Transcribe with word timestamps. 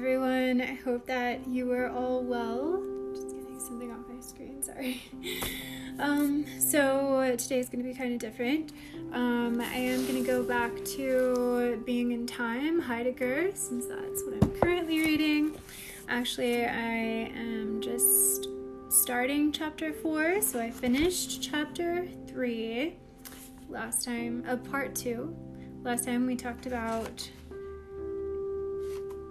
everyone. 0.00 0.62
I 0.62 0.76
hope 0.82 1.04
that 1.08 1.46
you 1.46 1.70
are 1.72 1.90
all 1.90 2.22
well. 2.22 2.82
Just 3.12 3.36
getting 3.36 3.60
something 3.60 3.92
off 3.92 3.98
my 4.08 4.18
screen, 4.22 4.62
sorry. 4.62 5.02
Um, 5.98 6.46
so 6.58 7.36
today 7.36 7.58
is 7.58 7.68
going 7.68 7.84
to 7.84 7.90
be 7.90 7.94
kind 7.94 8.14
of 8.14 8.18
different. 8.18 8.72
Um, 9.12 9.60
I 9.60 9.74
am 9.74 10.06
going 10.06 10.24
to 10.24 10.26
go 10.26 10.42
back 10.42 10.74
to 10.96 11.82
Being 11.84 12.14
and 12.14 12.26
Time, 12.26 12.80
Heidegger, 12.80 13.50
since 13.52 13.84
that's 13.84 14.24
what 14.24 14.42
I'm 14.42 14.50
currently 14.60 15.00
reading. 15.00 15.58
Actually, 16.08 16.64
I 16.64 17.28
am 17.36 17.82
just 17.82 18.48
starting 18.88 19.52
chapter 19.52 19.92
four, 19.92 20.40
so 20.40 20.58
I 20.58 20.70
finished 20.70 21.42
chapter 21.42 22.08
three 22.26 22.94
last 23.68 24.02
time, 24.02 24.42
uh, 24.48 24.56
part 24.56 24.94
two. 24.94 25.36
Last 25.82 26.06
time 26.06 26.26
we 26.26 26.34
talked 26.34 26.64
about 26.64 27.28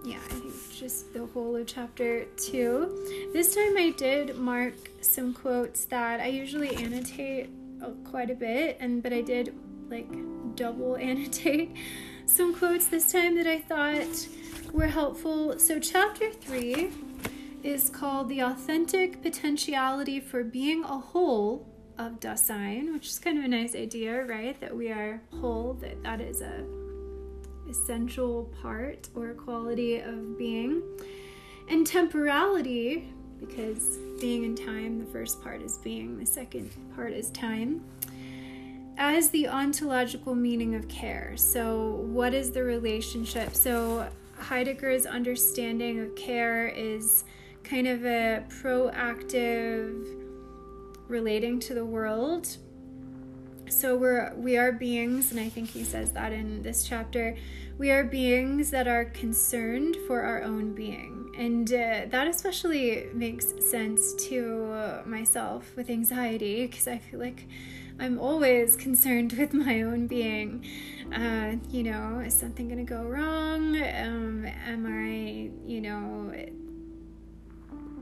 yeah, 0.10 0.18
I 0.18 0.34
think 0.34 0.49
just 0.80 1.14
the 1.14 1.26
whole 1.26 1.58
of 1.58 1.68
chapter 1.68 2.24
two. 2.38 3.30
This 3.34 3.54
time 3.54 3.76
I 3.78 3.94
did 3.98 4.38
mark 4.38 4.74
some 5.02 5.34
quotes 5.34 5.84
that 5.86 6.22
I 6.22 6.28
usually 6.28 6.74
annotate 6.76 7.50
uh, 7.84 7.90
quite 8.10 8.30
a 8.30 8.36
bit, 8.36 8.78
and 8.80 9.04
but 9.04 9.12
I 9.12 9.22
did 9.22 9.54
like 9.90 10.08
double 10.56 10.96
annotate 11.10 11.76
some 12.26 12.56
quotes 12.56 12.88
this 12.88 13.12
time 13.12 13.36
that 13.36 13.48
I 13.48 13.60
thought 13.60 14.28
were 14.72 14.88
helpful. 14.88 15.60
So, 15.60 15.80
chapter 15.80 16.32
three 16.32 16.92
is 17.62 17.90
called 17.90 18.30
The 18.30 18.40
Authentic 18.40 19.22
Potentiality 19.22 20.22
for 20.22 20.46
Being 20.46 20.86
a 20.86 20.98
Whole 21.00 21.68
of 21.98 22.22
Dasein, 22.22 22.94
which 22.94 23.08
is 23.08 23.20
kind 23.20 23.38
of 23.38 23.44
a 23.44 23.50
nice 23.50 23.76
idea, 23.76 24.24
right? 24.24 24.58
That 24.62 24.78
we 24.78 24.90
are 24.92 25.22
whole, 25.42 25.74
that 25.82 26.02
that 26.04 26.22
is 26.22 26.40
a 26.42 26.64
essential 27.70 28.52
part 28.62 29.10
or 29.16 29.34
quality 29.34 30.00
of 30.00 30.38
being. 30.38 30.82
And 31.68 31.86
temporality, 31.86 33.12
because 33.40 33.98
being 34.20 34.46
and 34.46 34.58
time, 34.58 35.00
the 35.00 35.06
first 35.06 35.42
part 35.42 35.62
is 35.62 35.78
being, 35.78 36.18
the 36.18 36.26
second 36.26 36.72
part 36.96 37.14
is 37.14 37.30
time, 37.32 37.84
as 38.98 39.30
the 39.30 39.48
ontological 39.48 40.36
meaning 40.36 40.76
of 40.76 40.88
care. 40.88 41.34
So, 41.38 42.06
what 42.12 42.34
is 42.34 42.52
the 42.52 42.64
relationship? 42.64 43.56
So, 43.56 44.10
Heidegger's 44.38 45.06
understanding 45.06 46.00
of 46.00 46.16
care 46.16 46.68
is 46.70 47.24
kind 47.64 47.88
of 47.88 48.06
a 48.06 48.44
proactive 48.50 50.06
relating 51.08 51.60
to 51.60 51.74
the 51.74 51.86
world 51.86 52.58
so 53.70 53.96
we're 53.96 54.34
we 54.36 54.58
are 54.58 54.72
beings 54.72 55.32
and 55.32 55.40
i 55.40 55.48
think 55.50 55.70
he 55.70 55.84
says 55.84 56.12
that 56.12 56.32
in 56.32 56.62
this 56.62 56.84
chapter. 56.84 57.36
We 57.78 57.92
are 57.92 58.04
beings 58.04 58.72
that 58.72 58.90
are 58.90 59.06
concerned 59.06 59.96
for 60.06 60.22
our 60.22 60.44
own 60.44 60.74
being. 60.74 61.34
And 61.38 61.72
uh, 61.72 62.08
that 62.10 62.28
especially 62.28 63.08
makes 63.14 63.54
sense 63.66 64.14
to 64.28 65.02
myself 65.06 65.72
with 65.78 65.90
anxiety 65.90 66.68
because 66.68 66.90
i 66.90 66.98
feel 66.98 67.22
like 67.22 67.48
i'm 67.98 68.20
always 68.20 68.76
concerned 68.76 69.32
with 69.40 69.54
my 69.54 69.82
own 69.82 70.08
being. 70.08 70.66
Uh, 71.16 71.56
you 71.70 71.84
know 71.84 72.20
is 72.20 72.34
something 72.34 72.68
going 72.68 72.86
to 72.86 72.94
go 72.98 73.04
wrong? 73.04 73.76
Um, 73.82 74.46
am 74.46 74.86
i 74.86 75.50
you 75.66 75.80
know 75.80 76.34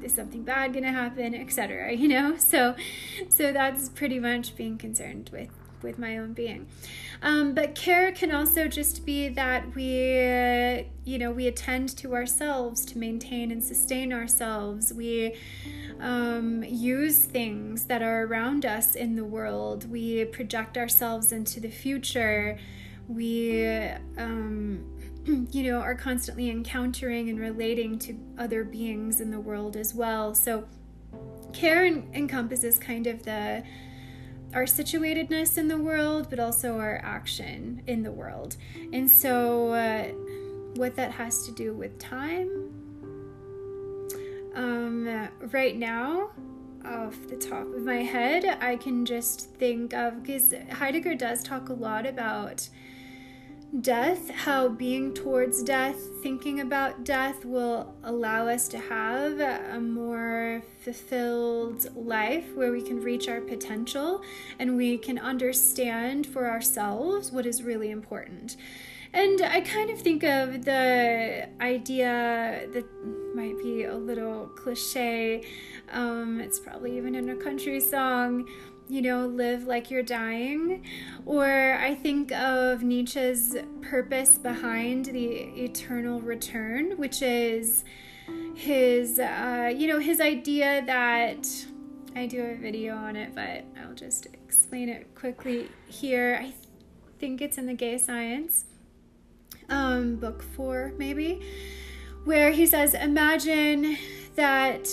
is 0.04 0.14
something 0.14 0.44
bad 0.44 0.74
going 0.74 0.86
to 0.86 0.92
happen 0.92 1.34
etc 1.36 1.94
you 2.02 2.08
know? 2.08 2.38
So 2.38 2.76
so 3.30 3.52
that's 3.52 3.90
pretty 3.90 4.20
much 4.20 4.56
being 4.56 4.78
concerned 4.78 5.30
with 5.32 5.50
with 5.82 6.00
my 6.00 6.18
own 6.18 6.34
being. 6.34 6.68
Um, 7.22 7.54
but 7.54 7.76
care 7.76 8.12
can 8.12 8.32
also 8.32 8.68
just 8.68 9.06
be 9.06 9.30
that 9.30 9.76
we 9.76 10.88
you 11.04 11.18
know 11.18 11.32
we 11.32 11.48
attend 11.48 11.96
to 11.98 12.14
ourselves 12.14 12.86
to 12.86 12.98
maintain 12.98 13.52
and 13.52 13.64
sustain 13.64 14.14
ourselves. 14.14 14.94
We 14.94 15.36
um, 16.00 16.64
use 16.64 17.20
things 17.20 17.86
that 17.86 18.02
are 18.02 18.24
around 18.24 18.66
us 18.66 18.96
in 18.96 19.16
the 19.16 19.26
world. 19.26 19.90
We 19.90 20.26
project 20.26 20.78
ourselves 20.78 21.32
into 21.32 21.60
the 21.60 21.70
future. 21.70 22.58
We 23.08 23.66
um, 24.18 24.97
you 25.52 25.64
know, 25.64 25.80
are 25.80 25.96
constantly 25.96 26.50
encountering 26.50 27.30
and 27.30 27.40
relating 27.40 28.00
to 28.00 28.18
other 28.38 28.64
beings 28.64 29.20
in 29.20 29.32
the 29.32 29.40
world 29.40 29.76
as 29.76 29.94
well. 29.94 30.34
So, 30.34 30.66
care 31.54 31.86
encompasses 31.86 32.78
kind 32.78 33.08
of 33.08 33.24
the 33.24 33.64
our 34.54 34.64
situatedness 34.64 35.58
in 35.58 35.68
the 35.68 35.78
world, 35.78 36.28
but 36.30 36.40
also 36.40 36.80
our 36.80 37.02
action 37.04 37.84
in 37.86 38.04
the 38.04 38.12
world. 38.12 38.56
And 38.94 39.10
so, 39.10 39.72
uh, 39.72 40.06
what 40.76 40.96
that 40.96 41.12
has 41.12 41.46
to 41.46 41.52
do 41.52 41.74
with 41.74 42.00
time, 42.00 42.50
um, 44.56 45.30
right 45.52 45.76
now, 45.76 46.32
off 46.86 47.16
the 47.28 47.36
top 47.36 47.68
of 47.76 47.84
my 47.84 48.04
head, 48.04 48.58
I 48.62 48.78
can 48.78 49.06
just 49.06 49.50
think 49.56 49.94
of 49.94 50.24
because 50.24 50.54
Heidegger 50.72 51.16
does 51.16 51.44
talk 51.44 51.68
a 51.68 51.74
lot 51.74 52.06
about 52.06 52.70
death, 53.82 54.30
how 54.30 54.70
being 54.70 55.14
towards 55.14 55.62
death, 55.62 55.98
thinking 56.24 56.62
about 56.62 57.04
death 57.04 57.44
will 57.46 57.94
allow 58.04 58.48
us 58.48 58.68
to 58.70 58.78
have 58.78 59.40
a 59.40 59.80
more 59.80 60.64
fulfilled 60.84 61.88
life 61.96 62.46
where 62.56 62.72
we 62.72 62.82
can 62.82 63.02
reach 63.02 63.28
our 63.28 63.42
potential 63.42 64.22
and 64.58 64.78
we 64.78 64.98
can 64.98 65.20
understand 65.20 66.26
for 66.26 66.50
ourselves 66.50 67.32
what 67.32 67.46
is 67.46 67.62
really 67.62 67.92
important. 67.92 68.56
And 69.14 69.42
I 69.42 69.62
kind 69.62 69.90
of 69.90 70.00
think 70.00 70.24
of 70.24 70.66
the 70.66 71.48
idea 71.62 72.68
that 72.72 72.86
might 73.34 73.58
be 73.58 73.84
a 73.84 73.96
little 73.96 74.48
cliche, 74.48 75.46
um, 75.92 76.42
it's 76.42 76.60
probably 76.60 76.98
even 76.98 77.16
in 77.16 77.30
a 77.30 77.36
country 77.36 77.80
song 77.80 78.48
you 78.90 79.02
know, 79.02 79.26
live 79.28 79.66
like 79.66 79.92
you're 79.92 80.04
dying. 80.04 80.84
Or 81.26 81.78
I 81.80 81.96
think 81.96 82.32
of 82.32 82.84
Nietzsche's 82.84 83.56
purpose 83.82 84.38
behind 84.38 85.06
the 85.06 85.26
eternal 85.26 86.22
return, 86.22 86.98
which 86.98 87.22
is 87.22 87.84
his, 88.56 89.20
uh, 89.20 89.72
you 89.76 89.88
know, 89.88 90.00
his 90.00 90.22
idea 90.22 90.84
that 90.86 91.48
I 92.16 92.26
do 92.26 92.44
a 92.44 92.56
video 92.56 92.96
on 92.96 93.16
it, 93.16 93.36
but 93.36 93.66
I'll 93.82 93.94
just 93.94 94.26
explain 94.28 94.90
it 94.90 95.14
quickly 95.16 95.70
here. 95.88 96.38
I 96.40 96.46
th- 96.46 96.56
think 97.20 97.42
it's 97.42 97.58
in 97.58 97.66
the 97.66 97.74
Gay 97.74 97.98
Science, 97.98 98.66
um, 99.70 100.16
book 100.16 100.42
four, 100.42 100.94
maybe, 100.98 101.42
where 102.24 102.52
he 102.52 102.66
says, 102.66 102.94
Imagine 102.94 103.98
that 104.36 104.88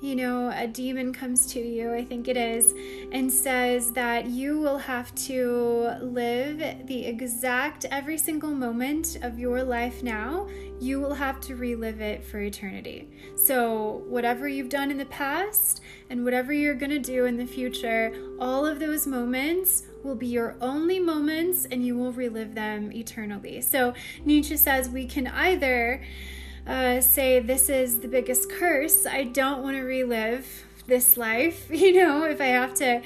you 0.00 0.14
know, 0.14 0.52
a 0.54 0.66
demon 0.66 1.12
comes 1.12 1.46
to 1.46 1.60
you, 1.60 1.92
I 1.92 2.04
think 2.04 2.28
it 2.28 2.36
is, 2.36 2.72
and 3.10 3.32
says 3.32 3.90
that 3.92 4.26
you 4.26 4.58
will 4.58 4.78
have 4.78 5.12
to 5.26 5.96
live 6.00 6.86
the 6.86 7.06
exact 7.06 7.84
every 7.90 8.16
single 8.16 8.52
moment 8.52 9.18
of 9.22 9.40
your 9.40 9.62
life 9.64 10.04
now, 10.04 10.48
you 10.80 11.00
will 11.00 11.14
have 11.14 11.40
to 11.40 11.56
relive 11.56 12.00
it 12.00 12.22
for 12.22 12.38
eternity. 12.38 13.08
So, 13.34 14.04
whatever 14.06 14.46
you've 14.46 14.68
done 14.68 14.92
in 14.92 14.98
the 14.98 15.06
past 15.06 15.80
and 16.10 16.24
whatever 16.24 16.52
you're 16.52 16.74
going 16.74 16.90
to 16.90 17.00
do 17.00 17.24
in 17.24 17.36
the 17.36 17.46
future, 17.46 18.14
all 18.38 18.64
of 18.64 18.78
those 18.78 19.04
moments 19.04 19.82
will 20.04 20.14
be 20.14 20.28
your 20.28 20.54
only 20.60 21.00
moments 21.00 21.64
and 21.64 21.84
you 21.84 21.96
will 21.96 22.12
relive 22.12 22.54
them 22.54 22.92
eternally. 22.92 23.60
So, 23.62 23.94
Nietzsche 24.24 24.56
says 24.56 24.88
we 24.88 25.06
can 25.06 25.26
either 25.26 26.02
uh, 26.68 27.00
say 27.00 27.40
this 27.40 27.70
is 27.70 28.00
the 28.00 28.08
biggest 28.08 28.50
curse. 28.50 29.06
I 29.06 29.24
don't 29.24 29.62
want 29.62 29.76
to 29.76 29.82
relive 29.82 30.64
this 30.86 31.16
life. 31.16 31.70
You 31.78 31.94
know, 31.94 32.24
if 32.24 32.40
I 32.40 32.46
have 32.46 32.74
to 32.74 33.02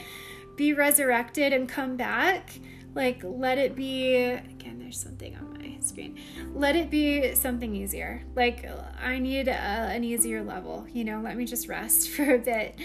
be 0.56 0.72
resurrected 0.72 1.52
and 1.52 1.68
come 1.68 1.96
back, 1.96 2.50
like 2.94 3.22
let 3.22 3.58
it 3.58 3.76
be. 3.76 4.16
Again, 4.16 4.78
there's 4.80 4.98
something 4.98 5.36
on 5.36 5.52
my 5.58 5.78
screen. 5.80 6.18
Let 6.54 6.74
it 6.74 6.90
be 6.90 7.34
something 7.34 7.74
easier. 7.74 8.24
Like 8.34 8.68
I 9.00 9.18
need 9.18 9.48
a, 9.48 9.52
an 9.54 10.04
easier 10.04 10.42
level. 10.42 10.86
You 10.92 11.04
know, 11.04 11.20
let 11.20 11.36
me 11.36 11.44
just 11.44 11.68
rest 11.68 12.10
for 12.14 12.34
a 12.34 12.38
bit. 12.38 12.76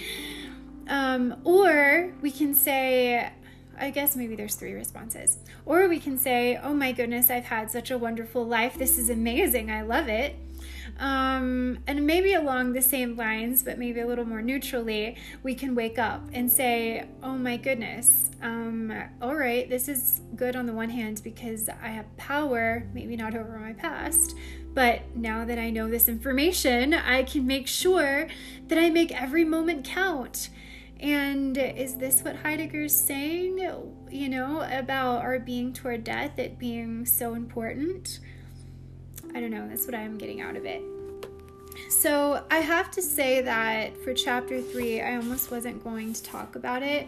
Um, 0.88 1.35
or 1.44 2.13
we 2.21 2.31
can 2.31 2.53
say, 2.53 3.31
I 3.80 3.89
guess 3.89 4.15
maybe 4.15 4.35
there's 4.35 4.56
three 4.56 4.73
responses. 4.73 5.39
Or 5.65 5.88
we 5.88 6.00
can 6.00 6.18
say, 6.18 6.59
Oh 6.62 6.73
my 6.73 6.91
goodness, 6.91 7.30
I've 7.30 7.45
had 7.45 7.71
such 7.71 7.91
a 7.91 7.97
wonderful 7.97 8.45
life. 8.45 8.77
This 8.77 8.97
is 8.97 9.09
amazing. 9.09 9.71
I 9.71 9.81
love 9.81 10.07
it. 10.07 10.35
Um, 10.99 11.79
and 11.85 12.07
maybe 12.07 12.33
along 12.33 12.73
the 12.73 12.81
same 12.81 13.15
lines, 13.15 13.63
but 13.63 13.77
maybe 13.77 13.99
a 13.99 14.07
little 14.07 14.25
more 14.25 14.41
neutrally, 14.41 15.15
we 15.44 15.53
can 15.53 15.75
wake 15.75 15.99
up 15.99 16.27
and 16.33 16.51
say, 16.51 17.07
Oh 17.21 17.38
my 17.38 17.57
goodness, 17.57 18.31
um, 18.41 18.91
all 19.21 19.35
right, 19.35 19.69
this 19.69 19.88
is 19.88 20.21
good 20.35 20.55
on 20.55 20.65
the 20.65 20.73
one 20.73 20.89
hand 20.89 21.21
because 21.23 21.69
I 21.69 21.89
have 21.89 22.17
power, 22.17 22.88
maybe 22.94 23.15
not 23.15 23.35
over 23.35 23.59
my 23.59 23.73
past, 23.73 24.35
but 24.73 25.15
now 25.15 25.45
that 25.45 25.57
I 25.57 25.69
know 25.69 25.89
this 25.89 26.07
information, 26.07 26.94
I 26.94 27.23
can 27.23 27.45
make 27.45 27.67
sure 27.67 28.27
that 28.67 28.77
I 28.77 28.89
make 28.89 29.11
every 29.11 29.44
moment 29.44 29.85
count. 29.85 30.49
And 30.99 31.57
is 31.57 31.97
this 31.97 32.21
what 32.21 32.38
Heidegger's 32.38 32.95
saying, 32.95 33.59
you 34.09 34.29
know, 34.29 34.61
about 34.71 35.21
our 35.21 35.39
being 35.39 35.73
toward 35.73 36.03
death, 36.03 36.39
it 36.39 36.57
being 36.57 37.05
so 37.05 37.35
important? 37.35 38.19
I 39.35 39.39
don't 39.39 39.51
know, 39.51 39.68
that's 39.68 39.85
what 39.85 39.95
I'm 39.95 40.18
getting 40.18 40.41
out 40.41 40.56
of 40.56 40.65
it. 40.65 40.81
So 41.89 42.44
I 42.50 42.57
have 42.59 42.91
to 42.91 43.01
say 43.01 43.41
that 43.41 43.97
for 43.97 44.13
chapter 44.13 44.62
three, 44.62 45.01
I 45.01 45.15
almost 45.15 45.51
wasn't 45.51 45.83
going 45.83 46.13
to 46.13 46.24
talk 46.24 46.56
about 46.56 46.83
it. 46.83 47.07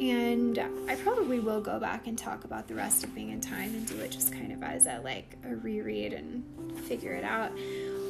And 0.00 0.58
I 0.88 0.94
probably 0.94 1.40
will 1.40 1.60
go 1.60 1.80
back 1.80 2.06
and 2.06 2.16
talk 2.16 2.44
about 2.44 2.68
the 2.68 2.74
rest 2.74 3.02
of 3.02 3.14
being 3.14 3.32
and 3.32 3.42
time 3.42 3.74
and 3.74 3.86
do 3.86 3.98
it 3.98 4.12
just 4.12 4.32
kind 4.32 4.52
of 4.52 4.62
as 4.62 4.86
a 4.86 5.00
like 5.02 5.36
a 5.44 5.56
reread 5.56 6.12
and 6.12 6.44
figure 6.86 7.12
it 7.12 7.24
out 7.24 7.50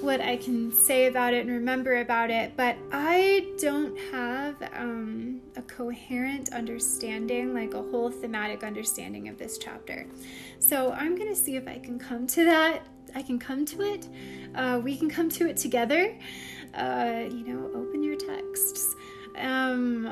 what 0.01 0.21
I 0.21 0.37
can 0.37 0.73
say 0.73 1.07
about 1.07 1.35
it 1.35 1.41
and 1.41 1.51
remember 1.51 2.01
about 2.01 2.31
it, 2.31 2.57
but 2.57 2.77
I 2.93 3.53
don't 3.61 3.99
have 4.13 4.57
um, 4.75 5.41
a 5.57 5.63
coherent 5.63 6.53
understanding, 6.53 7.53
like 7.53 7.75
a 7.75 7.83
whole 7.83 8.11
thematic 8.11 8.63
understanding 8.63 9.29
of 9.29 9.39
this 9.39 9.59
chapter. 9.59 10.07
So 10.61 10.93
I'm 10.93 11.17
going 11.17 11.29
to 11.29 11.37
see 11.37 11.57
if 11.57 11.67
I 11.67 11.79
can 11.79 11.99
come 11.99 12.27
to 12.29 12.45
that. 12.45 12.87
I 13.19 13.23
can 13.23 13.41
come 13.41 13.65
to 13.65 13.83
it. 13.83 14.07
Uh, 14.55 14.81
we 14.83 14.97
can 14.97 15.11
come 15.11 15.29
to 15.31 15.49
it 15.49 15.57
together. 15.57 16.17
Uh, 16.73 17.25
you 17.29 17.45
know, 17.49 17.69
open 17.75 18.05
your 18.05 18.15
texts. 18.15 18.95
Um, 19.37 20.09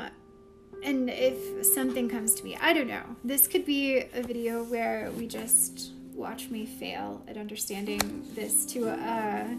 and 0.83 1.09
if 1.09 1.65
something 1.65 2.09
comes 2.09 2.35
to 2.35 2.45
me, 2.45 2.59
I 2.61 2.73
don't 2.73 2.89
know. 2.89 3.05
This 3.23 3.47
could 3.47 3.65
be 3.65 3.99
a 4.13 4.23
video 4.23 4.65
where 4.65 5.13
we 5.13 5.29
just 5.29 5.93
watch 6.13 6.51
me 6.51 6.67
fail 6.67 7.23
at 7.29 7.37
understanding 7.37 8.27
this 8.35 8.67
to 8.67 8.89
a, 8.89 9.57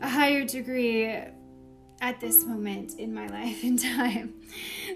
a 0.00 0.08
higher 0.08 0.46
degree 0.46 1.04
at 2.00 2.18
this 2.20 2.46
moment 2.46 2.94
in 2.98 3.12
my 3.12 3.26
life 3.40 3.62
and 3.62 3.78
time. 3.78 4.32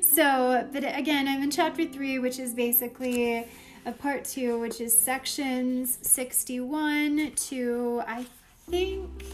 So, 0.00 0.66
but 0.72 0.84
again, 0.84 1.28
I'm 1.28 1.42
in 1.42 1.50
chapter 1.50 1.84
three, 1.84 2.18
which 2.18 2.38
is 2.38 2.54
basically 2.54 3.46
a 3.88 3.92
part 3.92 4.22
two, 4.22 4.58
which 4.60 4.82
is 4.82 4.96
sections 4.96 5.98
61 6.02 7.32
to 7.34 8.02
I 8.06 8.26
think 8.70 9.24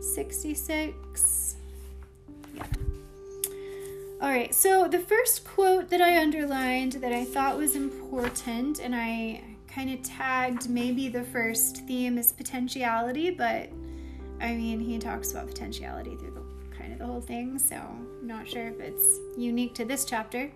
66. 0.00 1.56
Yeah. 2.54 2.62
All 4.22 4.28
right, 4.28 4.54
so 4.54 4.86
the 4.86 5.00
first 5.00 5.44
quote 5.44 5.90
that 5.90 6.00
I 6.00 6.22
underlined 6.22 6.92
that 6.92 7.12
I 7.12 7.24
thought 7.24 7.58
was 7.58 7.74
important, 7.74 8.78
and 8.78 8.94
I 8.94 9.42
kind 9.68 9.90
of 9.90 10.02
tagged 10.02 10.70
maybe 10.70 11.08
the 11.08 11.24
first 11.24 11.78
theme 11.86 12.16
is 12.18 12.32
potentiality, 12.32 13.30
but 13.30 13.68
I 14.40 14.54
mean, 14.54 14.80
he 14.80 14.96
talks 14.98 15.32
about 15.32 15.48
potentiality 15.48 16.16
through 16.16 16.30
the 16.30 16.76
kind 16.76 16.92
of 16.92 17.00
the 17.00 17.06
whole 17.06 17.20
thing, 17.20 17.58
so 17.58 17.76
I'm 17.76 18.26
not 18.26 18.48
sure 18.48 18.68
if 18.68 18.78
it's 18.78 19.18
unique 19.36 19.74
to 19.74 19.84
this 19.84 20.04
chapter. 20.04 20.50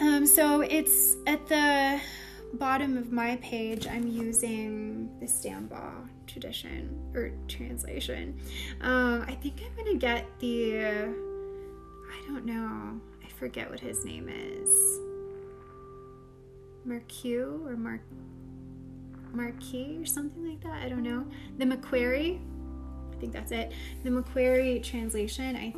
Um, 0.00 0.26
so 0.26 0.62
it's 0.62 1.16
at 1.26 1.46
the 1.46 2.00
bottom 2.54 2.96
of 2.96 3.12
my 3.12 3.36
page, 3.36 3.86
I'm 3.86 4.06
using 4.06 5.10
the 5.20 5.26
Stambaugh 5.26 6.08
tradition 6.26 6.98
or 7.14 7.32
translation. 7.48 8.40
Um, 8.80 9.24
I 9.28 9.34
think 9.34 9.62
I'm 9.64 9.76
gonna 9.76 9.98
get 9.98 10.26
the, 10.40 10.78
I 10.78 12.26
don't 12.26 12.44
know, 12.46 13.00
I 13.22 13.28
forget 13.38 13.70
what 13.70 13.80
his 13.80 14.04
name 14.04 14.28
is. 14.28 15.00
Marqueux 16.86 17.60
or 17.66 17.76
Mark 17.76 18.00
Marquis 19.32 19.98
or 20.00 20.06
something 20.06 20.48
like 20.48 20.60
that. 20.62 20.82
I 20.82 20.88
don't 20.88 21.02
know. 21.02 21.24
The 21.58 21.66
Macquarrie, 21.66 22.40
I 23.12 23.16
think 23.20 23.32
that's 23.32 23.52
it. 23.52 23.70
The 24.02 24.10
Macquarrie 24.10 24.80
translation, 24.80 25.54
I 25.56 25.72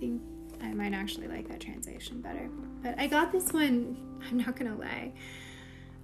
think 0.00 0.22
I 0.64 0.72
might 0.72 0.92
actually 0.92 1.28
like 1.28 1.48
that 1.48 1.60
translation 1.60 2.20
better. 2.20 2.48
But 2.82 2.98
I 2.98 3.06
got 3.06 3.32
this 3.32 3.52
one, 3.52 3.96
I'm 4.30 4.38
not 4.38 4.56
gonna 4.56 4.76
lie. 4.76 5.12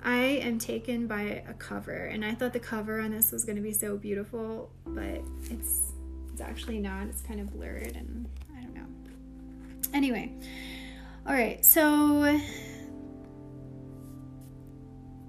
I 0.02 0.16
am 0.16 0.58
taken 0.58 1.06
by 1.06 1.42
a 1.46 1.52
cover, 1.54 2.06
and 2.06 2.24
I 2.24 2.34
thought 2.34 2.52
the 2.52 2.60
cover 2.60 3.00
on 3.00 3.10
this 3.10 3.32
was 3.32 3.44
gonna 3.44 3.60
be 3.60 3.72
so 3.72 3.96
beautiful, 3.96 4.70
but 4.86 5.22
it's 5.50 5.92
it's 6.32 6.40
actually 6.40 6.78
not. 6.78 7.06
It's 7.08 7.20
kind 7.22 7.40
of 7.40 7.52
blurred, 7.52 7.96
and 7.96 8.28
I 8.56 8.62
don't 8.62 8.74
know. 8.74 8.86
Anyway, 9.92 10.32
all 11.26 11.34
right, 11.34 11.64
so 11.64 12.40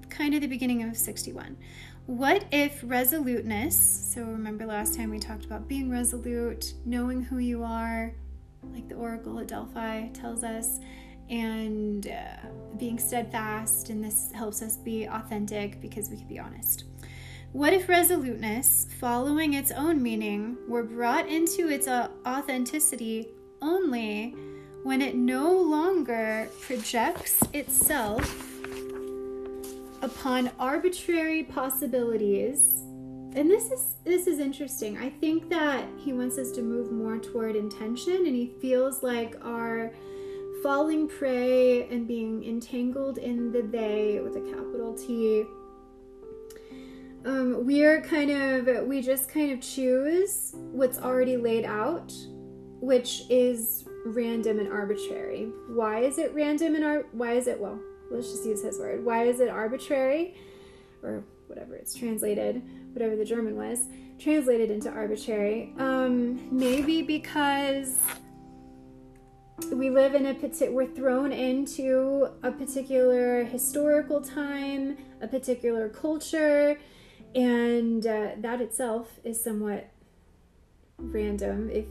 kind 0.09 0.33
of 0.35 0.41
the 0.41 0.47
beginning 0.47 0.83
of 0.83 0.95
61. 0.95 1.57
What 2.05 2.45
if 2.51 2.79
resoluteness, 2.83 3.75
so 4.13 4.23
remember 4.23 4.65
last 4.65 4.95
time 4.95 5.09
we 5.09 5.19
talked 5.19 5.45
about 5.45 5.67
being 5.67 5.89
resolute, 5.89 6.73
knowing 6.85 7.23
who 7.23 7.37
you 7.37 7.63
are, 7.63 8.13
like 8.63 8.87
the 8.87 8.95
Oracle 8.95 9.39
at 9.39 9.47
Delphi 9.47 10.07
tells 10.09 10.43
us, 10.43 10.79
and 11.29 12.07
uh, 12.07 12.47
being 12.77 12.99
steadfast, 12.99 13.89
and 13.89 14.03
this 14.03 14.31
helps 14.33 14.61
us 14.61 14.77
be 14.77 15.05
authentic 15.05 15.79
because 15.81 16.09
we 16.09 16.17
can 16.17 16.27
be 16.27 16.39
honest. 16.39 16.85
What 17.53 17.73
if 17.73 17.89
resoluteness, 17.89 18.87
following 18.99 19.53
its 19.53 19.71
own 19.71 20.01
meaning, 20.01 20.57
were 20.67 20.83
brought 20.83 21.27
into 21.27 21.69
its 21.69 21.87
uh, 21.87 22.09
authenticity 22.25 23.27
only 23.61 24.35
when 24.83 25.01
it 25.01 25.15
no 25.15 25.51
longer 25.51 26.49
projects 26.61 27.39
itself 27.53 28.23
upon 30.01 30.49
arbitrary 30.59 31.43
possibilities 31.43 32.80
and 33.35 33.49
this 33.49 33.71
is 33.71 33.95
this 34.03 34.27
is 34.27 34.39
interesting 34.39 34.97
i 34.97 35.09
think 35.09 35.49
that 35.49 35.85
he 35.97 36.13
wants 36.13 36.37
us 36.37 36.51
to 36.51 36.61
move 36.61 36.91
more 36.91 37.17
toward 37.17 37.55
intention 37.55 38.15
and 38.15 38.35
he 38.35 38.53
feels 38.61 39.03
like 39.03 39.35
our 39.43 39.91
falling 40.63 41.07
prey 41.07 41.87
and 41.89 42.07
being 42.07 42.43
entangled 42.43 43.17
in 43.17 43.51
the 43.51 43.61
they 43.61 44.19
with 44.21 44.35
a 44.35 44.51
capital 44.51 44.93
t 44.93 45.45
um, 47.23 47.65
we're 47.65 48.01
kind 48.01 48.31
of 48.31 48.87
we 48.87 49.01
just 49.01 49.29
kind 49.29 49.51
of 49.51 49.61
choose 49.61 50.53
what's 50.71 50.99
already 50.99 51.37
laid 51.37 51.65
out 51.65 52.11
which 52.79 53.23
is 53.29 53.85
random 54.05 54.59
and 54.59 54.71
arbitrary 54.71 55.51
why 55.69 55.99
is 55.99 56.17
it 56.17 56.33
random 56.33 56.75
and 56.75 56.83
ar- 56.83 57.05
why 57.11 57.33
is 57.33 57.47
it 57.47 57.59
well 57.59 57.79
let's 58.11 58.29
just 58.29 58.45
use 58.45 58.61
his 58.61 58.77
word. 58.77 59.03
Why 59.03 59.23
is 59.23 59.39
it 59.39 59.49
arbitrary? 59.49 60.35
Or 61.01 61.23
whatever 61.51 61.75
it's 61.75 61.93
translated, 61.93 62.61
whatever 62.93 63.15
the 63.15 63.25
German 63.25 63.55
was, 63.55 63.87
translated 64.17 64.71
into 64.71 64.89
arbitrary. 64.89 65.73
Um, 65.77 66.39
maybe 66.49 67.01
because 67.01 67.97
we 69.71 69.89
live 69.89 70.15
in 70.15 70.25
a 70.27 70.33
particular, 70.33 70.71
we're 70.71 70.87
thrown 70.87 71.31
into 71.31 72.29
a 72.41 72.51
particular 72.51 73.43
historical 73.43 74.21
time, 74.21 74.97
a 75.21 75.27
particular 75.27 75.89
culture, 75.89 76.79
and 77.35 78.07
uh, 78.07 78.29
that 78.37 78.61
itself 78.61 79.19
is 79.23 79.41
somewhat 79.41 79.89
random 80.97 81.69
if 81.69 81.85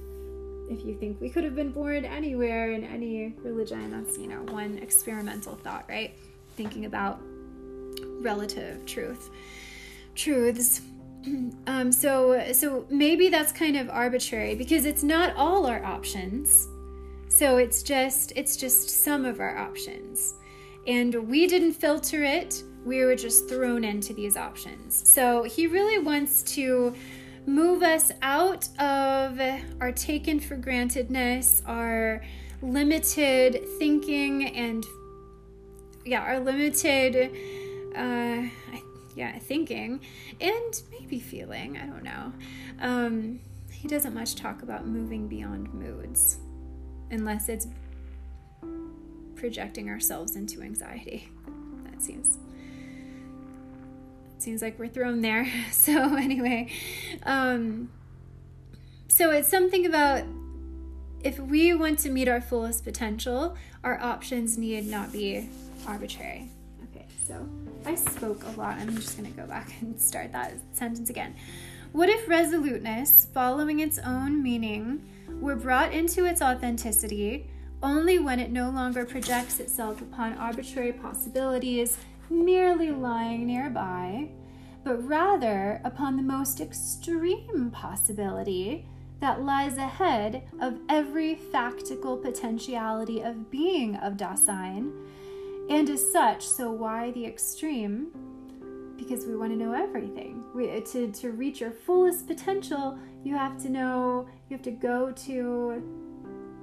if 0.70 0.86
you 0.86 0.94
think 0.94 1.20
we 1.20 1.28
could 1.28 1.42
have 1.42 1.56
been 1.56 1.72
born 1.72 2.04
anywhere 2.04 2.70
in 2.70 2.84
any 2.84 3.34
religion, 3.42 3.90
that's, 3.90 4.16
you 4.16 4.28
know, 4.28 4.40
one 4.52 4.78
experimental 4.78 5.56
thought, 5.56 5.84
right? 5.88 6.16
Thinking 6.56 6.84
about 6.84 7.20
relative 8.20 8.84
truth, 8.86 9.30
truths. 10.14 10.82
Um, 11.66 11.92
so, 11.92 12.50
so 12.52 12.86
maybe 12.88 13.28
that's 13.28 13.52
kind 13.52 13.76
of 13.76 13.90
arbitrary 13.90 14.54
because 14.54 14.86
it's 14.86 15.02
not 15.02 15.36
all 15.36 15.66
our 15.66 15.84
options. 15.84 16.66
So 17.28 17.58
it's 17.58 17.82
just 17.82 18.32
it's 18.36 18.56
just 18.56 18.88
some 18.88 19.24
of 19.24 19.38
our 19.38 19.56
options, 19.56 20.34
and 20.86 21.14
we 21.28 21.46
didn't 21.46 21.74
filter 21.74 22.24
it. 22.24 22.62
We 22.84 23.04
were 23.04 23.14
just 23.14 23.48
thrown 23.48 23.84
into 23.84 24.12
these 24.12 24.36
options. 24.36 25.08
So 25.08 25.44
he 25.44 25.66
really 25.66 25.98
wants 25.98 26.42
to 26.54 26.94
move 27.46 27.82
us 27.82 28.12
out 28.22 28.68
of 28.80 29.40
our 29.80 29.92
taken 29.92 30.40
for 30.40 30.56
grantedness, 30.56 31.62
our 31.66 32.22
limited 32.62 33.64
thinking, 33.78 34.46
and 34.56 34.84
yeah, 36.04 36.22
our 36.22 36.40
limited, 36.40 37.30
uh, 37.96 38.48
yeah, 39.14 39.38
thinking, 39.38 40.00
and 40.40 40.82
maybe 40.90 41.20
feeling. 41.20 41.76
I 41.78 41.86
don't 41.86 42.04
know. 42.04 42.32
Um, 42.80 43.40
he 43.72 43.88
doesn't 43.88 44.14
much 44.14 44.34
talk 44.34 44.62
about 44.62 44.86
moving 44.86 45.28
beyond 45.28 45.72
moods, 45.72 46.38
unless 47.10 47.48
it's 47.48 47.66
projecting 49.34 49.88
ourselves 49.88 50.36
into 50.36 50.62
anxiety. 50.62 51.28
That 51.84 52.02
seems 52.02 52.38
seems 54.38 54.62
like 54.62 54.78
we're 54.78 54.88
thrown 54.88 55.20
there. 55.20 55.46
So, 55.72 56.16
anyway, 56.16 56.70
um, 57.24 57.90
so 59.08 59.30
it's 59.30 59.48
something 59.48 59.86
about 59.86 60.24
if 61.22 61.38
we 61.38 61.74
want 61.74 61.98
to 62.00 62.10
meet 62.10 62.28
our 62.28 62.40
fullest 62.40 62.84
potential, 62.84 63.56
our 63.82 64.00
options 64.00 64.56
need 64.56 64.86
not 64.86 65.12
be 65.12 65.48
arbitrary. 65.86 66.50
So 67.26 67.48
I 67.84 67.94
spoke 67.94 68.44
a 68.44 68.58
lot. 68.58 68.78
I'm 68.78 68.94
just 68.96 69.16
going 69.16 69.30
to 69.30 69.36
go 69.36 69.46
back 69.46 69.72
and 69.80 70.00
start 70.00 70.32
that 70.32 70.54
sentence 70.72 71.10
again. 71.10 71.34
What 71.92 72.08
if 72.08 72.28
resoluteness, 72.28 73.26
following 73.34 73.80
its 73.80 73.98
own 73.98 74.42
meaning, 74.42 75.08
were 75.40 75.56
brought 75.56 75.92
into 75.92 76.24
its 76.24 76.40
authenticity 76.40 77.50
only 77.82 78.18
when 78.18 78.38
it 78.38 78.50
no 78.50 78.70
longer 78.70 79.04
projects 79.04 79.58
itself 79.58 80.00
upon 80.00 80.34
arbitrary 80.34 80.92
possibilities 80.92 81.98
merely 82.28 82.90
lying 82.90 83.46
nearby, 83.46 84.28
but 84.84 84.96
rather 85.06 85.80
upon 85.84 86.16
the 86.16 86.22
most 86.22 86.60
extreme 86.60 87.70
possibility 87.72 88.86
that 89.20 89.42
lies 89.42 89.76
ahead 89.76 90.42
of 90.60 90.78
every 90.88 91.36
factical 91.52 92.20
potentiality 92.20 93.20
of 93.20 93.50
being 93.50 93.96
of 93.96 94.16
Dasein, 94.16 94.92
and 95.70 95.88
as 95.88 96.12
such, 96.12 96.44
so 96.44 96.72
why 96.72 97.12
the 97.12 97.24
extreme? 97.24 98.08
Because 98.96 99.24
we 99.24 99.36
want 99.36 99.52
to 99.52 99.56
know 99.56 99.72
everything. 99.72 100.44
We, 100.52 100.80
to, 100.80 101.12
to 101.12 101.30
reach 101.30 101.60
your 101.60 101.70
fullest 101.70 102.26
potential, 102.26 102.98
you 103.22 103.36
have 103.36 103.56
to 103.62 103.68
know, 103.68 104.26
you 104.48 104.56
have 104.56 104.64
to 104.64 104.72
go 104.72 105.12
to 105.12 105.82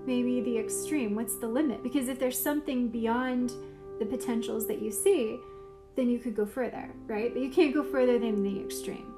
maybe 0.06 0.42
the 0.42 0.58
extreme. 0.58 1.16
What's 1.16 1.40
the 1.40 1.48
limit? 1.48 1.84
Because 1.84 2.10
if 2.10 2.20
there's 2.20 2.40
something 2.40 2.90
beyond 2.90 3.54
the 4.00 4.06
potentials 4.06 4.68
that 4.68 4.82
you 4.82 4.92
see, 4.92 5.40
then 5.96 6.10
you 6.10 6.20
could 6.20 6.36
go 6.36 6.46
further, 6.46 6.90
right? 7.08 7.34
But 7.34 7.42
you 7.42 7.50
can't 7.50 7.74
go 7.74 7.84
further 7.84 8.20
than 8.20 8.44
the 8.44 8.60
extreme. 8.60 9.14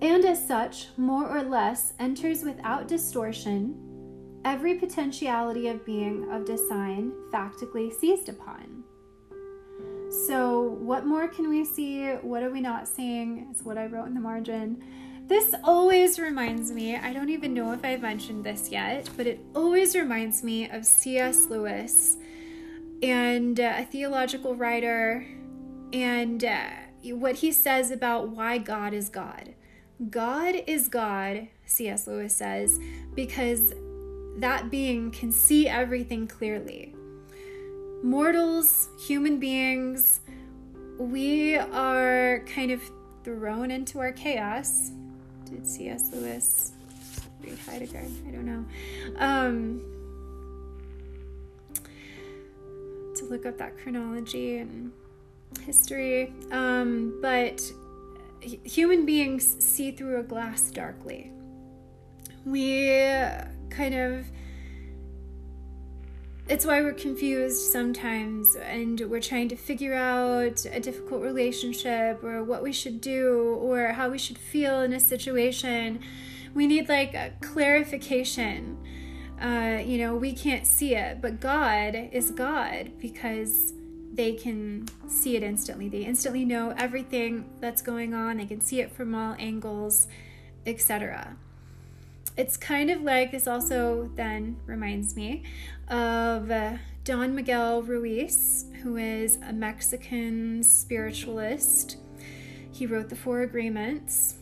And 0.00 0.24
as 0.24 0.46
such, 0.46 0.88
more 0.96 1.28
or 1.28 1.42
less 1.42 1.92
enters 1.98 2.44
without 2.44 2.88
distortion 2.88 3.87
every 4.44 4.74
potentiality 4.74 5.68
of 5.68 5.84
being 5.84 6.30
of 6.30 6.44
Dasein 6.44 7.12
factically 7.30 7.92
seized 7.92 8.28
upon. 8.28 8.84
So, 10.10 10.60
what 10.80 11.06
more 11.06 11.28
can 11.28 11.48
we 11.48 11.64
see? 11.64 12.08
What 12.12 12.42
are 12.42 12.50
we 12.50 12.60
not 12.60 12.88
seeing? 12.88 13.48
Is 13.54 13.62
what 13.62 13.76
I 13.76 13.86
wrote 13.86 14.06
in 14.06 14.14
the 14.14 14.20
margin. 14.20 14.82
This 15.26 15.54
always 15.62 16.18
reminds 16.18 16.72
me, 16.72 16.96
I 16.96 17.12
don't 17.12 17.28
even 17.28 17.52
know 17.52 17.72
if 17.72 17.84
I've 17.84 18.00
mentioned 18.00 18.44
this 18.44 18.70
yet, 18.70 19.10
but 19.14 19.26
it 19.26 19.40
always 19.54 19.94
reminds 19.94 20.42
me 20.42 20.70
of 20.70 20.86
C.S. 20.86 21.48
Lewis 21.50 22.16
and 23.02 23.60
uh, 23.60 23.74
a 23.76 23.84
theological 23.84 24.54
writer 24.54 25.26
and 25.92 26.42
uh, 26.42 26.70
what 27.04 27.36
he 27.36 27.52
says 27.52 27.90
about 27.90 28.30
why 28.30 28.56
God 28.56 28.94
is 28.94 29.10
God. 29.10 29.54
God 30.08 30.54
is 30.66 30.88
God, 30.88 31.48
C.S. 31.66 32.06
Lewis 32.06 32.34
says, 32.34 32.80
because 33.14 33.74
that 34.40 34.70
being 34.70 35.10
can 35.10 35.32
see 35.32 35.68
everything 35.68 36.26
clearly. 36.26 36.94
Mortals, 38.02 38.88
human 38.98 39.38
beings, 39.38 40.20
we 40.98 41.56
are 41.56 42.44
kind 42.46 42.70
of 42.70 42.80
thrown 43.24 43.70
into 43.70 43.98
our 43.98 44.12
chaos 44.12 44.92
did 45.44 45.66
C.S. 45.66 46.10
Lewis 46.12 46.72
read 47.42 47.58
Heidegger? 47.66 48.04
I 48.26 48.30
don't 48.30 48.44
know. 48.44 48.64
Um, 49.16 49.80
to 53.16 53.24
look 53.24 53.46
up 53.46 53.58
that 53.58 53.78
chronology 53.78 54.58
and 54.58 54.92
history. 55.64 56.32
Um, 56.50 57.18
but 57.22 57.62
human 58.42 59.06
beings 59.06 59.56
see 59.64 59.90
through 59.90 60.20
a 60.20 60.22
glass 60.22 60.70
darkly. 60.70 61.32
We 62.44 62.90
kind 63.70 63.94
of 63.94 64.26
it's 66.48 66.64
why 66.64 66.80
we're 66.80 66.94
confused 66.94 67.70
sometimes 67.70 68.56
and 68.56 69.00
we're 69.02 69.20
trying 69.20 69.50
to 69.50 69.56
figure 69.56 69.94
out 69.94 70.64
a 70.72 70.80
difficult 70.80 71.22
relationship 71.22 72.24
or 72.24 72.42
what 72.42 72.62
we 72.62 72.72
should 72.72 73.02
do 73.02 73.58
or 73.60 73.88
how 73.88 74.08
we 74.08 74.16
should 74.16 74.38
feel 74.38 74.80
in 74.80 74.94
a 74.94 75.00
situation. 75.00 76.00
We 76.54 76.66
need 76.66 76.88
like 76.88 77.12
a 77.12 77.32
clarification. 77.42 78.78
Uh, 79.38 79.82
you 79.84 79.98
know, 79.98 80.16
we 80.16 80.32
can't 80.32 80.66
see 80.66 80.94
it, 80.94 81.20
but 81.20 81.38
God 81.38 81.94
is 82.12 82.30
God 82.30 82.92
because 82.98 83.74
they 84.14 84.32
can 84.32 84.88
see 85.06 85.36
it 85.36 85.42
instantly. 85.42 85.90
They 85.90 86.04
instantly 86.04 86.46
know 86.46 86.74
everything 86.78 87.50
that's 87.60 87.82
going 87.82 88.14
on, 88.14 88.38
they 88.38 88.46
can 88.46 88.62
see 88.62 88.80
it 88.80 88.90
from 88.90 89.14
all 89.14 89.36
angles, 89.38 90.08
etc 90.64 91.36
it's 92.38 92.56
kind 92.56 92.88
of 92.88 93.02
like 93.02 93.32
this 93.32 93.48
also 93.48 94.08
then 94.14 94.56
reminds 94.64 95.16
me 95.16 95.42
of 95.88 96.50
uh, 96.50 96.76
Don 97.02 97.34
Miguel 97.34 97.82
Ruiz, 97.82 98.66
who 98.82 98.96
is 98.96 99.38
a 99.44 99.52
Mexican 99.52 100.62
spiritualist. 100.62 101.96
He 102.70 102.86
wrote 102.86 103.08
the 103.08 103.16
Four 103.16 103.42
Agreements. 103.42 104.36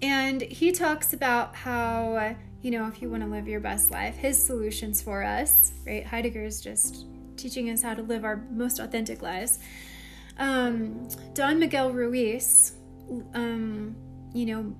And 0.00 0.40
he 0.40 0.72
talks 0.72 1.12
about 1.12 1.54
how, 1.54 2.14
uh, 2.14 2.34
you 2.62 2.70
know, 2.70 2.86
if 2.86 3.02
you 3.02 3.10
want 3.10 3.22
to 3.22 3.28
live 3.28 3.46
your 3.46 3.60
best 3.60 3.90
life, 3.90 4.16
his 4.16 4.42
solutions 4.42 5.02
for 5.02 5.22
us, 5.22 5.72
right? 5.86 6.06
Heidegger 6.06 6.44
is 6.44 6.62
just 6.62 7.04
teaching 7.36 7.68
us 7.68 7.82
how 7.82 7.92
to 7.92 8.02
live 8.02 8.24
our 8.24 8.36
most 8.50 8.78
authentic 8.78 9.20
lives. 9.20 9.58
Um, 10.38 11.06
Don 11.34 11.58
Miguel 11.58 11.92
Ruiz, 11.92 12.72
um, 13.34 13.94
you 14.32 14.46
know, 14.46 14.76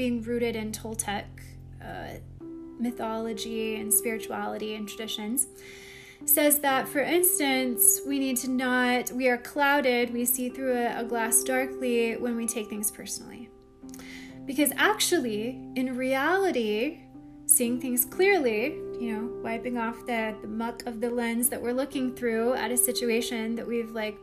being 0.00 0.22
rooted 0.22 0.56
in 0.56 0.72
Toltec 0.72 1.26
uh, 1.84 2.14
mythology 2.78 3.76
and 3.76 3.92
spirituality 3.92 4.74
and 4.74 4.88
traditions, 4.88 5.48
says 6.24 6.60
that, 6.60 6.88
for 6.88 7.00
instance, 7.00 8.00
we 8.06 8.18
need 8.18 8.38
to 8.38 8.48
not, 8.48 9.12
we 9.12 9.28
are 9.28 9.36
clouded, 9.36 10.10
we 10.10 10.24
see 10.24 10.48
through 10.48 10.72
a, 10.74 11.00
a 11.00 11.04
glass 11.04 11.42
darkly 11.42 12.16
when 12.16 12.34
we 12.34 12.46
take 12.46 12.70
things 12.70 12.90
personally. 12.90 13.50
Because 14.46 14.72
actually, 14.76 15.60
in 15.76 15.94
reality, 15.94 17.00
seeing 17.44 17.78
things 17.78 18.06
clearly, 18.06 18.76
you 18.98 19.14
know, 19.14 19.42
wiping 19.42 19.76
off 19.76 20.06
the, 20.06 20.34
the 20.40 20.48
muck 20.48 20.82
of 20.86 21.02
the 21.02 21.10
lens 21.10 21.50
that 21.50 21.60
we're 21.60 21.74
looking 21.74 22.16
through 22.16 22.54
at 22.54 22.70
a 22.70 22.76
situation 22.76 23.54
that 23.54 23.66
we've 23.66 23.90
like 23.90 24.16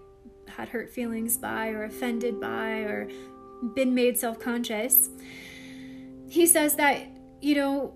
had 0.48 0.69
hurt 0.69 0.89
feelings 0.89 1.38
by 1.38 1.67
or 1.67 1.84
offended 1.84 2.41
by 2.41 2.79
or 2.79 3.07
been 3.75 3.93
made 3.93 4.17
self 4.17 4.39
conscious 4.39 5.10
he 6.29 6.46
says 6.46 6.75
that, 6.75 7.07
you 7.41 7.55
know, 7.55 7.93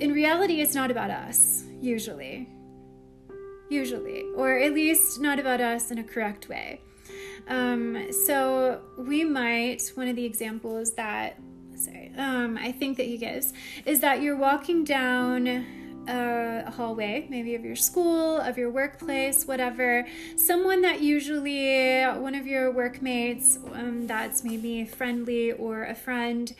in 0.00 0.12
reality, 0.12 0.60
it's 0.60 0.74
not 0.74 0.90
about 0.90 1.10
us, 1.10 1.64
usually. 1.80 2.48
Usually. 3.68 4.22
Or 4.36 4.58
at 4.58 4.72
least 4.72 5.20
not 5.20 5.38
about 5.38 5.60
us 5.60 5.90
in 5.90 5.98
a 5.98 6.04
correct 6.04 6.48
way. 6.48 6.80
Um, 7.48 8.12
so 8.12 8.82
we 8.98 9.24
might, 9.24 9.90
one 9.94 10.08
of 10.08 10.16
the 10.16 10.24
examples 10.24 10.94
that, 10.94 11.38
sorry, 11.74 12.12
um, 12.16 12.58
I 12.58 12.72
think 12.72 12.96
that 12.98 13.06
he 13.06 13.16
gives 13.16 13.52
is 13.86 14.00
that 14.00 14.22
you're 14.22 14.36
walking 14.36 14.84
down 14.84 15.66
a 16.06 16.70
hallway, 16.70 17.26
maybe 17.28 17.54
of 17.54 17.64
your 17.64 17.76
school, 17.76 18.38
of 18.38 18.56
your 18.56 18.70
workplace, 18.70 19.46
whatever. 19.46 20.06
Someone 20.36 20.80
that 20.82 21.00
usually, 21.00 22.02
one 22.04 22.34
of 22.34 22.46
your 22.46 22.70
workmates 22.70 23.58
um, 23.74 24.06
that's 24.06 24.42
maybe 24.42 24.84
friendly 24.84 25.52
or 25.52 25.84
a 25.84 25.94
friend, 25.94 26.54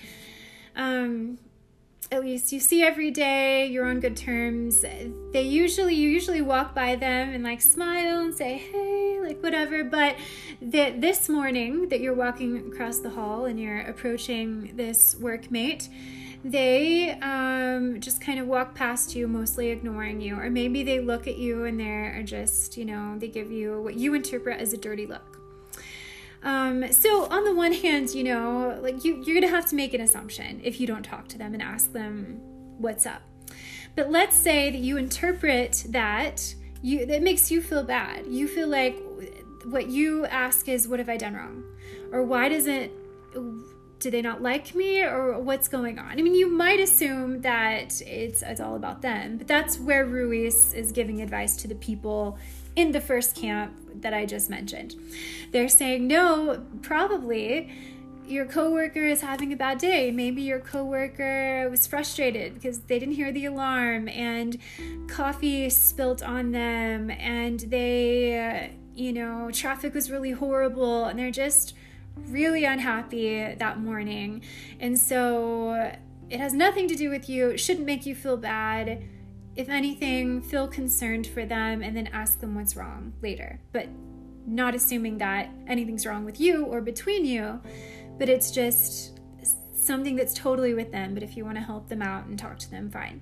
um, 0.78 1.38
at 2.10 2.22
least 2.22 2.52
you 2.52 2.60
see 2.60 2.82
every 2.82 3.10
day, 3.10 3.66
you're 3.66 3.84
on 3.84 4.00
good 4.00 4.16
terms. 4.16 4.80
They 5.32 5.42
usually, 5.42 5.94
you 5.94 6.08
usually 6.08 6.40
walk 6.40 6.74
by 6.74 6.96
them 6.96 7.28
and 7.30 7.44
like 7.44 7.60
smile 7.60 8.20
and 8.20 8.34
say, 8.34 8.56
hey, 8.56 9.20
like 9.20 9.42
whatever. 9.42 9.84
But 9.84 10.16
that 10.62 11.00
this 11.00 11.28
morning 11.28 11.88
that 11.90 12.00
you're 12.00 12.14
walking 12.14 12.72
across 12.72 13.00
the 13.00 13.10
hall 13.10 13.44
and 13.44 13.60
you're 13.60 13.80
approaching 13.80 14.74
this 14.74 15.16
workmate, 15.16 15.88
they 16.44 17.10
um, 17.20 18.00
just 18.00 18.22
kind 18.22 18.38
of 18.38 18.46
walk 18.46 18.74
past 18.74 19.14
you, 19.14 19.28
mostly 19.28 19.68
ignoring 19.68 20.20
you. 20.20 20.38
Or 20.38 20.48
maybe 20.48 20.82
they 20.82 21.00
look 21.00 21.26
at 21.26 21.36
you 21.36 21.64
and 21.64 21.78
they're 21.78 22.22
just, 22.22 22.78
you 22.78 22.86
know, 22.86 23.18
they 23.18 23.28
give 23.28 23.50
you 23.50 23.82
what 23.82 23.96
you 23.96 24.14
interpret 24.14 24.60
as 24.60 24.72
a 24.72 24.78
dirty 24.78 25.06
look. 25.06 25.37
Um, 26.42 26.92
so 26.92 27.26
on 27.26 27.44
the 27.44 27.54
one 27.54 27.72
hand, 27.72 28.10
you 28.10 28.24
know, 28.24 28.78
like 28.80 29.04
you, 29.04 29.22
you're 29.24 29.40
gonna 29.40 29.52
have 29.52 29.66
to 29.70 29.76
make 29.76 29.94
an 29.94 30.00
assumption 30.00 30.60
if 30.62 30.80
you 30.80 30.86
don't 30.86 31.02
talk 31.02 31.28
to 31.28 31.38
them 31.38 31.52
and 31.54 31.62
ask 31.62 31.92
them 31.92 32.40
what's 32.78 33.06
up. 33.06 33.22
But 33.96 34.10
let's 34.10 34.36
say 34.36 34.70
that 34.70 34.78
you 34.78 34.96
interpret 34.96 35.84
that 35.88 36.54
you 36.82 37.06
that 37.06 37.22
makes 37.22 37.50
you 37.50 37.60
feel 37.60 37.82
bad. 37.82 38.26
You 38.26 38.46
feel 38.46 38.68
like 38.68 39.02
what 39.64 39.88
you 39.88 40.26
ask 40.26 40.68
is, 40.68 40.86
"What 40.86 41.00
have 41.00 41.08
I 41.08 41.16
done 41.16 41.34
wrong?" 41.34 41.64
or 42.12 42.22
"Why 42.22 42.48
doesn't 42.48 42.92
do 43.98 44.10
they 44.10 44.22
not 44.22 44.40
like 44.40 44.76
me?" 44.76 45.02
or 45.02 45.40
"What's 45.40 45.66
going 45.66 45.98
on?" 45.98 46.12
I 46.12 46.22
mean, 46.22 46.34
you 46.34 46.48
might 46.48 46.78
assume 46.78 47.40
that 47.40 48.00
it's 48.00 48.40
it's 48.42 48.60
all 48.60 48.76
about 48.76 49.02
them, 49.02 49.38
but 49.38 49.48
that's 49.48 49.80
where 49.80 50.04
Ruiz 50.04 50.72
is 50.74 50.92
giving 50.92 51.20
advice 51.20 51.56
to 51.56 51.68
the 51.68 51.74
people 51.74 52.38
in 52.78 52.92
the 52.92 53.00
first 53.00 53.34
camp 53.34 53.76
that 54.02 54.14
I 54.14 54.24
just 54.24 54.48
mentioned. 54.48 54.94
They're 55.50 55.68
saying, 55.68 56.06
no, 56.06 56.64
probably 56.80 57.72
your 58.24 58.46
coworker 58.46 59.04
is 59.04 59.20
having 59.20 59.52
a 59.52 59.56
bad 59.56 59.78
day. 59.78 60.12
Maybe 60.12 60.42
your 60.42 60.60
coworker 60.60 61.68
was 61.70 61.88
frustrated 61.88 62.54
because 62.54 62.82
they 62.82 63.00
didn't 63.00 63.16
hear 63.16 63.32
the 63.32 63.46
alarm 63.46 64.08
and 64.08 64.58
coffee 65.08 65.68
spilt 65.70 66.22
on 66.22 66.52
them 66.52 67.10
and 67.10 67.58
they, 67.58 68.38
uh, 68.38 68.68
you 68.94 69.12
know, 69.12 69.50
traffic 69.52 69.92
was 69.92 70.08
really 70.08 70.30
horrible 70.30 71.06
and 71.06 71.18
they're 71.18 71.32
just 71.32 71.74
really 72.28 72.64
unhappy 72.64 73.54
that 73.54 73.80
morning. 73.80 74.42
And 74.78 74.96
so 74.96 75.96
it 76.30 76.38
has 76.38 76.54
nothing 76.54 76.86
to 76.86 76.94
do 76.94 77.10
with 77.10 77.28
you. 77.28 77.48
It 77.48 77.58
shouldn't 77.58 77.86
make 77.86 78.06
you 78.06 78.14
feel 78.14 78.36
bad 78.36 79.02
if 79.58 79.68
anything, 79.68 80.40
feel 80.40 80.68
concerned 80.68 81.26
for 81.26 81.44
them 81.44 81.82
and 81.82 81.94
then 81.94 82.06
ask 82.12 82.38
them 82.38 82.54
what's 82.54 82.76
wrong 82.76 83.12
later. 83.20 83.60
But 83.72 83.88
not 84.46 84.76
assuming 84.76 85.18
that 85.18 85.50
anything's 85.66 86.06
wrong 86.06 86.24
with 86.24 86.40
you 86.40 86.64
or 86.64 86.80
between 86.80 87.24
you, 87.24 87.60
but 88.18 88.28
it's 88.28 88.52
just 88.52 89.18
something 89.72 90.14
that's 90.14 90.32
totally 90.32 90.74
with 90.74 90.92
them. 90.92 91.12
But 91.12 91.24
if 91.24 91.36
you 91.36 91.44
want 91.44 91.56
to 91.56 91.62
help 91.62 91.88
them 91.88 92.02
out 92.02 92.26
and 92.26 92.38
talk 92.38 92.56
to 92.60 92.70
them, 92.70 92.88
fine. 92.88 93.20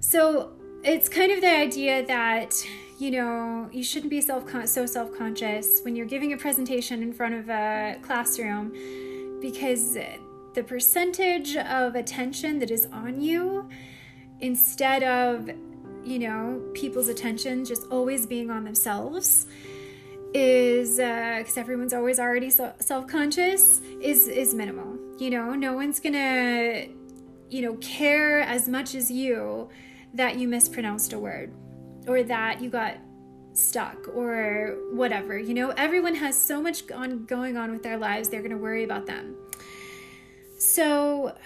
So 0.00 0.52
it's 0.84 1.08
kind 1.08 1.32
of 1.32 1.40
the 1.40 1.50
idea 1.50 2.06
that 2.06 2.54
you 2.98 3.12
know 3.12 3.70
you 3.72 3.82
shouldn't 3.82 4.10
be 4.10 4.20
self 4.20 4.44
so 4.68 4.84
self 4.84 5.16
conscious 5.16 5.80
when 5.82 5.96
you're 5.96 6.06
giving 6.06 6.34
a 6.34 6.36
presentation 6.36 7.02
in 7.02 7.14
front 7.14 7.34
of 7.34 7.48
a 7.48 7.96
classroom 8.02 8.70
because 9.40 9.94
the 9.94 10.62
percentage 10.62 11.56
of 11.56 11.94
attention 11.94 12.58
that 12.58 12.70
is 12.70 12.86
on 12.92 13.20
you 13.22 13.68
instead 14.40 15.02
of 15.02 15.48
you 16.04 16.18
know 16.18 16.62
people's 16.74 17.08
attention 17.08 17.64
just 17.64 17.86
always 17.90 18.26
being 18.26 18.50
on 18.50 18.64
themselves 18.64 19.46
is 20.34 20.96
because 20.96 21.56
uh, 21.56 21.60
everyone's 21.60 21.94
always 21.94 22.18
already 22.18 22.50
so- 22.50 22.74
self-conscious 22.80 23.80
is 24.00 24.28
is 24.28 24.52
minimal 24.52 24.98
you 25.18 25.30
know 25.30 25.54
no 25.54 25.74
one's 25.74 26.00
gonna 26.00 26.86
you 27.48 27.62
know 27.62 27.74
care 27.76 28.40
as 28.40 28.68
much 28.68 28.94
as 28.94 29.10
you 29.10 29.68
that 30.12 30.36
you 30.36 30.46
mispronounced 30.48 31.12
a 31.12 31.18
word 31.18 31.52
or 32.06 32.22
that 32.22 32.60
you 32.60 32.68
got 32.68 32.96
stuck 33.54 34.08
or 34.08 34.76
whatever. 34.92 35.38
You 35.38 35.54
know, 35.54 35.70
everyone 35.70 36.16
has 36.16 36.38
so 36.40 36.60
much 36.60 36.90
on 36.90 37.24
going 37.24 37.56
on 37.56 37.70
with 37.70 37.82
their 37.82 37.96
lives, 37.96 38.28
they're 38.28 38.40
to 38.50 38.58
worry 38.58 38.84
about 38.84 39.06
them. 39.06 39.36
So 40.58 41.36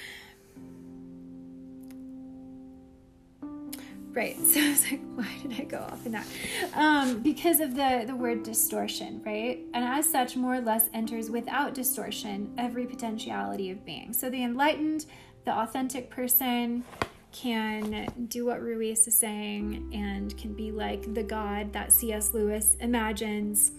right 4.12 4.36
so 4.46 4.60
i 4.60 4.68
was 4.70 4.90
like 4.90 5.00
why 5.14 5.28
did 5.42 5.60
i 5.60 5.64
go 5.64 5.78
off 5.78 6.04
in 6.06 6.12
that 6.12 6.26
um, 6.74 7.20
because 7.20 7.60
of 7.60 7.74
the 7.74 8.04
the 8.06 8.14
word 8.14 8.42
distortion 8.42 9.20
right 9.24 9.60
and 9.74 9.84
as 9.84 10.10
such 10.10 10.36
more 10.36 10.54
or 10.54 10.60
less 10.60 10.88
enters 10.94 11.30
without 11.30 11.74
distortion 11.74 12.52
every 12.58 12.86
potentiality 12.86 13.70
of 13.70 13.84
being 13.84 14.12
so 14.12 14.30
the 14.30 14.42
enlightened 14.42 15.06
the 15.44 15.52
authentic 15.52 16.10
person 16.10 16.84
can 17.32 18.06
do 18.28 18.46
what 18.46 18.60
Ruiz 18.60 19.06
is 19.06 19.16
saying 19.16 19.90
and 19.94 20.36
can 20.36 20.54
be 20.54 20.72
like 20.72 21.14
the 21.14 21.22
God 21.22 21.72
that 21.72 21.92
C.S. 21.92 22.32
Lewis 22.32 22.76
imagines 22.80 23.72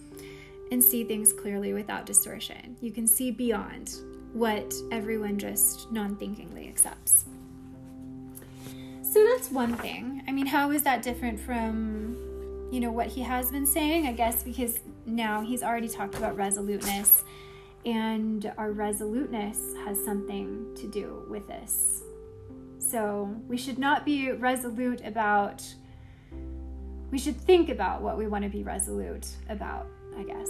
and 0.70 0.82
see 0.82 1.04
things 1.04 1.32
clearly 1.32 1.72
without 1.72 2.06
distortion. 2.06 2.76
You 2.80 2.92
can 2.92 3.06
see 3.06 3.30
beyond 3.30 3.94
what 4.32 4.72
everyone 4.92 5.38
just 5.38 5.90
non 5.90 6.16
thinkingly 6.16 6.68
accepts. 6.68 7.24
So 9.12 9.24
that's 9.24 9.50
one 9.50 9.76
thing. 9.76 10.22
I 10.28 10.32
mean, 10.32 10.46
how 10.46 10.70
is 10.70 10.82
that 10.84 11.02
different 11.02 11.40
from, 11.40 12.16
you 12.70 12.80
know, 12.80 12.92
what 12.92 13.08
he 13.08 13.22
has 13.22 13.50
been 13.50 13.66
saying? 13.66 14.06
I 14.06 14.12
guess 14.12 14.42
because 14.42 14.78
now 15.04 15.42
he's 15.42 15.62
already 15.62 15.88
talked 15.88 16.14
about 16.14 16.36
resoluteness, 16.36 17.24
and 17.84 18.52
our 18.56 18.72
resoluteness 18.72 19.58
has 19.84 20.02
something 20.04 20.74
to 20.76 20.86
do 20.86 21.24
with 21.28 21.46
this 21.48 22.02
so 22.90 23.32
we 23.46 23.56
should 23.56 23.78
not 23.78 24.04
be 24.04 24.32
resolute 24.32 25.02
about, 25.04 25.62
we 27.10 27.18
should 27.18 27.36
think 27.36 27.68
about 27.68 28.02
what 28.02 28.18
we 28.18 28.26
want 28.26 28.42
to 28.42 28.50
be 28.50 28.62
resolute 28.62 29.28
about, 29.48 29.86
I 30.18 30.22
guess. 30.24 30.48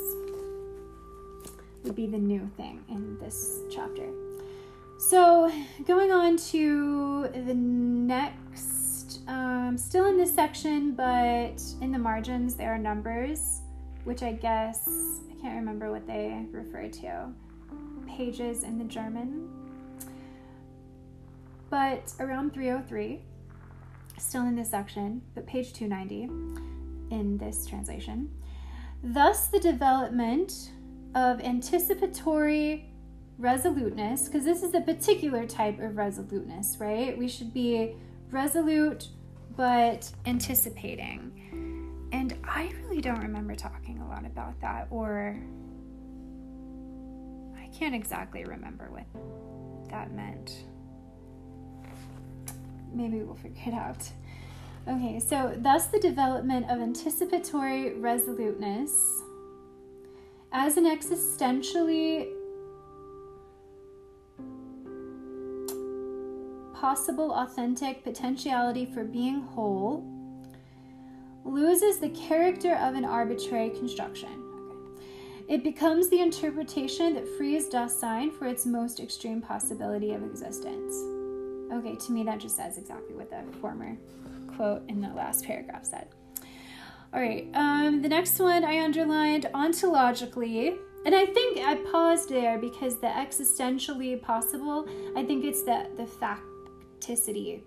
Would 1.85 1.97
be 1.97 2.07
the 2.07 2.19
new 2.19 2.51
thing 2.57 2.85
in 2.89 3.19
this 3.19 3.61
chapter. 3.71 4.09
So 5.09 5.51
going 5.87 6.13
on 6.13 6.37
to 6.37 7.29
the 7.33 7.55
next, 7.55 9.21
um, 9.27 9.77
still 9.79 10.07
in 10.07 10.17
this 10.17 10.35
section, 10.35 10.93
but 10.93 11.61
in 11.81 11.91
the 11.91 11.99
margins 11.99 12.55
there 12.55 12.73
are 12.73 12.79
numbers, 12.79 13.63
which 14.05 14.23
I 14.23 14.33
guess, 14.33 14.89
I 15.31 15.41
can't 15.41 15.57
remember 15.57 15.91
what 15.91 16.07
they 16.07 16.45
refer 16.53 16.89
to. 16.89 17.33
Pages 18.07 18.63
in 18.63 18.79
the 18.79 18.85
German 18.85 19.49
but 21.71 22.13
around 22.19 22.53
303, 22.53 23.21
still 24.19 24.43
in 24.43 24.57
this 24.57 24.71
section, 24.71 25.23
but 25.35 25.47
page 25.47 25.73
290 25.73 26.25
in 27.15 27.39
this 27.39 27.65
translation, 27.65 28.29
thus 29.03 29.49
the 29.49 29.61
development 29.61 30.73
of 31.15 31.41
anticipatory 31.41 32.90
resoluteness, 33.41 34.29
because 34.29 34.45
this 34.45 34.63
is 34.63 34.75
a 34.75 34.81
particular 34.81 35.47
type 35.47 35.81
of 35.81 35.97
resoluteness, 35.97 36.77
right? 36.79 37.17
We 37.17 37.29
should 37.29 37.53
be 37.53 37.95
resolute 38.31 39.09
but 39.57 40.11
anticipating. 40.27 42.09
And 42.13 42.37
I 42.45 42.73
really 42.83 43.01
don't 43.01 43.21
remember 43.21 43.55
talking 43.55 43.99
a 43.99 44.09
lot 44.09 44.25
about 44.25 44.61
that, 44.61 44.87
or 44.91 45.37
I 47.57 47.67
can't 47.77 47.95
exactly 47.95 48.45
remember 48.45 48.89
what 48.91 49.07
that 49.91 50.13
meant 50.13 50.65
maybe 52.93 53.23
we'll 53.23 53.37
figure 53.37 53.63
it 53.67 53.75
out. 53.75 54.09
Okay, 54.89 55.21
so 55.21 55.55
thus 55.59 55.87
the 55.87 56.01
development 56.01 56.71
of 56.71 56.81
anticipatory 56.81 57.95
resoluteness 57.95 58.93
as 60.53 60.77
an 60.77 60.85
existentially 60.85 62.29
possible 66.81 67.33
authentic 67.35 68.03
potentiality 68.03 68.87
for 68.87 69.05
being 69.05 69.43
whole 69.43 70.03
loses 71.45 71.99
the 71.99 72.09
character 72.11 72.75
of 72.77 72.95
an 72.95 73.05
arbitrary 73.05 73.69
construction. 73.71 74.31
It 75.47 75.63
becomes 75.63 76.09
the 76.09 76.21
interpretation 76.21 77.15
that 77.15 77.29
frees 77.37 77.69
Dasein 77.69 78.33
for 78.33 78.47
its 78.47 78.65
most 78.65 78.99
extreme 78.99 79.43
possibility 79.43 80.13
of 80.13 80.23
existence. 80.23 80.95
Okay, 81.73 81.97
to 81.97 82.13
me, 82.13 82.23
that 82.25 82.41
just 82.41 82.57
says 82.57 82.79
exactly 82.79 83.15
what 83.15 83.31
the 83.31 83.43
former 83.59 83.97
quote 84.47 84.83
in 84.89 85.03
the 85.03 85.09
last 85.09 85.45
paragraph 85.45 85.85
said. 85.85 86.09
All 87.13 87.21
right, 87.21 87.49
um, 87.55 88.01
the 88.01 88.09
next 88.09 88.39
one 88.39 88.65
I 88.65 88.83
underlined 88.83 89.49
ontologically, 89.53 90.79
and 91.05 91.15
I 91.15 91.27
think 91.27 91.59
I 91.59 91.75
paused 91.91 92.29
there 92.31 92.59
because 92.59 93.01
the 93.01 93.09
existentielly 93.09 94.23
possible, 94.23 94.89
I 95.17 95.25
think 95.25 95.45
it's 95.45 95.63
the, 95.63 95.89
the 95.97 96.07
facticity 97.01 97.63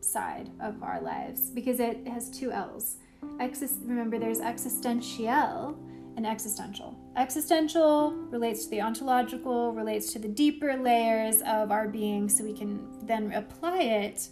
side 0.00 0.50
of 0.60 0.82
our 0.82 1.00
lives 1.00 1.50
because 1.50 1.80
it 1.80 2.06
has 2.06 2.30
two 2.30 2.50
L's. 2.52 2.96
Exis, 3.38 3.76
remember, 3.82 4.18
there's 4.18 4.40
existential 4.40 5.78
and 6.16 6.24
existentiell. 6.24 6.94
Existential 7.16 8.12
relates 8.30 8.64
to 8.64 8.70
the 8.70 8.80
ontological, 8.80 9.72
relates 9.72 10.12
to 10.12 10.18
the 10.18 10.28
deeper 10.28 10.76
layers 10.76 11.42
of 11.42 11.70
our 11.70 11.88
being, 11.88 12.28
so 12.28 12.44
we 12.44 12.52
can 12.52 12.86
then 13.06 13.32
apply 13.32 13.82
it 13.82 14.28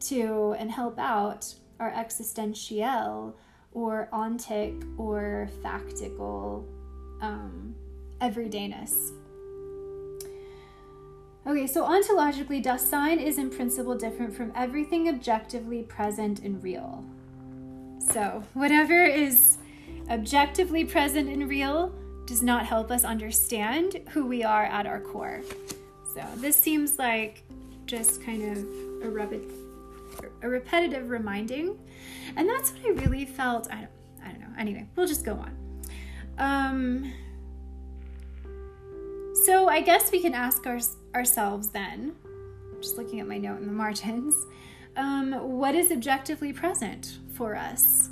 to 0.00 0.54
and 0.58 0.70
help 0.70 0.98
out 0.98 1.54
our 1.78 1.92
existentiell 1.92 3.34
or 3.72 4.08
ontic 4.12 4.84
or 4.98 5.48
factical 5.64 6.64
um, 7.20 7.74
everydayness. 8.20 9.12
Okay, 11.44 11.66
so 11.66 11.84
ontologically, 11.84 12.62
Dasein 12.62 13.20
is 13.20 13.36
in 13.36 13.50
principle 13.50 13.96
different 13.96 14.34
from 14.34 14.52
everything 14.54 15.08
objectively 15.08 15.82
present 15.82 16.40
and 16.40 16.62
real. 16.62 17.04
So, 17.98 18.44
whatever 18.54 19.04
is 19.04 19.58
objectively 20.08 20.84
present 20.84 21.28
and 21.28 21.48
real 21.48 21.92
does 22.26 22.42
not 22.42 22.64
help 22.66 22.90
us 22.90 23.04
understand 23.04 24.00
who 24.10 24.26
we 24.26 24.44
are 24.44 24.64
at 24.64 24.86
our 24.86 25.00
core. 25.00 25.42
So 26.14 26.24
this 26.36 26.56
seems 26.56 26.98
like 26.98 27.42
just 27.86 28.22
kind 28.22 28.56
of 28.56 28.58
a, 29.02 29.10
repet- 29.10 29.50
a 30.42 30.48
repetitive 30.48 31.10
reminding, 31.10 31.78
and 32.36 32.48
that's 32.48 32.72
what 32.72 32.86
I 32.86 32.90
really 32.90 33.24
felt. 33.24 33.70
I 33.70 33.76
don't, 33.76 33.90
I 34.24 34.30
don't 34.30 34.40
know. 34.40 34.54
Anyway, 34.58 34.86
we'll 34.94 35.06
just 35.06 35.24
go 35.24 35.34
on. 35.34 35.56
Um, 36.38 37.12
so 39.44 39.68
I 39.68 39.80
guess 39.80 40.12
we 40.12 40.20
can 40.20 40.34
ask 40.34 40.66
our, 40.66 40.78
ourselves 41.14 41.68
then, 41.68 42.14
just 42.80 42.96
looking 42.96 43.20
at 43.20 43.28
my 43.28 43.38
note 43.38 43.58
in 43.58 43.66
the 43.66 43.72
margins, 43.72 44.34
um, 44.96 45.32
what 45.58 45.74
is 45.74 45.90
objectively 45.90 46.52
present 46.52 47.18
for 47.34 47.56
us? 47.56 48.10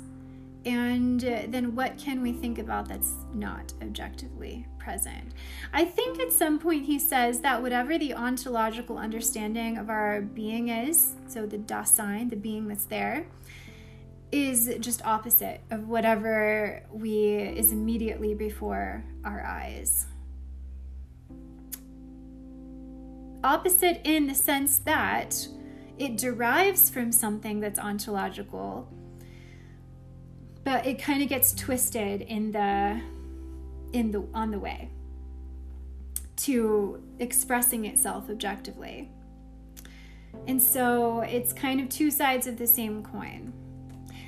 And 0.63 1.19
then 1.19 1.75
what 1.75 1.97
can 1.97 2.21
we 2.21 2.33
think 2.33 2.59
about 2.59 2.87
that's 2.87 3.13
not 3.33 3.73
objectively 3.81 4.67
present? 4.77 5.33
I 5.73 5.85
think 5.85 6.19
at 6.19 6.31
some 6.31 6.59
point 6.59 6.85
he 6.85 6.99
says 6.99 7.41
that 7.41 7.61
whatever 7.61 7.97
the 7.97 8.13
ontological 8.13 8.97
understanding 8.97 9.77
of 9.77 9.89
our 9.89 10.21
being 10.21 10.69
is, 10.69 11.15
so 11.27 11.47
the 11.47 11.57
Dasein, 11.57 12.29
the 12.29 12.35
being 12.35 12.67
that's 12.67 12.85
there, 12.85 13.25
is 14.31 14.73
just 14.79 15.05
opposite 15.05 15.61
of 15.71 15.89
whatever 15.89 16.83
we 16.91 17.35
is 17.35 17.71
immediately 17.71 18.33
before 18.35 19.03
our 19.25 19.43
eyes. 19.43 20.05
Opposite 23.43 24.01
in 24.03 24.27
the 24.27 24.35
sense 24.35 24.79
that 24.79 25.47
it 25.97 26.17
derives 26.17 26.89
from 26.89 27.11
something 27.11 27.59
that's 27.59 27.79
ontological 27.79 28.87
but 30.63 30.85
it 30.85 31.01
kind 31.01 31.23
of 31.23 31.29
gets 31.29 31.53
twisted 31.53 32.21
in 32.21 32.51
the 32.51 33.01
in 33.93 34.11
the 34.11 34.25
on 34.33 34.51
the 34.51 34.59
way 34.59 34.89
to 36.37 37.03
expressing 37.19 37.85
itself 37.85 38.29
objectively. 38.29 39.09
And 40.47 40.61
so 40.61 41.21
it's 41.21 41.53
kind 41.53 41.79
of 41.79 41.89
two 41.89 42.09
sides 42.09 42.47
of 42.47 42.57
the 42.57 42.65
same 42.65 43.03
coin. 43.03 43.53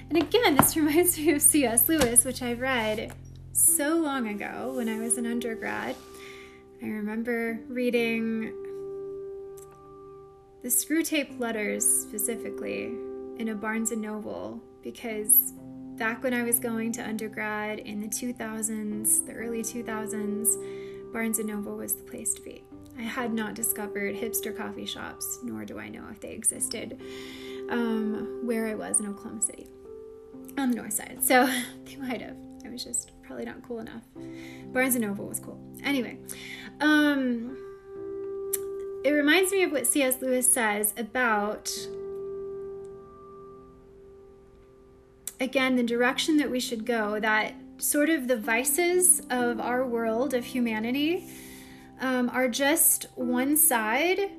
And 0.10 0.21
again, 0.21 0.56
this 0.56 0.76
reminds 0.76 1.17
me 1.17 1.32
of 1.32 1.41
C.S. 1.41 1.88
Lewis, 1.88 2.23
which 2.26 2.43
I 2.43 2.54
read 2.54 3.13
so 3.54 3.97
long 3.97 4.28
ago 4.28 4.73
when 4.76 4.89
I 4.89 4.99
was 4.99 5.17
an 5.17 5.26
undergrad. 5.26 5.95
I 6.84 6.88
remember 6.88 7.60
reading 7.67 8.54
the 10.63 10.69
Screwtape 10.69 11.39
Letters 11.39 11.86
specifically 11.86 12.95
in 13.38 13.49
a 13.49 13.56
Barnes 13.56 13.91
and 13.91 14.02
Noble 14.02 14.62
because 14.82 15.52
back 15.97 16.23
when 16.23 16.34
I 16.34 16.43
was 16.43 16.58
going 16.58 16.93
to 16.93 17.06
undergrad 17.06 17.80
in 17.80 17.99
the 17.99 18.08
2000s, 18.08 19.26
the 19.26 19.34
early 19.34 19.62
2000s, 19.62 21.12
Barnes 21.12 21.39
and 21.39 21.49
Noble 21.49 21.76
was 21.76 21.95
the 21.95 22.04
place 22.04 22.34
to 22.36 22.41
be. 22.41 22.63
I 22.97 23.02
had 23.02 23.34
not 23.34 23.56
discovered 23.56 24.15
hipster 24.15 24.56
coffee 24.56 24.86
shops, 24.86 25.39
nor 25.43 25.65
do 25.65 25.80
I 25.80 25.89
know 25.89 26.06
if 26.10 26.21
they 26.21 26.32
existed 26.32 27.02
um, 27.69 28.39
where 28.43 28.67
I 28.67 28.76
was 28.76 29.02
in 29.02 29.08
Oklahoma 29.08 29.41
City 29.41 29.67
on 30.58 30.69
the 30.69 30.78
north 30.78 30.93
side. 30.93 31.17
So 31.21 31.45
they 31.86 31.97
might 31.97 32.21
have. 32.21 32.38
I 32.65 32.69
was 32.69 32.86
just 32.86 33.12
probably 33.21 33.43
not 33.43 33.62
cool 33.63 33.80
enough. 33.80 34.04
Barnes 34.67 34.95
and 34.95 35.04
Noble 35.04 35.28
was 35.28 35.41
cool. 35.41 35.60
Anyway, 35.84 36.17
um, 36.80 37.58
it 39.04 39.12
reminds 39.12 39.52
me 39.52 39.63
of 39.63 39.72
what 39.72 39.86
C.S. 39.86 40.22
Lewis 40.22 40.52
says 40.52 40.94
about 40.98 41.72
again 45.39 45.76
the 45.76 45.84
direction 45.84 46.38
that 46.38 46.50
we 46.50 46.60
should 46.60 46.86
go 46.86 47.20
that 47.20 47.54
sort 47.78 48.10
of 48.10 48.28
the 48.28 48.38
vices 48.38 49.22
of 49.30 49.60
our 49.60 49.86
world 49.86 50.34
of 50.34 50.46
humanity 50.46 51.26
um, 52.00 52.30
are 52.30 52.48
just 52.48 53.08
one 53.16 53.58
side 53.58 54.32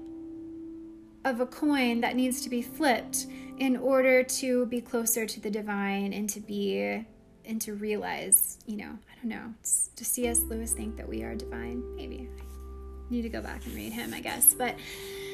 of 1.25 1.41
a 1.41 1.47
coin 1.47 2.01
that 2.01 2.17
needs 2.17 2.41
to 2.43 2.49
be 2.49 2.63
flipped 2.63 3.27
in 3.59 3.77
order 3.77 4.23
to 4.23 4.67
be 4.67 4.81
closer 4.81 5.27
to 5.27 5.41
the 5.41 5.51
divine 5.51 6.13
and 6.13 6.29
to 6.29 6.41
be 6.41 7.05
and 7.45 7.61
to 7.61 7.75
realize 7.75 8.59
you 8.67 8.77
know 8.77 8.99
i 9.11 9.15
don't 9.17 9.29
know 9.29 9.53
does 9.63 10.09
cs 10.09 10.41
lewis 10.45 10.73
think 10.73 10.97
that 10.97 11.09
we 11.09 11.23
are 11.23 11.35
divine 11.35 11.83
maybe 11.95 12.29
need 13.11 13.23
to 13.23 13.29
go 13.29 13.41
back 13.41 13.65
and 13.67 13.75
read 13.75 13.93
him 13.93 14.13
i 14.15 14.21
guess 14.21 14.55
but 14.55 14.75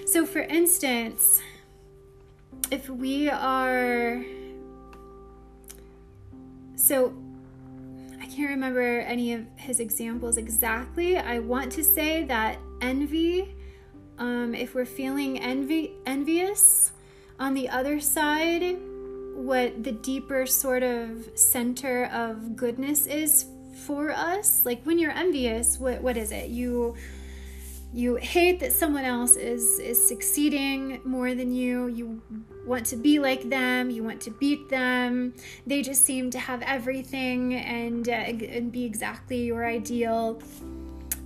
so 0.06 0.26
for 0.26 0.40
instance 0.40 1.40
if 2.70 2.88
we 2.88 3.28
are 3.28 4.24
so 6.76 7.14
I 8.20 8.26
can't 8.26 8.50
remember 8.50 9.00
any 9.00 9.32
of 9.32 9.46
his 9.56 9.80
examples 9.80 10.36
exactly. 10.36 11.16
I 11.18 11.38
want 11.38 11.72
to 11.72 11.84
say 11.84 12.24
that 12.24 12.58
envy, 12.80 13.54
um, 14.18 14.54
if 14.54 14.74
we're 14.74 14.84
feeling 14.84 15.38
envy, 15.40 15.92
envious, 16.06 16.92
on 17.38 17.54
the 17.54 17.68
other 17.68 17.98
side, 18.00 18.76
what 19.34 19.82
the 19.82 19.92
deeper 19.92 20.46
sort 20.46 20.82
of 20.82 21.30
center 21.34 22.06
of 22.06 22.56
goodness 22.56 23.06
is 23.06 23.46
for 23.86 24.10
us. 24.10 24.66
Like 24.66 24.82
when 24.84 24.98
you're 24.98 25.12
envious, 25.12 25.78
what 25.78 26.02
what 26.02 26.16
is 26.16 26.30
it? 26.32 26.50
You 26.50 26.96
you 27.92 28.16
hate 28.16 28.60
that 28.60 28.72
someone 28.72 29.04
else 29.04 29.36
is 29.36 29.78
is 29.78 30.06
succeeding 30.06 31.00
more 31.04 31.34
than 31.34 31.52
you. 31.52 31.88
You 31.88 32.22
want 32.66 32.86
to 32.86 32.96
be 32.96 33.18
like 33.18 33.48
them. 33.48 33.90
You 33.90 34.04
want 34.04 34.20
to 34.22 34.30
beat 34.30 34.68
them. 34.68 35.34
They 35.66 35.82
just 35.82 36.04
seem 36.04 36.30
to 36.30 36.38
have 36.38 36.62
everything 36.62 37.54
and 37.54 38.08
uh, 38.08 38.12
and 38.12 38.70
be 38.70 38.84
exactly 38.84 39.44
your 39.44 39.66
ideal. 39.66 40.40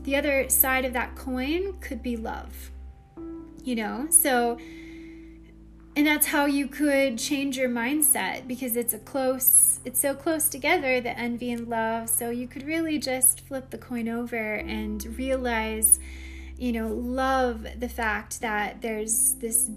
The 0.04 0.16
other 0.16 0.48
side 0.48 0.84
of 0.84 0.92
that 0.92 1.16
coin 1.16 1.78
could 1.80 2.02
be 2.02 2.16
love 2.16 2.70
you 3.64 3.74
know? 3.74 4.06
So 4.10 4.58
and 5.96 6.06
that's 6.06 6.26
how 6.26 6.46
you 6.46 6.66
could 6.66 7.18
change 7.18 7.56
your 7.56 7.68
mindset 7.68 8.48
because 8.48 8.76
it's 8.76 8.92
a 8.94 8.98
close 8.98 9.80
it's 9.84 10.00
so 10.00 10.14
close 10.14 10.48
together 10.48 11.00
the 11.00 11.18
envy 11.18 11.52
and 11.52 11.68
love. 11.68 12.08
So 12.08 12.30
you 12.30 12.46
could 12.46 12.62
really 12.62 12.98
just 12.98 13.40
flip 13.40 13.70
the 13.70 13.78
coin 13.78 14.08
over 14.08 14.54
and 14.54 15.04
realize 15.18 15.98
you 16.56 16.72
know, 16.72 16.88
love 16.88 17.66
the 17.78 17.88
fact 17.88 18.40
that 18.40 18.80
there's 18.80 19.34
this 19.34 19.70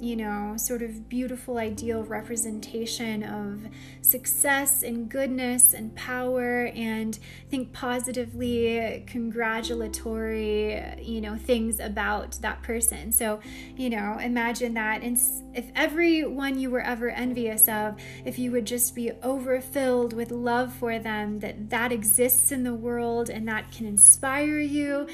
you 0.00 0.16
know, 0.16 0.54
sort 0.56 0.82
of 0.82 1.08
beautiful, 1.08 1.56
ideal 1.56 2.02
representation 2.02 3.22
of 3.22 3.66
success 4.04 4.82
and 4.82 5.08
goodness 5.08 5.72
and 5.72 5.94
power, 5.96 6.66
and 6.74 7.18
think 7.50 7.72
positively 7.72 9.02
congratulatory, 9.06 11.00
you 11.00 11.20
know, 11.20 11.36
things 11.36 11.80
about 11.80 12.32
that 12.42 12.62
person. 12.62 13.10
So, 13.10 13.40
you 13.76 13.88
know, 13.90 14.18
imagine 14.18 14.74
that. 14.74 15.02
And 15.02 15.18
if 15.54 15.66
everyone 15.74 16.58
you 16.58 16.70
were 16.70 16.82
ever 16.82 17.08
envious 17.08 17.66
of, 17.68 17.96
if 18.24 18.38
you 18.38 18.52
would 18.52 18.66
just 18.66 18.94
be 18.94 19.12
overfilled 19.22 20.12
with 20.12 20.30
love 20.30 20.72
for 20.74 20.98
them, 20.98 21.40
that 21.40 21.70
that 21.70 21.90
exists 21.90 22.52
in 22.52 22.62
the 22.62 22.74
world 22.74 23.30
and 23.30 23.48
that 23.48 23.72
can 23.72 23.86
inspire 23.86 24.60
you. 24.60 25.06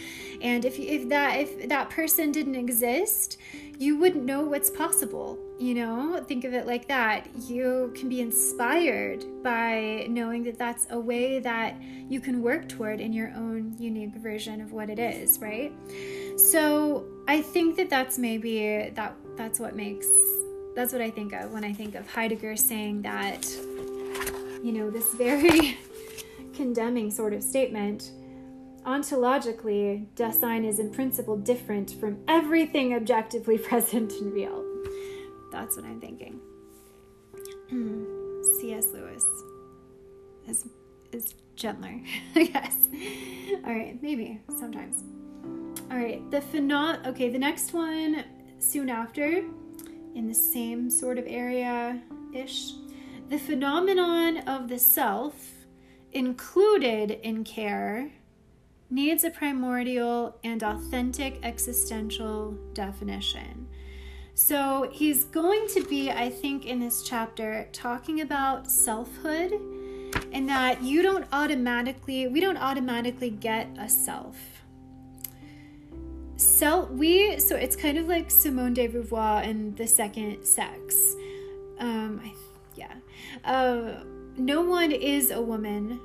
And 0.42 0.64
if, 0.64 0.79
if 0.79 1.09
that 1.11 1.38
if 1.38 1.68
that 1.68 1.90
person 1.90 2.33
didn't 2.33 2.57
exist, 2.57 3.38
you 3.79 3.98
wouldn't 3.98 4.24
know 4.24 4.42
what's 4.42 4.70
possible. 4.70 5.38
You 5.61 5.75
know, 5.75 6.25
think 6.27 6.44
of 6.44 6.55
it 6.55 6.66
like 6.66 6.88
that. 6.88 7.29
You 7.46 7.92
can 7.94 8.09
be 8.09 8.23
inspired 8.23 9.27
by 9.42 10.07
knowing 10.09 10.42
that 10.44 10.57
that's 10.57 10.87
a 10.88 10.99
way 10.99 11.38
that 11.38 11.77
you 12.09 12.18
can 12.18 12.40
work 12.40 12.66
toward 12.66 12.99
in 12.99 13.12
your 13.12 13.31
own 13.37 13.77
unique 13.79 14.14
version 14.14 14.62
of 14.62 14.73
what 14.73 14.88
it 14.88 14.99
is, 14.99 15.38
right? 15.38 15.70
So 16.38 17.05
I 17.29 17.42
think 17.42 17.77
that 17.77 17.90
that's 17.90 18.16
maybe 18.16 18.88
that 18.94 19.14
that's 19.37 19.61
what 19.61 19.77
makes 19.77 20.09
that's 20.75 20.94
what 20.94 21.03
I 21.03 21.11
think 21.11 21.35
of 21.35 21.53
when 21.53 21.62
I 21.62 21.75
think 21.75 21.94
of 21.94 22.11
Heidegger 22.11 22.57
saying 22.57 23.03
that, 23.03 23.46
you 24.64 24.73
know, 24.73 24.88
this 24.88 25.12
very 25.12 25.77
condemning 26.55 27.11
sort 27.11 27.35
of 27.35 27.42
statement 27.42 28.12
Ontologically, 28.87 30.07
Dasein 30.16 30.66
is 30.66 30.79
in 30.79 30.90
principle 30.90 31.37
different 31.37 31.90
from 32.01 32.16
everything 32.27 32.94
objectively 32.94 33.59
present 33.68 34.12
and 34.14 34.33
real. 34.33 34.70
That's 35.51 35.77
what 35.77 35.85
I'm 35.85 36.01
thinking. 36.01 36.41
C.S. 38.61 38.87
Lewis 38.93 39.25
is 40.49 40.67
is 41.13 41.35
gentler, 41.57 42.01
I 42.35 42.45
guess. 42.45 42.77
All 43.65 43.73
right, 43.73 44.01
maybe 44.03 44.41
sometimes. 44.59 45.05
All 45.91 45.99
right, 45.99 46.29
the 46.31 46.41
phenom. 46.41 47.07
Okay, 47.07 47.29
the 47.31 47.39
next 47.39 47.73
one 47.73 48.25
soon 48.59 48.89
after, 48.89 49.45
in 50.15 50.29
the 50.29 50.35
same 50.35 50.91
sort 50.91 51.19
of 51.19 51.25
area 51.27 52.01
ish, 52.33 52.73
the 53.29 53.39
phenomenon 53.39 54.39
of 54.49 54.69
the 54.69 54.79
self 54.79 55.35
included 56.13 57.13
in 57.23 57.45
care 57.45 58.11
needs 58.91 59.23
a 59.23 59.31
primordial 59.31 60.37
and 60.43 60.63
authentic 60.63 61.39
existential 61.45 62.53
definition. 62.73 63.69
So 64.42 64.88
he's 64.90 65.24
going 65.24 65.68
to 65.74 65.85
be, 65.85 66.11
I 66.11 66.31
think, 66.31 66.64
in 66.64 66.81
this 66.81 67.03
chapter 67.03 67.68
talking 67.72 68.22
about 68.22 68.70
selfhood 68.70 69.53
and 70.33 70.48
that 70.48 70.83
you 70.83 71.03
don't 71.03 71.26
automatically, 71.31 72.26
we 72.26 72.40
don't 72.40 72.57
automatically 72.57 73.29
get 73.29 73.68
a 73.79 73.87
self. 73.87 74.38
Self, 76.37 76.90
we, 76.90 77.38
so 77.38 77.55
it's 77.55 77.76
kind 77.76 77.98
of 77.98 78.09
like 78.09 78.31
Simone 78.31 78.72
de 78.72 78.88
Beauvoir 78.88 79.46
and 79.46 79.76
the 79.76 79.87
second 79.87 80.42
sex. 80.46 81.14
Um, 81.79 82.22
I, 82.24 82.33
yeah. 82.76 82.94
Uh, 83.44 84.03
no 84.38 84.62
one 84.62 84.90
is 84.90 85.33
a 85.33 85.42
woman 85.42 86.00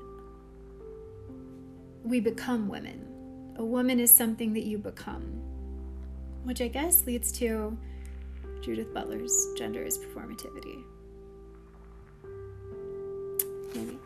we 2.03 2.19
become 2.19 2.67
women. 2.67 3.07
A 3.55 3.63
woman 3.63 3.97
is 3.97 4.11
something 4.11 4.51
that 4.55 4.65
you 4.65 4.77
become, 4.77 5.23
which 6.43 6.59
I 6.59 6.67
guess 6.67 7.05
leads 7.05 7.31
to 7.39 7.77
Judith 8.65 8.91
Butler's 8.95 9.53
gender 9.55 9.83
is 9.83 9.99
performativity. 9.99 10.83
Maybe. 13.75 13.99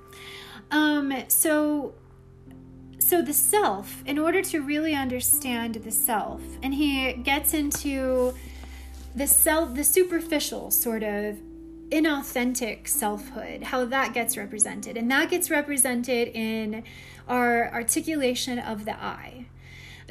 Um, 0.70 1.14
so 1.30 1.94
so 2.98 3.22
the 3.22 3.34
self, 3.34 4.04
in 4.06 4.20
order 4.20 4.42
to 4.42 4.60
really 4.60 4.94
understand 4.94 5.76
the 5.76 5.92
self, 5.92 6.42
and 6.62 6.74
he 6.74 7.14
gets 7.14 7.54
into 7.54 8.34
the 9.16 9.28
self, 9.28 9.76
the 9.76 9.86
superficial 9.86 10.72
sort 10.72 11.04
of 11.04 11.38
inauthentic 11.90 12.88
selfhood, 12.90 13.64
how 13.64 13.86
that 13.86 14.14
gets 14.14 14.36
represented. 14.36 14.98
And 14.98 15.10
that 15.10 15.30
gets 15.30 15.50
represented 15.50 16.28
in 16.28 16.84
our 17.30 17.72
articulation 17.72 18.60
of 18.60 18.84
the 18.84 19.02
I. 19.02 19.46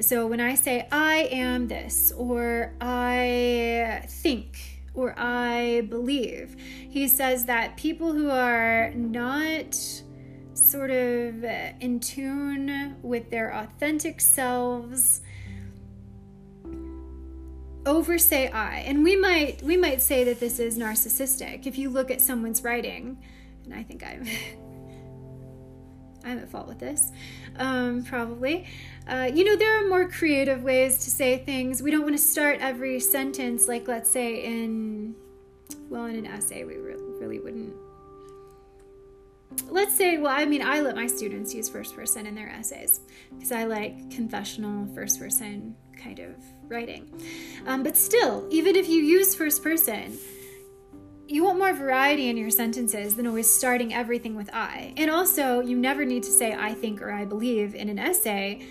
So 0.01 0.27
when 0.27 0.41
I 0.41 0.55
say 0.55 0.87
I 0.93 1.29
am 1.31 1.69
this, 1.69 2.13
or 2.17 2.75
I 2.81 4.05
think, 4.07 4.79
or 4.95 5.15
I 5.17 5.83
believe. 5.89 6.57
He 6.91 7.09
says 7.09 7.45
that 7.47 7.77
people 7.77 8.13
who 8.13 8.31
are 8.31 8.91
not 8.95 9.77
sort 10.55 10.91
of 10.91 11.45
in 11.45 12.01
tune 12.01 12.97
with 13.03 13.31
their 13.31 13.55
authentic 13.55 14.21
selves 14.21 15.21
oversay 17.87 18.51
I. 18.51 18.81
And 18.81 19.05
we 19.05 19.17
might 19.17 19.63
we 19.63 19.77
might 19.77 20.03
say 20.03 20.25
that 20.25 20.41
this 20.41 20.59
is 20.59 20.77
narcissistic 20.77 21.67
if 21.67 21.79
you 21.79 21.91
look 21.91 22.11
at 22.11 22.21
someone's 22.21 22.63
writing, 22.63 23.19
and 23.65 23.75
I 23.75 23.83
think 23.83 24.05
I'm 24.05 24.27
I'm 26.24 26.38
at 26.38 26.48
fault 26.48 26.66
with 26.66 26.78
this, 26.78 27.12
um, 27.57 28.04
probably. 28.04 28.66
Uh, 29.07 29.31
you 29.33 29.44
know, 29.44 29.57
there 29.57 29.83
are 29.83 29.88
more 29.88 30.09
creative 30.09 30.62
ways 30.62 30.98
to 31.04 31.11
say 31.11 31.38
things. 31.38 31.83
We 31.83 31.90
don't 31.90 32.02
want 32.02 32.16
to 32.16 32.22
start 32.22 32.59
every 32.61 33.00
sentence 33.00 33.68
like, 33.68 33.88
let's 33.88 34.11
say, 34.11 34.44
in 34.44 35.14
well, 35.88 36.04
in 36.07 36.16
an 36.16 36.26
essay, 36.26 36.64
we 36.64 36.76
really, 36.76 37.02
really 37.18 37.38
wouldn't. 37.38 37.74
Let's 39.70 39.94
say, 39.94 40.18
well, 40.18 40.33
I 40.35 40.44
mean, 40.44 40.62
I 40.62 40.81
let 40.81 40.94
my 40.94 41.07
students 41.07 41.54
use 41.54 41.68
first 41.68 41.96
person 41.96 42.26
in 42.26 42.35
their 42.35 42.48
essays 42.48 43.00
because 43.31 43.52
I 43.52 43.64
like 43.64 44.11
confessional 44.11 44.87
first 44.94 45.18
person 45.18 45.74
kind 45.96 46.18
of 46.18 46.37
writing. 46.68 47.11
Um, 47.66 47.83
but 47.83 47.96
still, 47.96 48.46
even 48.50 48.76
if 48.76 48.88
you 48.88 49.02
use 49.02 49.35
first 49.35 49.62
person, 49.62 50.18
you 51.29 51.45
want 51.45 51.59
more 51.59 51.75
variety 51.75 52.29
in 52.29 52.38
your 52.38 52.51
sentences 52.51 53.14
than 53.14 53.27
always 53.27 53.51
starting 53.51 53.93
everything 53.93 54.35
with 54.35 54.49
I. 54.53 54.95
And 54.97 55.11
also, 55.11 55.61
you 55.61 55.77
never 55.77 56.07
need 56.07 56.23
to 56.23 56.31
say 56.31 56.55
I 56.55 56.73
think 56.73 57.03
or 57.03 57.12
I 57.12 57.27
believe 57.27 57.75
in 57.75 57.91
an 57.91 57.99
essay 57.99 58.67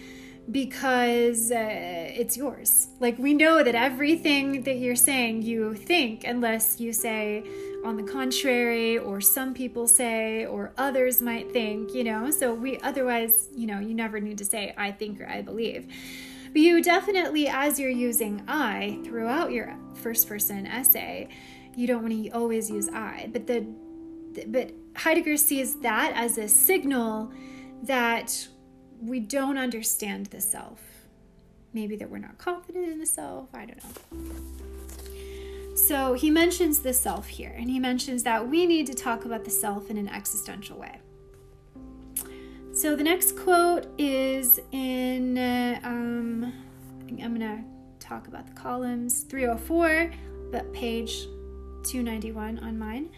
because 0.49 1.51
uh, 1.51 1.57
it's 1.59 2.35
yours. 2.35 2.87
Like, 2.99 3.19
we 3.19 3.33
know 3.35 3.63
that 3.63 3.75
everything 3.75 4.63
that 4.63 4.77
you're 4.77 4.95
saying 4.95 5.43
you 5.43 5.75
think, 5.75 6.23
unless 6.23 6.79
you 6.79 6.93
say 6.93 7.43
on 7.85 7.95
the 7.95 8.03
contrary, 8.03 8.97
or 8.97 9.21
some 9.21 9.53
people 9.53 9.87
say, 9.87 10.45
or 10.45 10.73
others 10.77 11.21
might 11.21 11.51
think, 11.51 11.93
you 11.93 12.03
know. 12.03 12.31
So, 12.31 12.55
we 12.55 12.79
otherwise, 12.79 13.49
you 13.55 13.67
know, 13.67 13.79
you 13.79 13.93
never 13.93 14.19
need 14.19 14.39
to 14.39 14.45
say 14.45 14.73
I 14.77 14.91
think 14.91 15.21
or 15.21 15.27
I 15.27 15.43
believe. 15.43 15.93
But 16.53 16.61
you 16.61 16.81
definitely, 16.81 17.49
as 17.49 17.79
you're 17.79 17.89
using 17.91 18.41
I 18.47 18.99
throughout 19.03 19.51
your 19.51 19.77
first 19.95 20.27
person 20.27 20.65
essay, 20.65 21.27
you 21.77 21.85
don't 21.85 22.01
want 22.01 22.11
to 22.11 22.29
always 22.31 22.69
use 22.69 22.89
I. 22.89 23.29
But 23.31 23.47
the 23.47 23.65
but 24.47 24.71
Heidegger 24.95 25.37
sees 25.37 25.79
that 25.81 26.11
as 26.15 26.37
a 26.37 26.47
signal 26.47 27.31
that 27.83 28.47
we 29.01 29.19
don't 29.19 29.57
understand 29.57 30.27
the 30.27 30.41
self. 30.41 30.81
Maybe 31.73 31.95
that 31.95 32.09
we're 32.09 32.17
not 32.17 32.37
confident 32.39 32.89
in 32.89 32.99
the 32.99 33.05
self. 33.05 33.49
I 33.53 33.65
don't 33.65 33.83
know. 33.83 34.35
So 35.75 36.13
he 36.13 36.31
mentions 36.31 36.79
the 36.79 36.93
self 36.93 37.27
here, 37.27 37.53
and 37.55 37.69
he 37.69 37.79
mentions 37.79 38.23
that 38.23 38.47
we 38.47 38.65
need 38.65 38.87
to 38.87 38.95
talk 38.95 39.25
about 39.25 39.45
the 39.45 39.51
self 39.51 39.91
in 39.91 39.97
an 39.97 40.09
existential 40.09 40.77
way. 40.77 40.99
So 42.73 42.95
the 42.95 43.03
next 43.03 43.37
quote 43.37 43.87
is 43.99 44.59
in, 44.71 45.37
uh, 45.37 45.79
um, 45.83 46.53
I'm 47.09 47.37
going 47.37 47.39
to 47.39 47.63
talk 47.99 48.27
about 48.27 48.47
the 48.47 48.53
columns 48.53 49.21
304, 49.21 50.11
but 50.51 50.71
page 50.73 51.27
291 51.89 52.59
on 52.59 52.77
mine. 52.77 53.09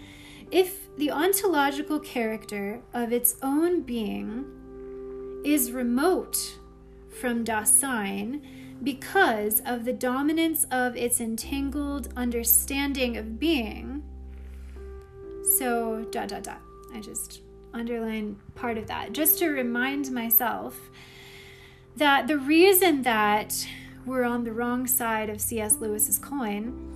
If 0.52 0.96
the 0.98 1.12
ontological 1.12 2.00
character 2.00 2.82
of 2.94 3.12
its 3.12 3.36
own 3.42 3.82
being 3.82 4.46
is 5.46 5.72
remote 5.72 6.58
from 7.10 7.44
Dasein 7.44 8.42
because 8.84 9.62
of 9.66 9.86
the 9.86 9.94
dominance 9.94 10.66
of 10.72 10.96
its 10.96 11.20
entangled 11.20 12.10
understanding 12.16 13.18
of 13.18 13.40
being, 13.40 14.04
so 15.58 16.06
dot 16.12 16.30
dot 16.30 16.44
dot. 16.44 16.62
I 16.94 17.00
just 17.00 17.42
underline 17.74 18.38
part 18.56 18.78
of 18.78 18.88
that 18.88 19.14
just 19.14 19.38
to 19.40 19.50
remind 19.50 20.12
myself 20.12 20.90
that 21.96 22.28
the 22.28 22.38
reason 22.38 23.04
that 23.04 23.68
we're 24.06 24.24
on 24.24 24.44
the 24.44 24.52
wrong 24.52 24.88
side 24.88 25.30
of 25.30 25.40
C.S. 25.42 25.78
Lewis's 25.80 26.18
coin 26.18 26.89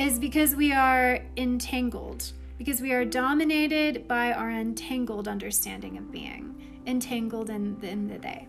is 0.00 0.18
because 0.18 0.56
we 0.56 0.72
are 0.72 1.20
entangled, 1.36 2.32
because 2.56 2.80
we 2.80 2.90
are 2.92 3.04
dominated 3.04 4.08
by 4.08 4.32
our 4.32 4.50
entangled 4.50 5.28
understanding 5.28 5.98
of 5.98 6.10
being, 6.10 6.80
entangled 6.86 7.50
in 7.50 7.78
the, 7.80 7.88
in 7.90 8.08
the 8.08 8.16
they. 8.16 8.48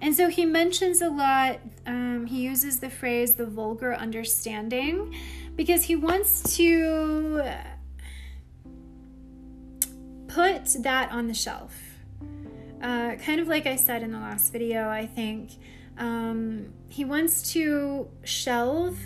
And 0.00 0.16
so 0.16 0.28
he 0.28 0.44
mentions 0.44 1.00
a 1.00 1.08
lot, 1.08 1.60
um, 1.86 2.26
he 2.26 2.42
uses 2.42 2.80
the 2.80 2.90
phrase 2.90 3.36
the 3.36 3.46
vulgar 3.46 3.94
understanding 3.94 5.14
because 5.54 5.84
he 5.84 5.94
wants 5.94 6.56
to 6.56 7.44
put 10.26 10.64
that 10.80 11.12
on 11.12 11.28
the 11.28 11.34
shelf. 11.34 11.72
Uh, 12.82 13.14
kind 13.14 13.40
of 13.40 13.46
like 13.46 13.66
I 13.66 13.76
said 13.76 14.02
in 14.02 14.10
the 14.10 14.18
last 14.18 14.52
video, 14.52 14.88
I 14.88 15.06
think 15.06 15.52
um, 15.98 16.72
he 16.88 17.04
wants 17.04 17.52
to 17.52 18.08
shelve 18.24 18.98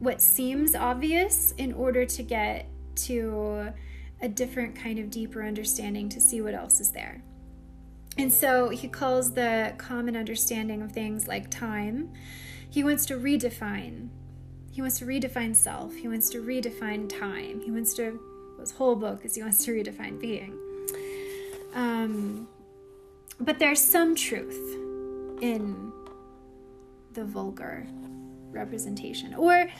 what 0.00 0.20
seems 0.20 0.74
obvious 0.74 1.52
in 1.52 1.72
order 1.72 2.04
to 2.04 2.22
get 2.22 2.66
to 2.96 3.72
a 4.20 4.28
different 4.28 4.74
kind 4.74 4.98
of 4.98 5.10
deeper 5.10 5.42
understanding 5.44 6.08
to 6.08 6.20
see 6.20 6.40
what 6.40 6.54
else 6.54 6.80
is 6.80 6.90
there. 6.90 7.22
And 8.18 8.32
so 8.32 8.70
he 8.70 8.88
calls 8.88 9.32
the 9.32 9.74
common 9.78 10.16
understanding 10.16 10.82
of 10.82 10.92
things 10.92 11.28
like 11.28 11.50
time. 11.50 12.12
He 12.68 12.82
wants 12.82 13.06
to 13.06 13.14
redefine. 13.14 14.08
He 14.72 14.80
wants 14.80 14.98
to 14.98 15.06
redefine 15.06 15.54
self. 15.54 15.94
He 15.94 16.08
wants 16.08 16.28
to 16.30 16.42
redefine 16.42 17.08
time. 17.08 17.60
He 17.60 17.70
wants 17.70 17.94
to, 17.94 18.20
his 18.58 18.72
whole 18.72 18.96
book 18.96 19.24
is 19.24 19.34
he 19.34 19.42
wants 19.42 19.64
to 19.64 19.72
redefine 19.72 20.20
being. 20.20 20.58
Um, 21.74 22.48
but 23.38 23.58
there's 23.58 23.80
some 23.80 24.14
truth 24.14 24.76
in 25.40 25.92
the 27.12 27.24
vulgar 27.24 27.86
representation. 28.50 29.34
Or 29.34 29.70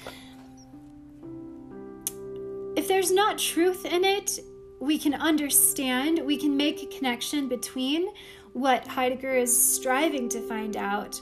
if 2.77 2.89
there's 2.89 3.13
not 3.13 3.39
truth 3.39 3.85
in 3.85 4.05
it, 4.05 4.41
we 4.81 4.99
can 4.99 5.15
understand, 5.15 6.21
we 6.25 6.37
can 6.37 6.57
make 6.57 6.83
a 6.83 6.87
connection 6.87 7.49
between 7.49 8.09
what 8.53 8.87
Heidegger 8.87 9.35
is 9.35 9.75
striving 9.75 10.29
to 10.31 10.41
find 10.49 10.77
out 10.77 11.21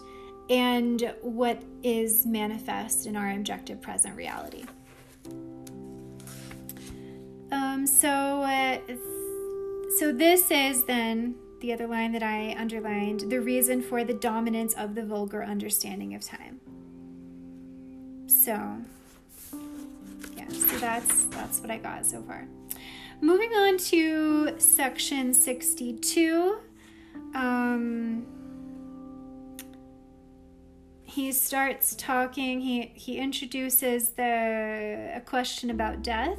and 0.48 1.12
what 1.20 1.62
is 1.82 2.24
manifest 2.24 3.06
in 3.06 3.16
our 3.16 3.30
objective 3.32 3.82
present 3.82 4.16
reality. 4.16 4.64
Um, 7.50 7.86
so, 7.86 8.08
uh, 8.08 8.78
so 9.98 10.12
this 10.12 10.50
is 10.50 10.84
then 10.84 11.34
the 11.60 11.72
other 11.72 11.86
line 11.86 12.12
that 12.12 12.22
I 12.22 12.54
underlined 12.58 13.30
the 13.30 13.40
reason 13.40 13.82
for 13.82 14.04
the 14.04 14.14
dominance 14.14 14.74
of 14.74 14.94
the 14.94 15.04
vulgar 15.04 15.42
understanding 15.42 16.14
of 16.14 16.22
time. 16.22 16.60
So, 18.28 18.76
yeah, 20.36 20.48
so 20.48 20.78
that's 20.78 21.24
that's 21.24 21.60
what 21.60 21.70
I 21.70 21.78
got 21.78 22.04
so 22.04 22.22
far. 22.22 22.46
Moving 23.22 23.50
on 23.52 23.78
to 23.78 24.60
section 24.60 25.32
62. 25.32 26.58
Um, 27.34 28.26
he 31.04 31.32
starts 31.32 31.96
talking, 31.96 32.60
he, 32.60 32.92
he 32.94 33.16
introduces 33.16 34.10
the 34.10 35.12
a 35.16 35.22
question 35.24 35.70
about 35.70 36.02
death 36.02 36.38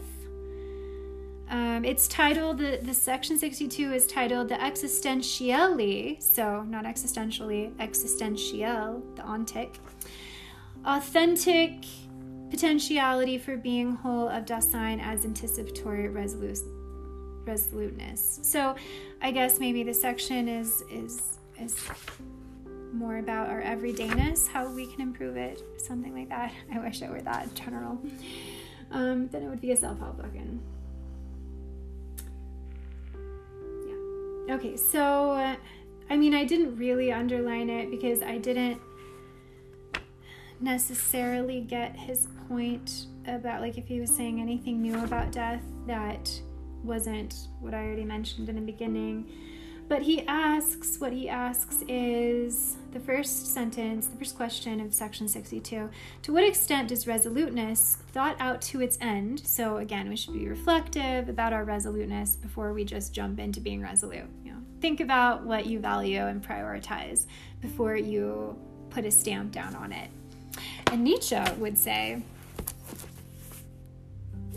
um, 1.49 1.83
it's 1.83 2.07
titled, 2.07 2.59
the, 2.59 2.79
the 2.83 2.93
section 2.93 3.37
62 3.37 3.91
is 3.91 4.05
titled 4.05 4.49
The 4.49 4.55
Existentielly, 4.55 6.21
so 6.21 6.61
not 6.63 6.85
existentially, 6.85 7.73
existentiell, 7.77 9.01
the 9.15 9.23
ontic, 9.23 9.77
authentic 10.85 11.85
potentiality 12.49 13.37
for 13.37 13.57
being 13.57 13.95
whole 13.95 14.27
of 14.27 14.45
Dasein 14.45 15.01
as 15.01 15.25
anticipatory 15.25 16.09
resolute, 16.09 16.59
resoluteness. 17.45 18.39
So 18.43 18.75
I 19.21 19.31
guess 19.31 19.59
maybe 19.59 19.83
the 19.83 19.93
section 19.93 20.47
is, 20.47 20.83
is, 20.91 21.39
is 21.59 21.75
more 22.93 23.17
about 23.17 23.49
our 23.49 23.61
everydayness, 23.61 24.47
how 24.47 24.67
we 24.69 24.87
can 24.87 25.01
improve 25.01 25.37
it, 25.37 25.61
something 25.77 26.13
like 26.13 26.29
that. 26.29 26.51
I 26.73 26.79
wish 26.79 27.01
it 27.01 27.09
were 27.09 27.21
that 27.21 27.53
general. 27.53 27.99
Um, 28.91 29.27
then 29.27 29.43
it 29.43 29.47
would 29.47 29.61
be 29.61 29.71
a 29.71 29.77
self-help 29.77 30.17
book 30.17 30.33
and 30.35 30.59
Okay, 34.49 34.75
so 34.77 35.31
uh, 35.31 35.55
I 36.09 36.17
mean, 36.17 36.33
I 36.33 36.43
didn't 36.43 36.75
really 36.75 37.11
underline 37.11 37.69
it 37.69 37.91
because 37.91 38.23
I 38.23 38.39
didn't 38.39 38.81
necessarily 40.61 41.61
get 41.61 41.95
his 41.95 42.27
point 42.47 43.05
about 43.27 43.61
like 43.61 43.77
if 43.77 43.87
he 43.87 43.99
was 43.99 44.13
saying 44.13 44.41
anything 44.41 44.81
new 44.81 45.03
about 45.03 45.31
death 45.31 45.63
that 45.87 46.29
wasn't 46.83 47.47
what 47.59 47.73
I 47.73 47.85
already 47.85 48.05
mentioned 48.05 48.49
in 48.49 48.55
the 48.55 48.61
beginning. 48.61 49.29
But 49.89 50.03
he 50.03 50.21
asks, 50.27 50.99
what 50.99 51.11
he 51.11 51.27
asks 51.27 51.83
is 51.87 52.77
the 52.91 52.99
first 52.99 53.51
sentence, 53.51 54.05
the 54.05 54.17
first 54.17 54.37
question 54.37 54.79
of 54.79 54.93
section 54.93 55.27
62 55.27 55.89
To 56.21 56.33
what 56.33 56.43
extent 56.43 56.89
does 56.89 57.07
resoluteness, 57.07 57.97
thought 58.11 58.35
out 58.39 58.61
to 58.63 58.81
its 58.81 58.99
end, 59.01 59.39
so 59.39 59.77
again, 59.77 60.07
we 60.07 60.15
should 60.15 60.35
be 60.35 60.47
reflective 60.47 61.27
about 61.27 61.53
our 61.53 61.63
resoluteness 61.63 62.35
before 62.35 62.71
we 62.71 62.85
just 62.85 63.15
jump 63.15 63.39
into 63.39 63.59
being 63.59 63.81
resolute. 63.81 64.29
You 64.43 64.51
know, 64.51 64.59
think 64.79 64.99
about 64.99 65.43
what 65.43 65.65
you 65.65 65.79
value 65.79 66.21
and 66.21 66.45
prioritize 66.45 67.25
before 67.59 67.95
you 67.95 68.55
put 68.91 69.05
a 69.05 69.11
stamp 69.11 69.51
down 69.51 69.75
on 69.75 69.91
it. 69.91 70.11
And 70.91 71.03
Nietzsche 71.03 71.39
would 71.57 71.77
say, 71.77 72.21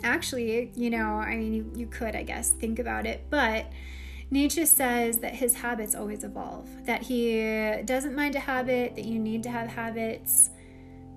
actually, 0.03 0.73
you 0.75 0.91
know, 0.91 1.17
I 1.17 1.37
mean, 1.37 1.53
you, 1.53 1.73
you 1.75 1.87
could, 1.87 2.17
I 2.17 2.23
guess, 2.23 2.51
think 2.51 2.79
about 2.79 3.07
it, 3.07 3.25
but 3.31 3.67
Nietzsche 4.31 4.65
says 4.65 5.19
that 5.19 5.35
his 5.35 5.55
habits 5.55 5.95
always 5.95 6.25
evolve, 6.25 6.67
that 6.87 7.03
he 7.03 7.83
doesn't 7.85 8.17
mind 8.17 8.35
a 8.35 8.41
habit, 8.41 8.97
that 8.97 9.05
you 9.05 9.19
need 9.19 9.43
to 9.43 9.51
have 9.51 9.69
habits. 9.69 10.49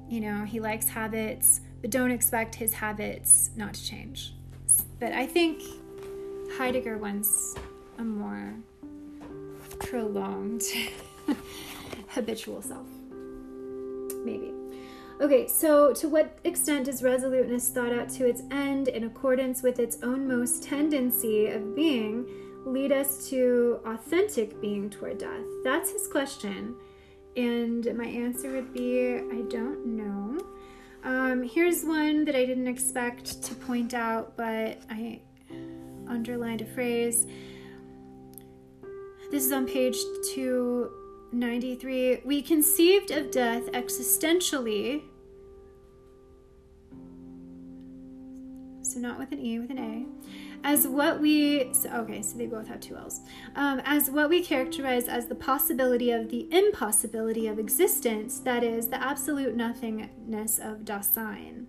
You 0.09 0.19
know, 0.19 0.43
he 0.43 0.59
likes 0.59 0.89
habits, 0.89 1.61
but 1.79 1.91
don't 1.91 2.11
expect 2.11 2.55
his 2.55 2.73
habits 2.73 3.51
not 3.55 3.73
to 3.73 3.85
change. 3.85 4.33
But 4.99 5.13
I 5.13 5.25
think 5.25 5.63
Heidegger 6.57 6.97
wants 6.97 7.55
a 7.97 8.03
more 8.03 8.53
prolonged 9.79 10.63
habitual 12.09 12.61
self. 12.61 12.87
Maybe. 14.25 14.54
Okay, 15.21 15.47
so 15.47 15.93
to 15.93 16.09
what 16.09 16.37
extent 16.43 16.89
is 16.89 17.01
resoluteness 17.01 17.69
thought 17.69 17.93
out 17.93 18.09
to 18.09 18.27
its 18.27 18.43
end 18.51 18.89
in 18.89 19.05
accordance 19.05 19.63
with 19.63 19.79
its 19.79 19.97
own 20.03 20.27
most 20.27 20.61
tendency 20.61 21.47
of 21.47 21.73
being 21.73 22.27
lead 22.65 22.91
us 22.91 23.29
to 23.29 23.79
authentic 23.85 24.59
being 24.59 24.89
toward 24.89 25.19
death? 25.19 25.45
That's 25.63 25.91
his 25.91 26.07
question. 26.07 26.75
And 27.37 27.85
my 27.97 28.05
answer 28.05 28.51
would 28.51 28.73
be 28.73 29.15
I 29.15 29.41
don't 29.49 29.85
know. 29.85 30.37
Um, 31.05 31.43
here's 31.43 31.85
one 31.85 32.25
that 32.25 32.35
I 32.35 32.45
didn't 32.45 32.67
expect 32.67 33.41
to 33.43 33.55
point 33.55 33.93
out, 33.93 34.35
but 34.35 34.81
I 34.89 35.21
underlined 36.09 36.61
a 36.61 36.65
phrase. 36.65 37.25
This 39.31 39.45
is 39.45 39.51
on 39.51 39.65
page 39.65 39.97
293. 41.39 42.21
We 42.23 42.41
conceived 42.41 43.11
of 43.11 43.29
death 43.29 43.65
existentially. 43.73 45.03
So, 48.81 48.99
not 48.99 49.19
with 49.19 49.31
an 49.33 49.39
E, 49.39 49.59
with 49.59 49.71
an 49.71 49.79
A 49.79 50.05
as 50.65 50.87
what 50.87 51.21
we 51.21 51.71
so, 51.73 51.89
okay 51.91 52.23
so 52.23 52.35
they 52.37 52.47
both 52.47 52.67
have 52.67 52.79
two 52.79 52.95
l's 52.95 53.21
um, 53.55 53.79
as 53.85 54.09
what 54.09 54.29
we 54.29 54.43
characterize 54.43 55.07
as 55.07 55.27
the 55.27 55.35
possibility 55.35 56.09
of 56.09 56.29
the 56.29 56.47
impossibility 56.51 57.45
of 57.45 57.59
existence 57.59 58.39
that 58.39 58.63
is 58.63 58.87
the 58.87 59.01
absolute 59.01 59.55
nothingness 59.55 60.57
of 60.57 60.79
dasein 60.79 61.67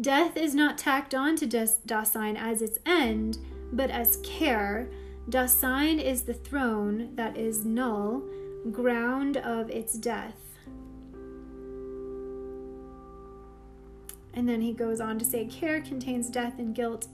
death 0.00 0.36
is 0.36 0.54
not 0.54 0.76
tacked 0.76 1.14
on 1.14 1.34
to 1.34 1.46
dasein 1.46 2.36
as 2.36 2.60
its 2.60 2.78
end 2.84 3.38
but 3.72 3.90
as 3.90 4.18
care 4.22 4.90
dasein 5.28 6.02
is 6.02 6.22
the 6.22 6.34
thrown 6.34 7.14
that 7.14 7.36
is 7.36 7.64
null 7.64 8.22
ground 8.70 9.36
of 9.38 9.70
its 9.70 9.94
death 9.94 10.42
And 14.34 14.48
then 14.48 14.60
he 14.60 14.72
goes 14.72 15.00
on 15.00 15.18
to 15.18 15.24
say, 15.24 15.44
Care 15.46 15.80
contains 15.80 16.30
death 16.30 16.54
and 16.58 16.74
guilt 16.74 17.08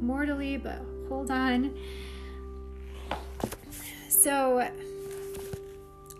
mortally, 0.00 0.56
but 0.56 0.80
hold 1.08 1.30
on. 1.30 1.76
So 4.08 4.68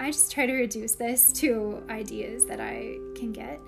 I 0.01 0.11
just 0.11 0.33
try 0.33 0.47
to 0.47 0.55
reduce 0.55 0.97
this 0.97 1.33
to 1.35 1.83
ideas 1.89 2.47
that 2.47 2.61
I 2.61 2.97
can 3.15 3.33
get 3.33 3.61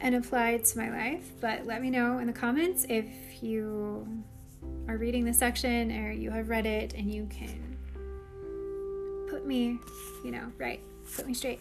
and 0.00 0.14
apply 0.14 0.58
to 0.58 0.78
my 0.78 0.90
life. 0.90 1.32
But 1.40 1.66
let 1.66 1.82
me 1.82 1.90
know 1.90 2.18
in 2.18 2.26
the 2.28 2.32
comments 2.32 2.86
if 2.88 3.06
you 3.42 4.06
are 4.88 4.96
reading 4.96 5.24
the 5.24 5.34
section 5.34 5.92
or 5.92 6.12
you 6.12 6.30
have 6.30 6.48
read 6.48 6.66
it 6.66 6.94
and 6.94 7.12
you 7.12 7.28
can 7.30 7.76
put 9.28 9.46
me, 9.46 9.78
you 10.24 10.30
know, 10.30 10.52
right, 10.58 10.80
put 11.16 11.26
me 11.26 11.34
straight. 11.34 11.60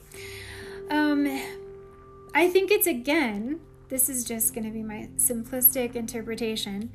Um, 0.89 1.41
I 2.33 2.49
think 2.49 2.71
it's 2.71 2.87
again 2.87 3.59
this 3.91 4.07
is 4.07 4.23
just 4.23 4.55
going 4.55 4.63
to 4.63 4.71
be 4.71 4.81
my 4.81 5.09
simplistic 5.17 5.95
interpretation. 5.95 6.89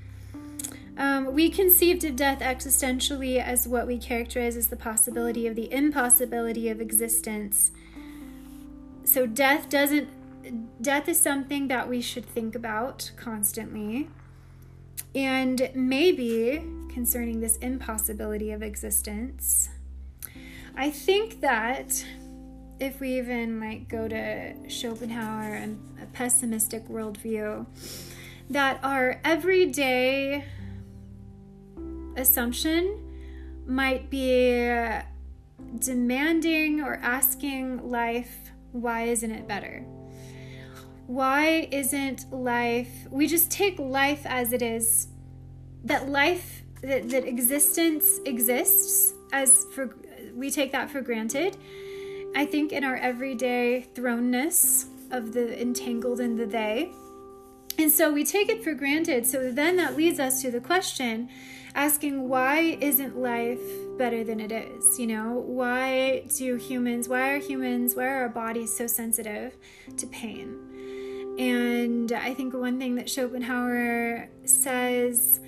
Um, 0.97 1.35
we 1.35 1.51
conceived 1.51 2.05
of 2.05 2.17
death 2.17 2.41
existentially 2.41 3.39
as 3.39 3.69
what 3.69 3.87
we 3.87 3.99
characterize 3.99 4.57
as 4.57 4.69
the 4.69 4.77
possibility 4.77 5.47
of 5.47 5.55
the 5.55 5.71
impossibility 5.71 6.71
of 6.71 6.81
existence. 6.81 7.71
So 9.05 9.27
death 9.27 9.69
doesn't 9.69 10.09
death 10.81 11.09
is 11.09 11.21
something 11.21 11.69
that 11.69 11.89
we 11.89 12.01
should 12.01 12.25
think 12.25 12.55
about 12.55 13.11
constantly. 13.17 14.09
And 15.17 15.71
maybe 15.75 16.63
concerning 16.91 17.41
this 17.41 17.57
impossibility 17.57 18.53
of 18.53 18.63
existence, 18.63 19.71
I 20.77 20.91
think 20.91 21.41
that 21.41 22.05
if 22.79 23.01
we 23.01 23.17
even 23.17 23.59
like 23.59 23.89
go 23.89 24.09
to 24.09 24.69
Schopenhauer 24.69 25.55
and 25.55 25.81
a 26.03 26.07
pessimistic 26.07 26.87
worldview, 26.87 27.65
that 28.51 28.79
our 28.85 29.19
everyday 29.25 30.45
assumption 32.15 33.03
might 33.67 34.11
be 34.11 34.71
demanding 35.79 36.83
or 36.83 36.97
asking 36.97 37.91
life, 37.91 38.51
why 38.73 39.05
isn't 39.05 39.31
it 39.31 39.49
better? 39.49 39.83
Why 41.07 41.69
isn't 41.71 42.33
life, 42.33 43.07
we 43.11 43.27
just 43.27 43.51
take 43.51 43.79
life 43.79 44.27
as 44.27 44.53
it 44.53 44.63
is, 44.63 45.09
that 45.85 46.09
life, 46.09 46.63
that, 46.83 47.09
that 47.11 47.27
existence 47.27 48.19
exists 48.25 49.15
as 49.33 49.67
for, 49.75 49.97
we 50.35 50.51
take 50.51 50.73
that 50.73 50.91
for 50.91 51.01
granted 51.01 51.57
I 52.37 52.45
think 52.45 52.71
in 52.71 52.85
our 52.85 52.97
everyday 52.97 53.87
thrownness 53.95 54.89
of 55.11 55.33
the 55.33 55.59
entangled 55.59 56.21
in 56.21 56.37
the 56.37 56.45
they. 56.45 56.91
And 57.79 57.91
so 57.91 58.13
we 58.13 58.25
take 58.25 58.51
it 58.51 58.63
for 58.63 58.75
granted. 58.75 59.25
So 59.25 59.51
then 59.51 59.77
that 59.77 59.97
leads 59.97 60.21
us 60.21 60.43
to 60.43 60.51
the 60.51 60.61
question 60.61 61.31
asking 61.75 62.29
why 62.29 62.77
isn't 62.81 63.17
life 63.17 63.61
better 63.97 64.23
than 64.23 64.41
it 64.41 64.53
is? 64.53 64.99
You 64.99 65.07
know, 65.07 65.45
why 65.47 66.27
do 66.37 66.57
humans, 66.57 67.09
why 67.09 67.31
are 67.31 67.39
humans, 67.39 67.95
why 67.95 68.05
are 68.05 68.21
our 68.23 68.29
bodies 68.29 68.77
so 68.77 68.87
sensitive 68.87 69.57
to 69.97 70.07
pain? 70.07 70.66
And 71.39 72.13
I 72.13 72.33
think 72.35 72.55
one 72.55 72.79
thing 72.79 72.95
that 72.95 73.11
Schopenhauer 73.11 74.29
says, 74.45 75.41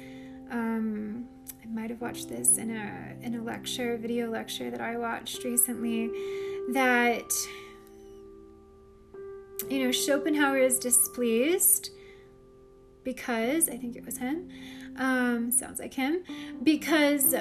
um, 0.50 1.26
I 1.62 1.66
might 1.66 1.90
have 1.90 2.00
watched 2.00 2.28
this 2.28 2.58
in 2.58 2.70
a 2.76 3.16
in 3.22 3.34
a 3.36 3.42
lecture, 3.42 3.96
video 3.96 4.30
lecture 4.30 4.70
that 4.70 4.80
I 4.80 4.96
watched 4.96 5.44
recently 5.44 6.08
that 6.72 7.30
you 9.70 9.84
know 9.84 9.90
Schopenhauer 9.92 10.58
is 10.58 10.78
displeased 10.78 11.90
because 13.02 13.68
I 13.70 13.76
think 13.76 13.96
it 13.96 14.04
was 14.04 14.18
him. 14.18 14.48
Um, 14.96 15.50
sounds 15.50 15.78
like 15.78 15.94
him 15.94 16.22
because 16.62 17.34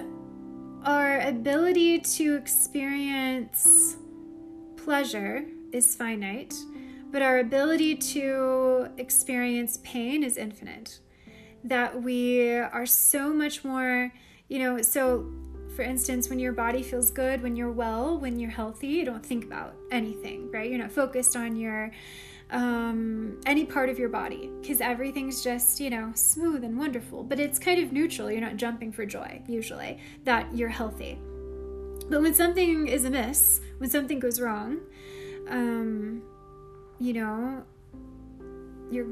our 0.84 1.20
ability 1.20 2.00
to 2.00 2.36
experience 2.36 3.98
pleasure 4.78 5.46
is 5.74 5.96
finite, 5.96 6.54
but 7.18 7.24
our 7.24 7.40
ability 7.40 7.96
to 7.96 8.88
experience 9.00 9.80
pain 9.82 10.22
is 10.22 10.38
infinite. 10.38 11.00
That 11.64 12.04
we 12.04 12.52
are 12.52 12.86
so 12.86 13.34
much 13.34 13.66
more, 13.66 14.14
you 14.50 14.60
know, 14.60 14.84
so 14.84 15.28
for 15.76 15.82
instance, 15.82 16.30
when 16.30 16.38
your 16.38 16.54
body 16.54 16.84
feels 16.84 17.10
good, 17.10 17.42
when 17.42 17.56
you're 17.56 17.72
well, 17.72 18.20
when 18.20 18.40
you're 18.40 18.52
healthy, 18.52 18.90
you 18.90 19.04
don't 19.04 19.26
think 19.26 19.46
about 19.46 19.74
anything, 19.90 20.52
right? 20.52 20.70
You're 20.70 20.78
not 20.78 20.92
focused 20.92 21.36
on 21.36 21.56
your 21.56 21.90
um, 22.52 23.42
any 23.48 23.66
part 23.66 23.90
of 23.90 23.98
your 23.98 24.10
body 24.10 24.52
because 24.62 24.80
everything's 24.80 25.44
just, 25.44 25.80
you 25.80 25.90
know, 25.90 26.12
smooth 26.14 26.64
and 26.64 26.78
wonderful. 26.78 27.24
But 27.24 27.40
it's 27.40 27.58
kind 27.58 27.84
of 27.84 27.92
neutral. 27.92 28.30
You're 28.30 28.42
not 28.42 28.58
jumping 28.58 28.92
for 28.92 29.08
joy, 29.08 29.42
usually, 29.48 29.98
that 30.24 30.56
you're 30.56 30.70
healthy. 30.70 31.18
But 32.12 32.22
when 32.22 32.36
something 32.36 32.88
is 32.88 33.06
amiss, 33.06 33.62
when 33.80 33.90
something 33.90 34.20
goes 34.20 34.40
wrong, 34.40 34.82
um, 35.50 36.22
you 37.00 37.14
know, 37.14 37.64
you're, 38.92 39.06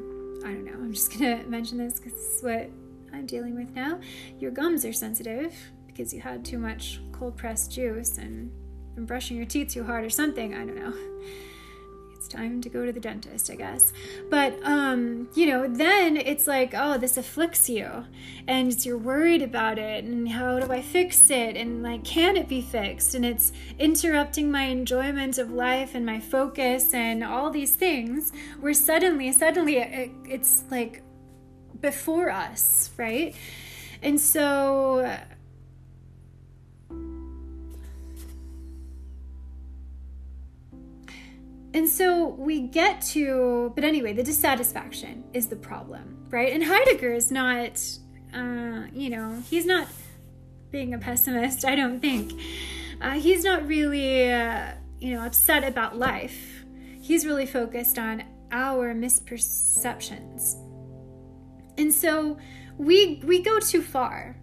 I 0.46 0.52
don't 0.52 0.66
know, 0.66 0.74
I'm 0.74 0.94
just 0.94 1.12
gonna 1.12 1.44
mention 1.48 1.78
this 1.78 2.00
because 2.00 2.14
it's 2.14 2.44
what 2.44 2.70
I'm 3.14 3.26
dealing 3.26 3.56
with 3.56 3.74
now. 3.76 4.00
Your 4.40 4.52
gums 4.52 4.86
are 4.86 4.94
sensitive 4.94 5.54
because 5.88 6.14
you 6.14 6.22
had 6.22 6.44
too 6.44 6.58
much 6.58 7.00
cold 7.12 7.38
pressed 7.38 7.72
juice 7.72 8.18
and 8.18 8.52
been 8.96 9.06
brushing 9.06 9.38
your 9.38 9.46
teeth 9.46 9.70
too 9.70 9.84
hard 9.84 10.04
or 10.04 10.10
something. 10.10 10.54
I 10.54 10.66
don't 10.66 10.76
know. 10.76 10.94
It's 12.26 12.34
time 12.34 12.59
to 12.61 12.69
go 12.69 12.86
to 12.86 12.91
the 12.91 12.99
dentist, 12.99 13.51
I 13.51 13.55
guess. 13.55 13.93
But, 14.30 14.57
um, 14.63 15.30
you 15.36 15.45
know, 15.45 15.67
then 15.67 16.17
it's 16.17 16.47
like, 16.47 16.73
oh, 16.76 16.97
this 16.97 17.17
afflicts 17.17 17.69
you 17.69 18.05
and 18.47 18.84
you're 18.84 18.97
worried 18.97 19.41
about 19.41 19.78
it 19.78 20.03
and 20.03 20.28
how 20.30 20.59
do 20.59 20.71
I 20.71 20.82
fix 20.82 21.30
it? 21.30 21.55
And 21.55 21.84
like, 21.84 22.03
can 22.03 22.36
it 22.36 22.47
be 22.47 22.61
fixed? 22.61 23.13
And 23.13 23.26
it's 23.26 23.51
interrupting 23.78 24.51
my 24.51 24.63
enjoyment 24.63 25.38
of 25.38 25.51
life 25.51 25.93
and 25.93 26.05
my 26.05 26.19
focus 26.19 26.93
and 26.93 27.23
all 27.23 27.51
these 27.51 27.76
things 27.76 28.32
where 28.59 28.73
suddenly, 28.73 29.32
suddenly 29.32 29.78
it, 29.78 30.11
it's 30.28 30.63
like 30.71 31.03
before 31.80 32.32
us, 32.32 32.89
right? 32.97 33.36
And 34.01 34.19
so, 34.19 35.17
And 41.76 41.89
so 41.89 42.28
we 42.28 42.61
get 42.61 43.01
to, 43.07 43.73
but 43.76 43.84
anyway, 43.84 44.13
the 44.13 44.23
dissatisfaction 44.23 45.26
is 45.34 45.47
the 45.47 45.57
problem, 45.57 46.26
right? 46.30 46.53
And 46.53 46.63
Heidegger 46.63 47.11
is 47.11 47.32
not, 47.32 47.86
uh, 48.34 48.84
you 48.93 49.09
know, 49.09 49.43
he's 49.49 49.65
not 49.65 49.89
being 50.71 50.93
a 50.93 50.97
pessimist, 50.97 51.65
I 51.65 51.76
don't 51.76 51.99
think. 51.99 52.32
Uh, 53.01 53.19
he's 53.19 53.43
not 53.43 53.67
really, 53.67 54.32
uh, 54.32 54.76
you 55.01 55.15
know, 55.15 55.26
upset 55.26 55.65
about 55.65 55.97
life. 55.97 56.63
He's 57.01 57.26
really 57.26 57.45
focused 57.45 57.99
on 57.99 58.23
our 58.53 58.95
misperceptions. 58.95 60.55
And 61.78 61.93
so 61.93 62.38
we 62.78 63.21
we 63.26 63.43
go 63.43 63.59
too 63.59 63.82
far. 63.82 64.38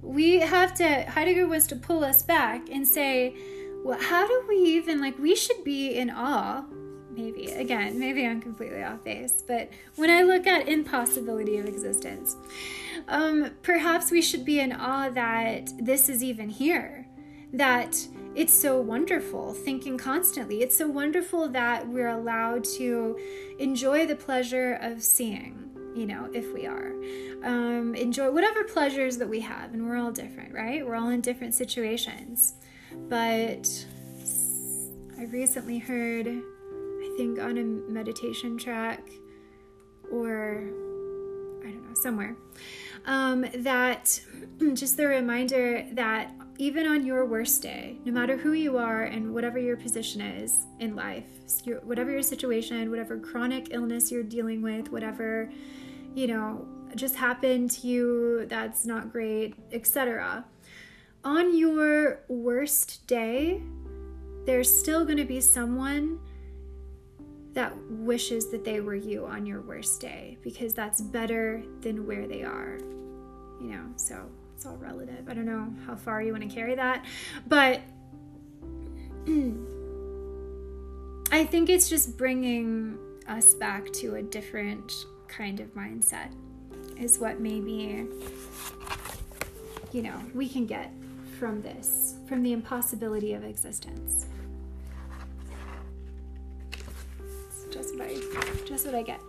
We 0.00 0.40
have 0.40 0.72
to 0.76 1.02
Heidegger 1.02 1.46
wants 1.46 1.66
to 1.66 1.76
pull 1.76 2.04
us 2.04 2.22
back 2.22 2.70
and 2.70 2.88
say, 2.88 3.36
well, 3.84 3.98
how 4.00 4.26
do 4.26 4.44
we 4.48 4.56
even 4.56 5.00
like 5.00 5.18
we 5.18 5.34
should 5.34 5.64
be 5.64 5.96
in 5.96 6.10
awe. 6.10 6.64
Maybe 7.12 7.46
again 7.46 7.98
maybe 7.98 8.24
i'm 8.24 8.40
completely 8.40 8.84
off 8.84 9.02
base 9.02 9.42
but 9.46 9.68
when 9.96 10.08
i 10.08 10.22
look 10.22 10.46
at 10.46 10.68
impossibility 10.68 11.58
of 11.58 11.66
existence 11.66 12.36
um, 13.08 13.50
perhaps 13.62 14.12
we 14.12 14.22
should 14.22 14.44
be 14.44 14.60
in 14.60 14.72
awe 14.72 15.10
that 15.10 15.70
this 15.78 16.08
is 16.08 16.22
even 16.22 16.48
here 16.48 17.06
that 17.52 17.96
it's 18.34 18.52
so 18.52 18.80
wonderful 18.80 19.52
thinking 19.52 19.98
constantly. 19.98 20.62
It's 20.62 20.76
so 20.76 20.86
wonderful 20.86 21.48
that 21.48 21.88
we're 21.88 22.08
allowed 22.08 22.62
to 22.76 23.18
enjoy 23.58 24.06
the 24.06 24.14
pleasure 24.14 24.78
of 24.80 25.02
seeing 25.02 25.66
you 25.94 26.06
know 26.06 26.30
if 26.32 26.52
we 26.54 26.66
are. 26.66 26.92
Um, 27.42 27.94
enjoy 27.96 28.30
whatever 28.30 28.62
pleasures 28.62 29.16
that 29.18 29.28
we 29.28 29.40
have 29.40 29.74
and 29.74 29.88
we're 29.88 29.96
all 29.96 30.12
different 30.12 30.54
right? 30.54 30.86
We're 30.86 30.94
all 30.94 31.08
in 31.08 31.20
different 31.20 31.54
situations 31.54 32.54
but 33.08 33.86
I 35.18 35.24
recently 35.24 35.78
heard, 35.78 36.26
I 36.26 37.14
think 37.16 37.38
on 37.38 37.58
a 37.58 37.64
meditation 37.92 38.56
track 38.56 39.08
or 40.10 40.62
I 41.62 41.70
don't 41.70 41.86
know, 41.86 41.94
somewhere, 41.94 42.36
um, 43.06 43.44
that 43.54 44.20
just 44.74 44.96
the 44.96 45.06
reminder 45.06 45.86
that 45.92 46.32
even 46.58 46.86
on 46.86 47.06
your 47.06 47.24
worst 47.24 47.62
day, 47.62 47.98
no 48.04 48.12
matter 48.12 48.36
who 48.36 48.52
you 48.52 48.76
are 48.76 49.02
and 49.04 49.32
whatever 49.32 49.58
your 49.58 49.76
position 49.76 50.20
is 50.20 50.66
in 50.78 50.94
life, 50.96 51.26
your, 51.64 51.80
whatever 51.80 52.10
your 52.10 52.22
situation, 52.22 52.90
whatever 52.90 53.18
chronic 53.18 53.68
illness 53.72 54.10
you're 54.10 54.22
dealing 54.22 54.62
with, 54.62 54.90
whatever, 54.90 55.50
you 56.14 56.26
know, 56.26 56.66
just 56.96 57.14
happened 57.14 57.70
to 57.70 57.86
you 57.86 58.46
that's 58.46 58.84
not 58.84 59.12
great, 59.12 59.54
etc 59.72 60.44
on 61.24 61.56
your 61.56 62.20
worst 62.28 63.06
day, 63.06 63.62
there's 64.46 64.74
still 64.74 65.04
going 65.04 65.18
to 65.18 65.24
be 65.24 65.40
someone 65.40 66.18
that 67.52 67.76
wishes 67.88 68.50
that 68.50 68.64
they 68.64 68.80
were 68.80 68.94
you 68.94 69.26
on 69.26 69.44
your 69.44 69.60
worst 69.60 70.00
day 70.00 70.38
because 70.42 70.72
that's 70.72 71.00
better 71.00 71.62
than 71.80 72.06
where 72.06 72.26
they 72.26 72.42
are. 72.42 72.78
You 73.60 73.68
know, 73.72 73.84
so 73.96 74.24
it's 74.56 74.64
all 74.64 74.76
relative. 74.76 75.28
I 75.28 75.34
don't 75.34 75.46
know 75.46 75.72
how 75.86 75.96
far 75.96 76.22
you 76.22 76.32
want 76.32 76.48
to 76.48 76.54
carry 76.54 76.74
that, 76.76 77.04
but 77.46 77.80
I 81.32 81.44
think 81.44 81.68
it's 81.68 81.88
just 81.88 82.16
bringing 82.16 82.98
us 83.28 83.54
back 83.54 83.92
to 83.94 84.16
a 84.16 84.22
different 84.22 84.92
kind 85.28 85.60
of 85.60 85.74
mindset, 85.74 86.32
is 86.98 87.18
what 87.18 87.40
maybe, 87.40 88.06
you 89.92 90.02
know, 90.02 90.20
we 90.34 90.48
can 90.48 90.66
get 90.66 90.92
from 91.40 91.62
this, 91.62 92.16
from 92.28 92.42
the 92.42 92.52
impossibility 92.52 93.32
of 93.32 93.44
existence. 93.44 94.26
Just 97.70 97.96
what 97.96 98.08
I, 98.08 98.20
just 98.66 98.84
what 98.84 98.94
I 98.94 99.02
get. 99.02 99.20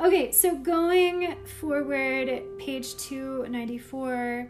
Okay, 0.00 0.32
so 0.32 0.56
going 0.56 1.36
forward, 1.60 2.42
page 2.58 2.96
294, 2.96 4.48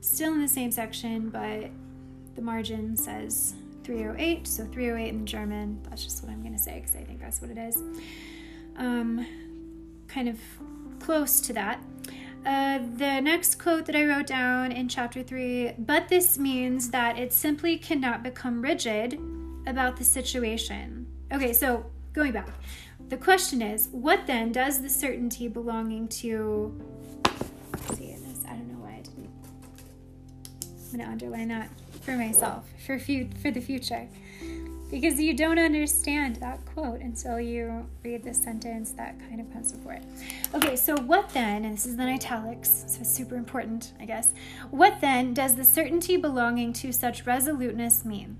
still 0.00 0.32
in 0.32 0.40
the 0.40 0.48
same 0.48 0.70
section, 0.70 1.28
but 1.28 1.70
the 2.36 2.42
margin 2.42 2.96
says 2.96 3.52
308, 3.82 4.46
so 4.46 4.64
308 4.64 5.08
in 5.10 5.26
German. 5.26 5.78
That's 5.90 6.02
just 6.02 6.22
what 6.22 6.32
I'm 6.32 6.40
going 6.40 6.54
to 6.54 6.58
say 6.58 6.80
because 6.80 6.96
I 6.96 7.02
think 7.02 7.20
that's 7.20 7.42
what 7.42 7.50
it 7.50 7.58
is. 7.58 7.82
Um, 8.78 9.26
kind 10.08 10.30
of 10.30 10.38
close 11.00 11.42
to 11.42 11.52
that. 11.52 11.82
Uh, 12.44 12.78
the 12.96 13.20
next 13.20 13.58
quote 13.58 13.86
that 13.86 13.96
I 13.96 14.04
wrote 14.04 14.26
down 14.26 14.70
in 14.70 14.88
chapter 14.88 15.22
three, 15.22 15.72
but 15.78 16.08
this 16.08 16.38
means 16.38 16.90
that 16.90 17.18
it 17.18 17.32
simply 17.32 17.78
cannot 17.78 18.22
become 18.22 18.60
rigid 18.60 19.18
about 19.66 19.96
the 19.96 20.04
situation. 20.04 21.06
Okay, 21.32 21.54
so 21.54 21.86
going 22.12 22.32
back, 22.32 22.48
the 23.08 23.16
question 23.16 23.62
is, 23.62 23.88
what 23.92 24.26
then 24.26 24.52
does 24.52 24.82
the 24.82 24.90
certainty 24.90 25.48
belonging 25.48 26.06
to? 26.08 26.78
See 27.94 28.14
this? 28.14 28.44
I 28.46 28.50
don't 28.50 28.68
know 28.68 28.78
why 28.78 28.96
I 28.98 29.00
didn't. 29.00 29.30
I'm 30.92 30.98
gonna 30.98 31.10
underline 31.10 31.48
that 31.48 31.70
for 32.02 32.12
myself 32.12 32.68
for 32.84 32.98
few 32.98 33.30
for 33.40 33.50
the 33.50 33.60
future 33.60 34.06
because 34.90 35.20
you 35.20 35.34
don't 35.34 35.58
understand 35.58 36.36
that 36.36 36.64
quote 36.66 37.00
until 37.00 37.40
you 37.40 37.86
read 38.02 38.22
the 38.22 38.34
sentence 38.34 38.92
that 38.92 39.18
kind 39.18 39.40
of 39.40 39.52
comes 39.52 39.72
before 39.72 39.94
it. 39.94 40.04
Okay, 40.54 40.76
so 40.76 40.96
what 40.96 41.28
then, 41.30 41.64
and 41.64 41.76
this 41.76 41.86
is 41.86 41.94
in 41.94 42.00
italics, 42.00 42.84
so 42.86 43.02
super 43.02 43.36
important, 43.36 43.92
I 43.98 44.04
guess. 44.04 44.28
What 44.70 45.00
then 45.00 45.34
does 45.34 45.56
the 45.56 45.64
certainty 45.64 46.16
belonging 46.16 46.72
to 46.74 46.92
such 46.92 47.26
resoluteness 47.26 48.04
mean? 48.04 48.36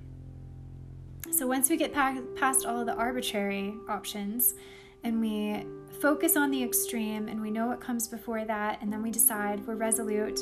So 1.32 1.49
once 1.49 1.68
we 1.68 1.76
get 1.76 1.92
past 1.92 2.64
all 2.64 2.78
of 2.78 2.86
the 2.86 2.95
arbitrary 2.95 3.74
options 3.88 4.55
and 5.03 5.20
we 5.20 5.66
focus 6.01 6.36
on 6.36 6.51
the 6.51 6.62
extreme 6.62 7.26
and 7.26 7.40
we 7.40 7.51
know 7.51 7.66
what 7.66 7.80
comes 7.80 8.07
before 8.07 8.45
that, 8.45 8.80
and 8.80 8.92
then 8.92 9.03
we 9.03 9.11
decide 9.11 9.66
we're 9.66 9.74
resolute, 9.74 10.40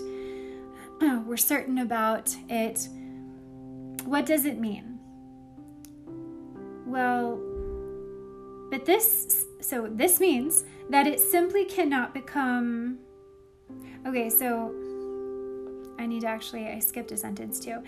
we're 1.00 1.36
certain 1.38 1.78
about 1.78 2.36
it, 2.50 2.88
what 4.04 4.26
does 4.26 4.44
it 4.44 4.58
mean? 4.58 4.91
Well, 6.92 7.40
but 8.70 8.84
this, 8.84 9.46
so 9.60 9.88
this 9.90 10.20
means 10.20 10.64
that 10.90 11.06
it 11.06 11.20
simply 11.20 11.64
cannot 11.64 12.12
become. 12.12 12.98
Okay, 14.06 14.28
so 14.28 14.74
I 15.98 16.04
need 16.04 16.20
to 16.20 16.26
actually, 16.26 16.68
I 16.68 16.80
skipped 16.80 17.10
a 17.10 17.16
sentence 17.16 17.58
too. 17.60 17.82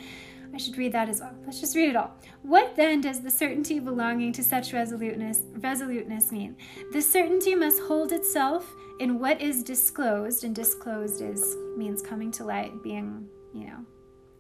I 0.55 0.57
should 0.57 0.79
read 0.79 0.93
that 0.93 1.11
as 1.11 1.21
well. 1.21 1.35
Let's 1.45 1.61
just 1.61 1.77
read 1.77 1.91
it 1.91 1.97
all. 1.97 2.17
What 2.41 2.77
then 2.77 3.03
does 3.03 3.21
the 3.21 3.29
certainty 3.29 3.79
belonging 3.79 4.33
to 4.35 4.43
such 4.43 4.73
resoluteness 4.73 5.43
resoluteness 5.59 6.33
mean? 6.33 6.57
The 6.95 7.03
certainty 7.03 7.55
must 7.55 7.83
hold 7.83 8.11
itself 8.11 8.75
in 9.01 9.19
what 9.19 9.43
is 9.43 9.63
disclosed, 9.63 10.45
and 10.45 10.55
disclosed 10.55 11.21
is 11.21 11.59
means 11.77 12.01
coming 12.01 12.31
to 12.33 12.45
light, 12.45 12.73
being, 12.83 13.29
you 13.53 13.67
know, 13.67 13.85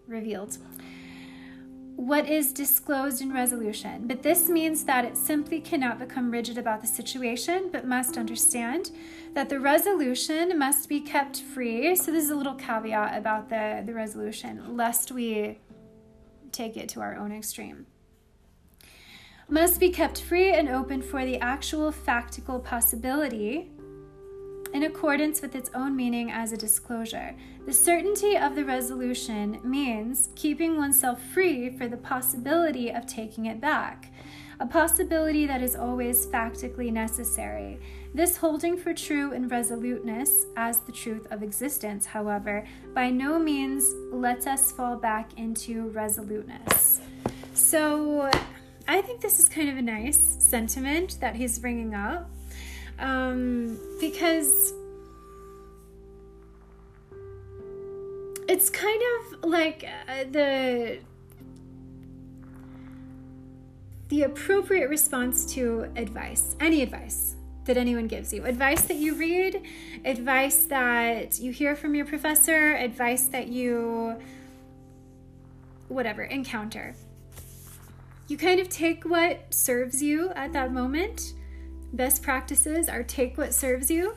revealed 0.06 0.56
what 1.96 2.28
is 2.28 2.52
disclosed 2.52 3.22
in 3.22 3.32
resolution, 3.32 4.06
but 4.06 4.22
this 4.22 4.48
means 4.48 4.84
that 4.84 5.04
it 5.04 5.16
simply 5.16 5.60
cannot 5.60 5.98
become 5.98 6.30
rigid 6.30 6.58
about 6.58 6.80
the 6.80 6.86
situation, 6.86 7.68
but 7.70 7.86
must 7.86 8.18
understand 8.18 8.90
that 9.34 9.48
the 9.48 9.60
resolution 9.60 10.58
must 10.58 10.88
be 10.88 11.00
kept 11.00 11.40
free. 11.40 11.94
So, 11.94 12.10
this 12.10 12.24
is 12.24 12.30
a 12.30 12.34
little 12.34 12.54
caveat 12.54 13.16
about 13.16 13.48
the, 13.48 13.82
the 13.86 13.94
resolution, 13.94 14.76
lest 14.76 15.12
we 15.12 15.58
take 16.50 16.76
it 16.76 16.88
to 16.90 17.00
our 17.00 17.16
own 17.16 17.32
extreme. 17.32 17.86
Must 19.48 19.78
be 19.78 19.90
kept 19.90 20.20
free 20.20 20.52
and 20.52 20.68
open 20.68 21.02
for 21.02 21.24
the 21.24 21.38
actual 21.38 21.92
factical 21.92 22.62
possibility 22.62 23.70
in 24.74 24.82
accordance 24.82 25.40
with 25.40 25.54
its 25.54 25.70
own 25.72 25.94
meaning 25.94 26.32
as 26.32 26.52
a 26.52 26.56
disclosure. 26.56 27.34
The 27.64 27.72
certainty 27.72 28.36
of 28.36 28.56
the 28.56 28.64
resolution 28.64 29.60
means 29.62 30.30
keeping 30.34 30.76
oneself 30.76 31.22
free 31.22 31.70
for 31.78 31.86
the 31.86 31.96
possibility 31.96 32.90
of 32.90 33.06
taking 33.06 33.46
it 33.46 33.60
back, 33.60 34.12
a 34.58 34.66
possibility 34.66 35.46
that 35.46 35.62
is 35.62 35.76
always 35.76 36.26
factically 36.26 36.92
necessary. 36.92 37.78
This 38.12 38.36
holding 38.36 38.76
for 38.76 38.92
true 38.92 39.32
and 39.32 39.48
resoluteness 39.48 40.46
as 40.56 40.78
the 40.78 40.92
truth 40.92 41.28
of 41.30 41.44
existence, 41.44 42.06
however, 42.06 42.66
by 42.94 43.10
no 43.10 43.38
means 43.38 43.94
lets 44.12 44.48
us 44.48 44.72
fall 44.72 44.96
back 44.96 45.38
into 45.38 45.88
resoluteness. 45.90 47.00
So, 47.54 48.28
I 48.88 49.00
think 49.00 49.20
this 49.20 49.38
is 49.38 49.48
kind 49.48 49.70
of 49.70 49.76
a 49.76 49.82
nice 49.82 50.36
sentiment 50.40 51.18
that 51.20 51.36
he's 51.36 51.58
bringing 51.58 51.94
up 51.94 52.28
um, 52.98 53.78
because 54.00 54.72
it's 58.48 58.70
kind 58.70 59.02
of 59.02 59.44
like 59.44 59.84
uh, 60.08 60.24
the 60.30 60.98
the 64.08 64.22
appropriate 64.22 64.88
response 64.88 65.46
to 65.54 65.90
advice, 65.96 66.54
any 66.60 66.82
advice 66.82 67.36
that 67.64 67.76
anyone 67.76 68.06
gives 68.06 68.32
you. 68.32 68.44
Advice 68.44 68.82
that 68.82 68.96
you 68.96 69.14
read, 69.14 69.62
advice 70.04 70.66
that 70.66 71.38
you 71.38 71.50
hear 71.50 71.74
from 71.74 71.94
your 71.94 72.04
professor, 72.04 72.74
advice 72.74 73.26
that 73.26 73.48
you 73.48 74.16
whatever 75.88 76.22
encounter. 76.24 76.94
You 78.28 78.36
kind 78.36 78.60
of 78.60 78.68
take 78.68 79.04
what 79.04 79.52
serves 79.52 80.02
you 80.02 80.30
at 80.30 80.52
that 80.52 80.72
moment. 80.72 81.34
Best 81.94 82.22
practices 82.22 82.88
are 82.88 83.04
take 83.04 83.38
what 83.38 83.54
serves 83.54 83.88
you 83.88 84.16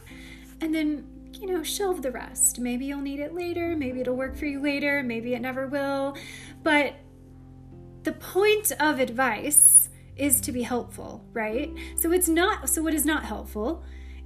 and 0.61 0.73
then, 0.73 1.07
you 1.34 1.45
know, 1.45 1.61
shelve 1.61 2.01
the 2.01 2.11
rest. 2.11 2.59
Maybe 2.59 2.86
you'll 2.86 3.01
need 3.01 3.19
it 3.19 3.36
later, 3.36 3.75
maybe 3.75 4.01
it'll 4.01 4.15
work 4.15 4.36
for 4.36 4.47
you 4.47 4.59
later, 4.59 5.03
maybe 5.03 5.36
it 5.36 5.41
never 5.41 5.67
will. 5.67 6.17
But 6.63 6.95
the 8.01 8.13
point 8.13 8.71
of 8.80 8.99
advice 8.99 9.89
is 10.15 10.41
to 10.41 10.51
be 10.51 10.63
helpful, 10.63 11.23
right? 11.34 11.71
So 11.95 12.11
it's 12.11 12.28
not, 12.28 12.67
so 12.67 12.82
what 12.82 12.95
is 12.95 13.05
not 13.05 13.25
helpful 13.25 13.84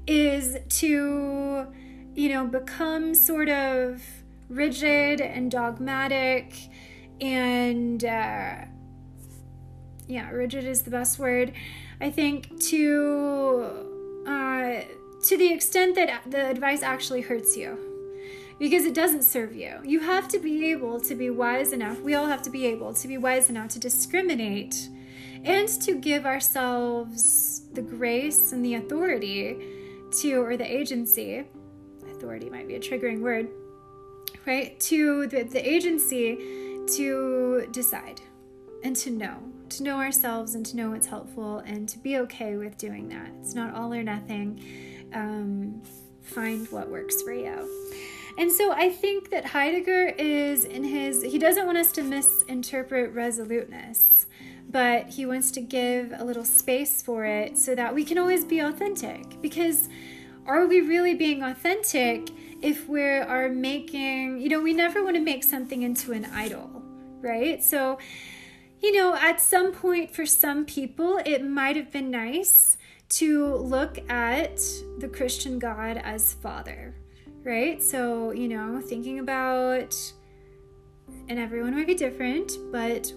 is 0.08 0.58
to, 0.80 1.68
you 2.16 2.30
know, 2.30 2.48
become 2.48 3.14
sort 3.14 3.50
of 3.50 4.02
rigid 4.48 5.20
and 5.20 5.52
dogmatic 5.52 6.54
and, 7.20 8.04
uh, 8.06 8.56
yeah, 10.08 10.30
rigid 10.32 10.64
is 10.64 10.84
the 10.84 10.92
best 10.92 11.20
word. 11.20 11.54
I 12.02 12.10
think 12.10 12.60
to, 12.62 14.26
uh, 14.26 14.82
to 15.22 15.38
the 15.38 15.54
extent 15.54 15.94
that 15.96 16.24
the 16.30 16.50
advice 16.50 16.82
actually 16.82 17.22
hurts 17.22 17.56
you 17.56 17.78
because 18.58 18.86
it 18.86 18.96
doesn't 18.96 19.24
serve 19.24 19.56
you. 19.56 19.76
You 19.84 20.00
have 20.00 20.28
to 20.30 20.40
be 20.40 20.72
able 20.72 21.00
to 21.02 21.14
be 21.14 21.30
wise 21.30 21.74
enough. 21.74 22.00
We 22.02 22.16
all 22.16 22.26
have 22.26 22.42
to 22.44 22.50
be 22.50 22.66
able 22.66 22.94
to 22.96 23.08
be 23.08 23.20
wise 23.20 23.52
enough 23.52 23.70
to 23.70 23.80
discriminate 23.80 24.90
and 25.44 25.68
to 25.68 25.94
give 25.94 26.26
ourselves 26.26 27.62
the 27.74 27.84
grace 27.84 28.52
and 28.52 28.66
the 28.66 28.76
authority 28.76 29.58
to, 30.22 30.42
or 30.42 30.58
the 30.58 30.76
agency, 30.76 31.44
authority 32.10 32.50
might 32.50 32.68
be 32.68 32.76
a 32.76 32.80
triggering 32.80 33.22
word, 33.22 33.48
right? 34.48 34.80
To 34.82 35.28
the, 35.28 35.44
the 35.44 35.68
agency 35.68 36.36
to 36.96 37.68
decide 37.72 38.22
and 38.84 38.96
to 38.98 39.12
know, 39.12 39.38
to 39.72 39.84
know 39.84 39.98
ourselves 39.98 40.56
and 40.56 40.66
to 40.68 40.78
know 40.78 40.92
what's 40.92 41.08
helpful 41.08 41.60
and 41.60 41.88
to 41.90 41.98
be 41.98 42.18
okay 42.20 42.56
with 42.58 42.78
doing 42.78 43.10
that. 43.10 43.30
It's 43.42 43.54
not 43.54 43.74
all 43.74 43.94
or 43.94 44.04
nothing. 44.04 44.64
Um, 45.14 45.82
find 46.22 46.70
what 46.72 46.90
works 46.90 47.22
for 47.22 47.34
you. 47.34 47.70
And 48.38 48.52
so 48.52 48.72
I 48.72 48.90
think 48.90 49.30
that 49.32 49.46
Heidegger 49.46 50.08
is 50.18 50.66
in 50.66 50.84
his, 50.84 51.22
he 51.22 51.38
doesn't 51.38 51.66
want 51.66 51.78
us 51.78 51.92
to 51.94 52.04
misinterpret 52.04 53.14
resoluteness 53.14 54.26
but 54.72 55.10
he 55.10 55.26
wants 55.26 55.52
to 55.52 55.62
give 55.62 56.14
a 56.18 56.24
little 56.24 56.46
space 56.46 57.02
for 57.02 57.26
it 57.26 57.58
so 57.58 57.76
that 57.76 57.94
we 57.94 58.06
can 58.06 58.18
always 58.18 58.46
be 58.46 58.60
authentic. 58.60 59.42
Because 59.42 59.90
are 60.46 60.66
we 60.66 60.82
really 60.82 61.14
being 61.14 61.44
authentic 61.44 62.30
if 62.62 62.88
we 62.88 63.02
are 63.04 63.50
making, 63.50 64.40
you 64.40 64.50
know, 64.50 64.62
we 64.62 64.74
never 64.74 65.04
want 65.04 65.16
to 65.16 65.22
make 65.22 65.44
something 65.44 65.82
into 65.82 66.14
an 66.14 66.26
idol, 66.26 66.82
right? 67.22 67.64
So, 67.64 68.00
you 68.82 68.92
know, 68.92 69.16
at 69.16 69.40
some 69.40 69.72
point 69.72 70.10
for 70.12 70.26
some 70.26 70.66
people, 70.66 71.20
it 71.26 71.46
might 71.46 71.76
have 71.76 71.92
been 71.92 72.10
nice 72.10 72.78
to 73.10 73.56
look 73.56 74.00
at 74.10 74.60
the 75.00 75.08
Christian 75.08 75.60
God 75.60 75.98
as 75.98 76.34
Father, 76.36 76.96
right? 77.44 77.82
So, 77.82 78.32
you 78.32 78.48
know, 78.48 78.82
thinking 78.82 79.20
about, 79.20 79.96
and 81.28 81.38
everyone 81.38 81.76
might 81.76 81.88
be 81.88 81.94
different, 81.94 82.54
but 82.72 83.14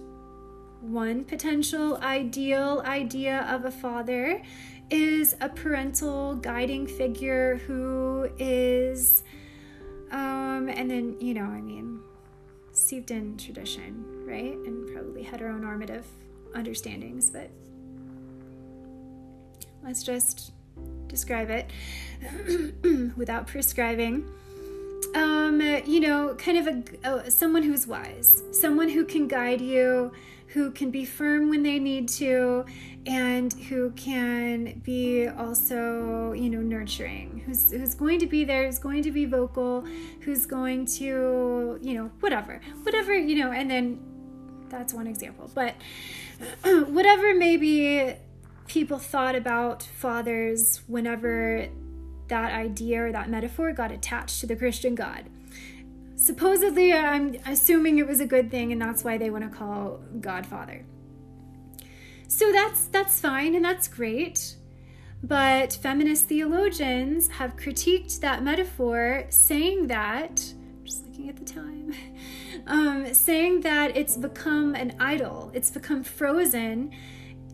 one 0.81 1.25
potential 1.25 1.97
ideal 1.99 2.83
idea 2.85 3.47
of 3.49 3.65
a 3.65 3.71
father 3.71 4.43
is 4.91 5.35
a 5.41 5.49
parental 5.49 6.35
guiding 6.35 6.87
figure 6.87 7.57
who 7.67 8.29
is, 8.39 9.23
um, 10.11 10.69
and 10.69 10.91
then, 10.91 11.17
you 11.21 11.33
know, 11.33 11.45
I 11.45 11.61
mean, 11.62 12.01
steeped 12.75 13.11
in 13.11 13.37
tradition, 13.37 14.05
right? 14.27 14.57
And 14.57 14.93
probably 14.93 15.25
heteronormative 15.25 16.05
understandings, 16.55 17.31
but 17.31 17.51
let's 19.83 20.03
just 20.03 20.53
describe 21.09 21.51
it 21.51 21.70
without 23.16 23.47
prescribing. 23.47 24.29
Um, 25.14 25.61
you 25.87 26.01
know, 26.01 26.35
kind 26.35 26.59
of 26.59 26.66
a, 27.05 27.09
a 27.09 27.31
someone 27.31 27.62
who's 27.62 27.87
wise, 27.87 28.43
someone 28.51 28.89
who 28.89 29.05
can 29.05 29.29
guide 29.29 29.61
you, 29.61 30.12
who 30.55 30.71
can 30.71 30.91
be 30.91 31.05
firm 31.05 31.51
when 31.51 31.63
they 31.63 31.79
need 31.79 32.09
to 32.09 32.65
and 33.07 33.53
who 33.69 33.91
can 33.91 34.81
be 34.83 35.29
also 35.29 36.33
you 36.33 36.49
know 36.49 36.61
nurturing 36.61 37.43
who's 37.45 37.71
who's 37.71 37.95
going 37.95 38.19
to 38.19 38.27
be 38.27 38.45
there 38.45 38.65
who's 38.65 38.79
going 38.79 39.03
to 39.03 39.11
be 39.11 39.27
vocal 39.27 39.85
who's 40.21 40.47
going 40.47 40.87
to 40.87 41.79
you 41.83 41.95
know 41.95 42.11
whatever 42.21 42.61
whatever 42.83 43.15
you 43.15 43.37
know 43.37 43.53
and 43.53 43.71
then 43.71 44.01
that's 44.75 44.93
one 44.93 45.07
example. 45.07 45.51
But 45.55 45.75
whatever 46.89 47.35
maybe 47.35 48.15
people 48.67 48.99
thought 48.99 49.35
about 49.35 49.83
fathers 49.83 50.83
whenever 50.87 51.69
that 52.29 52.53
idea 52.53 53.05
or 53.05 53.13
that 53.13 53.29
metaphor 53.29 53.73
got 53.73 53.93
attached 53.93 54.41
to 54.41 54.47
the 54.47 54.57
christian 54.57 54.95
god 54.95 55.27
supposedly 56.25 56.91
i'm 56.93 57.37
assuming 57.47 57.99
it 57.99 58.07
was 58.07 58.18
a 58.18 58.27
good 58.27 58.51
thing 58.51 58.72
and 58.72 58.81
that's 58.81 59.05
why 59.05 59.18
they 59.18 59.29
want 59.29 59.45
to 59.45 59.51
call 59.51 60.01
Godfather. 60.20 60.87
so 62.29 62.51
that's 62.51 62.87
that's 62.87 63.20
fine 63.20 63.55
and 63.55 63.62
that's 63.62 63.89
great 63.89 64.57
but 65.22 65.75
feminist 65.83 66.25
theologians 66.25 67.29
have 67.29 67.57
critiqued 67.57 68.20
that 68.20 68.43
metaphor 68.43 69.27
saying 69.29 69.89
that 69.89 70.37
just 70.83 71.07
looking 71.07 71.29
at 71.29 71.37
the 71.37 71.45
time 71.45 71.95
um, 72.66 73.12
saying 73.12 73.61
that 73.61 73.95
it's 73.95 74.16
become 74.16 74.75
an 74.75 74.97
idol 74.99 75.51
it's 75.53 75.70
become 75.70 76.03
frozen 76.03 76.91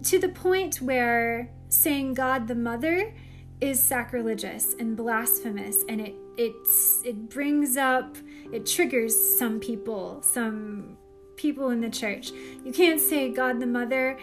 to 0.04 0.16
the 0.20 0.28
point 0.28 0.80
where 0.80 1.50
saying 1.70 2.14
god 2.14 2.46
the 2.46 2.54
mother 2.54 3.12
is 3.60 3.82
sacrilegious 3.82 4.74
and 4.78 4.96
blasphemous 4.96 5.84
and 5.88 6.00
it 6.00 6.14
it's 6.36 7.02
it 7.04 7.28
brings 7.28 7.76
up 7.76 8.16
it 8.52 8.66
triggers 8.66 9.14
some 9.38 9.60
people 9.60 10.22
some 10.22 10.96
people 11.36 11.70
in 11.70 11.80
the 11.80 11.90
church. 11.90 12.32
You 12.64 12.72
can't 12.72 13.00
say 13.00 13.30
god 13.30 13.60
the 13.60 13.66
mother 13.66 14.18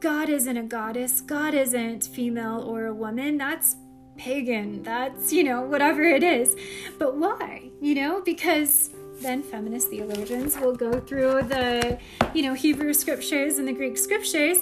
god 0.00 0.28
isn't 0.28 0.56
a 0.56 0.62
goddess 0.62 1.20
god 1.20 1.54
isn't 1.54 2.04
female 2.06 2.62
or 2.62 2.86
a 2.86 2.94
woman. 2.94 3.38
That's 3.38 3.76
pagan 4.16 4.80
that's 4.84 5.32
you 5.32 5.44
know 5.44 5.62
whatever 5.62 6.02
it 6.02 6.22
is. 6.22 6.56
But 6.98 7.16
why 7.16 7.70
you 7.80 7.94
know? 7.94 8.20
Because 8.22 8.90
then 9.20 9.42
feminist 9.42 9.88
theologians 9.88 10.58
will 10.58 10.74
go 10.74 10.98
through 11.00 11.42
the 11.42 11.98
you 12.34 12.42
know 12.42 12.54
hebrew 12.54 12.92
scriptures 12.92 13.58
and 13.58 13.68
the 13.68 13.72
greek 13.72 13.96
scriptures 13.96 14.58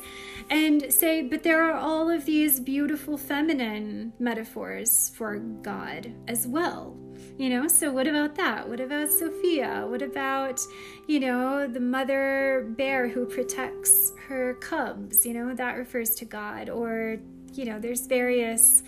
and 0.51 0.93
say, 0.93 1.23
but 1.23 1.43
there 1.43 1.63
are 1.63 1.79
all 1.79 2.11
of 2.11 2.25
these 2.25 2.61
beautiful 2.61 3.17
feminine 3.17 4.13
metaphors 4.19 5.11
for 5.15 5.39
God 5.39 6.13
as 6.29 6.47
well. 6.47 6.97
You 7.39 7.49
know, 7.49 7.69
so 7.69 7.93
what 7.93 8.07
about 8.07 8.35
that? 8.37 8.69
What 8.69 8.81
about 8.81 9.11
Sophia? 9.11 9.85
What 9.89 10.03
about, 10.03 10.61
you 11.07 11.21
know, 11.21 11.67
the 11.67 11.81
mother 11.81 12.67
bear 12.77 13.09
who 13.09 13.27
protects 13.27 14.13
her 14.29 14.55
cubs? 14.55 15.27
You 15.27 15.35
know, 15.35 15.55
that 15.55 15.77
refers 15.77 16.15
to 16.17 16.25
God. 16.25 16.69
Or, 16.69 17.19
you 17.55 17.65
know, 17.65 17.79
there's 17.79 18.07
various 18.07 18.83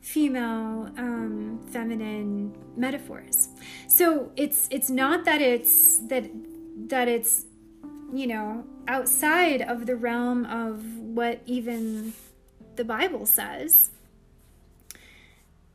female 0.00 0.90
um, 0.96 1.60
feminine 1.70 2.56
metaphors 2.76 3.48
so 3.88 4.30
it's 4.36 4.68
it's 4.70 4.88
not 4.88 5.24
that 5.24 5.42
it's 5.42 5.98
that 6.06 6.30
that 6.88 7.08
it's 7.08 7.46
you 8.12 8.26
know, 8.26 8.64
outside 8.86 9.62
of 9.62 9.86
the 9.86 9.96
realm 9.96 10.46
of 10.46 10.98
what 10.98 11.42
even 11.46 12.12
the 12.76 12.84
Bible 12.84 13.26
says. 13.26 13.90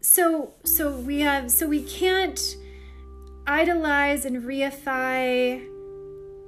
So 0.06 0.54
so 0.66 0.91
we 0.91 1.22
have 1.22 1.49
so 1.49 1.66
we 1.66 1.82
can't 1.82 2.58
idolize 3.47 4.26
and 4.26 4.43
reify 4.43 5.66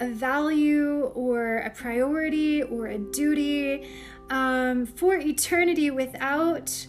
a 0.01 0.08
value 0.10 1.06
or 1.16 1.60
a 1.60 1.70
priority 1.70 2.64
or 2.64 2.88
a 2.88 2.97
duty 2.97 3.88
um, 4.30 4.86
for 4.86 5.16
eternity 5.16 5.89
without 5.89 6.86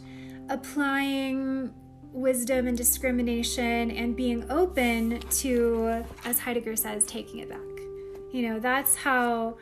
applying 0.49 1.73
wisdom 2.13 2.67
and 2.67 2.77
discrimination 2.77 3.93
and 3.93 4.17
being 4.17 4.51
open 4.51 5.21
to, 5.31 6.05
as 6.25 6.41
Heidegger 6.41 6.75
says, 6.75 7.07
taking 7.07 7.39
it 7.41 7.49
back. 7.49 7.61
You 8.33 8.49
know, 8.49 8.59
that's 8.59 8.97
how 8.97 9.59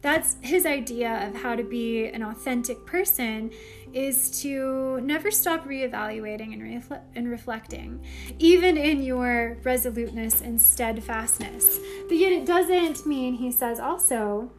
That's 0.00 0.36
his 0.42 0.64
idea 0.64 1.26
of 1.26 1.34
how 1.34 1.56
to 1.56 1.64
be 1.64 2.06
an 2.06 2.22
authentic 2.22 2.86
person 2.86 3.50
is 3.92 4.40
to 4.42 5.00
never 5.00 5.30
stop 5.30 5.66
reevaluating 5.66 6.52
and, 6.52 7.00
and 7.14 7.30
reflecting, 7.30 8.00
even 8.38 8.76
in 8.76 9.02
your 9.02 9.58
resoluteness 9.62 10.40
and 10.40 10.60
steadfastness. 10.60 11.78
But 12.08 12.16
yet, 12.16 12.32
it 12.32 12.46
doesn't 12.46 13.06
mean, 13.06 13.34
he 13.34 13.52
says 13.52 13.80
also, 13.80 14.50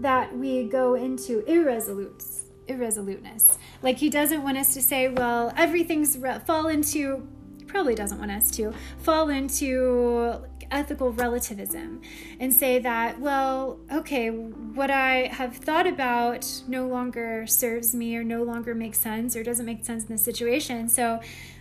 that 0.00 0.36
we 0.36 0.64
go 0.64 0.94
into 0.94 1.44
irresolute 1.50 2.22
irresoluteness. 2.66 3.58
Like 3.82 3.98
he 3.98 4.08
doesn't 4.08 4.42
want 4.42 4.56
us 4.56 4.72
to 4.74 4.80
say, 4.80 5.08
well, 5.08 5.52
everything's 5.56 6.16
re- 6.16 6.38
fall 6.46 6.68
into 6.68 7.28
probably 7.74 7.96
doesn't 7.96 8.20
want 8.20 8.30
us 8.30 8.52
to 8.52 8.72
fall 8.98 9.28
into 9.30 10.40
ethical 10.70 11.10
relativism 11.10 12.00
and 12.38 12.54
say 12.54 12.78
that, 12.78 13.18
well, 13.18 13.80
okay, 13.92 14.28
what 14.28 14.92
I 14.92 15.26
have 15.32 15.56
thought 15.56 15.84
about 15.84 16.46
no 16.68 16.86
longer 16.86 17.48
serves 17.48 17.92
me 17.92 18.16
or 18.16 18.22
no 18.22 18.44
longer 18.44 18.76
makes 18.76 19.00
sense 19.00 19.34
or 19.34 19.42
doesn't 19.42 19.66
make 19.66 19.84
sense 19.84 20.04
in 20.04 20.12
the 20.14 20.18
situation. 20.18 20.88
So, 20.88 21.18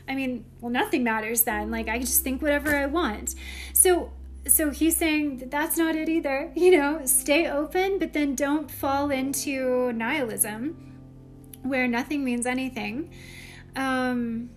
I 0.07 0.13
mean, 0.13 0.45
well, 0.61 0.71
nothing 0.71 1.03
matters 1.03 1.41
then. 1.45 1.71
Like, 1.71 1.89
I 1.89 1.97
just 1.97 2.23
think 2.23 2.43
whatever 2.43 2.75
I 2.75 2.85
want. 2.85 3.33
So, 3.73 4.11
so 4.45 4.69
he's 4.69 4.95
saying 4.95 5.37
that 5.37 5.49
that's 5.49 5.77
not 5.77 5.95
it 5.95 6.09
either. 6.09 6.51
You 6.55 6.77
know, 6.77 7.07
stay 7.07 7.49
open, 7.49 7.97
but 7.97 8.13
then 8.13 8.35
don't 8.35 8.69
fall 8.69 9.09
into 9.09 9.91
nihilism 9.93 10.93
where 11.63 11.87
nothing 11.87 12.23
means 12.23 12.45
anything. 12.45 13.11
Um, 13.75 14.51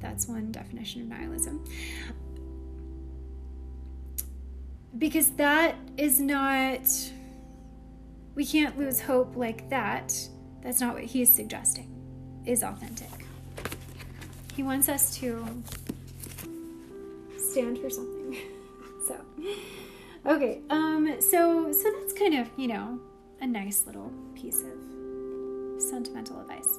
that's 0.00 0.26
one 0.26 0.52
definition 0.52 1.02
of 1.02 1.08
nihilism. 1.08 1.64
Because 4.96 5.30
that 5.32 5.76
is 5.96 6.20
not 6.20 6.80
we 8.34 8.46
can't 8.46 8.78
lose 8.78 9.00
hope 9.00 9.34
like 9.34 9.68
that. 9.68 10.14
That's 10.62 10.80
not 10.80 10.94
what 10.94 11.02
he's 11.02 11.32
suggesting 11.34 11.92
is 12.46 12.62
authentic. 12.62 13.26
He 14.54 14.62
wants 14.62 14.88
us 14.88 15.16
to 15.18 15.44
stand 17.36 17.78
for 17.78 17.90
something. 17.90 18.36
So 19.06 19.16
okay 20.26 20.60
um 20.68 21.16
so 21.18 21.72
so 21.72 21.90
that's 21.98 22.12
kind 22.12 22.34
of 22.34 22.50
you 22.58 22.68
know 22.68 23.00
a 23.40 23.46
nice 23.46 23.86
little 23.86 24.12
piece 24.34 24.60
of 24.62 25.80
sentimental 25.80 26.38
advice. 26.42 26.78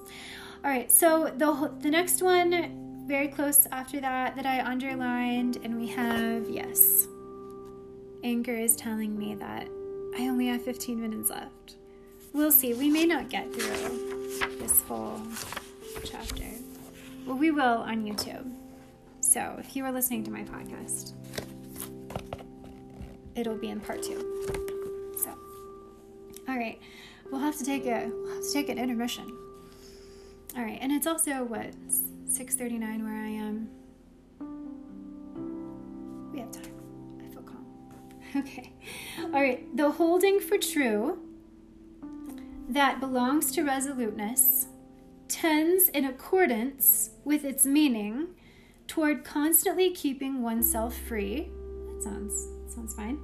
All 0.63 0.69
right 0.69 0.91
so 0.91 1.33
the 1.35 1.71
the 1.81 1.89
next 1.89 2.21
one 2.21 2.88
very 3.09 3.27
close 3.27 3.67
after 3.71 3.99
that 3.99 4.35
that 4.35 4.45
i 4.45 4.63
underlined 4.63 5.57
and 5.63 5.75
we 5.75 5.87
have 5.87 6.47
yes 6.49 7.07
Anchor 8.23 8.55
is 8.55 8.75
telling 8.75 9.17
me 9.17 9.35
that 9.35 9.67
I 10.17 10.27
only 10.27 10.47
have 10.47 10.61
15 10.61 10.99
minutes 10.99 11.29
left. 11.29 11.75
We'll 12.33 12.51
see. 12.51 12.73
We 12.73 12.89
may 12.89 13.05
not 13.05 13.29
get 13.29 13.53
through 13.53 14.57
this 14.59 14.81
whole 14.81 15.21
chapter. 16.03 16.43
Well, 17.25 17.37
we 17.37 17.51
will 17.51 17.61
on 17.61 18.03
YouTube. 18.03 18.51
So 19.21 19.55
if 19.59 19.75
you 19.75 19.85
are 19.85 19.91
listening 19.91 20.23
to 20.25 20.31
my 20.31 20.43
podcast, 20.43 21.13
it'll 23.35 23.55
be 23.55 23.69
in 23.69 23.79
part 23.79 24.03
two. 24.03 24.19
So, 25.17 25.29
all 26.49 26.57
right, 26.57 26.79
we'll 27.31 27.41
have 27.41 27.57
to 27.57 27.63
take 27.63 27.85
a 27.85 28.09
we'll 28.11 28.35
have 28.35 28.43
to 28.43 28.53
take 28.53 28.69
an 28.69 28.77
intermission. 28.77 29.25
All 30.57 30.63
right, 30.63 30.79
and 30.81 30.91
it's 30.91 31.07
also 31.07 31.43
what 31.43 31.71
6:39 32.29 33.03
where 33.03 33.15
I 33.15 33.29
am. 33.29 33.69
We 36.31 36.39
have 36.39 36.51
time. 36.51 36.73
I 37.19 37.27
feel 37.33 37.41
calm. 37.41 37.65
Okay. 38.35 38.71
All 39.23 39.41
right. 39.41 39.75
The 39.75 39.91
holding 39.91 40.39
for 40.39 40.57
true 40.57 41.19
that 42.69 42.99
belongs 42.99 43.51
to 43.53 43.63
resoluteness 43.63 44.67
tends 45.27 45.89
in 45.89 46.05
accordance 46.05 47.09
with 47.25 47.43
its 47.43 47.65
meaning 47.65 48.27
toward 48.87 49.23
constantly 49.23 49.89
keeping 49.91 50.43
oneself 50.43 50.95
free. 50.95 51.49
That 51.87 52.03
sounds 52.03 52.47
sounds 52.67 52.93
fine. 52.93 53.19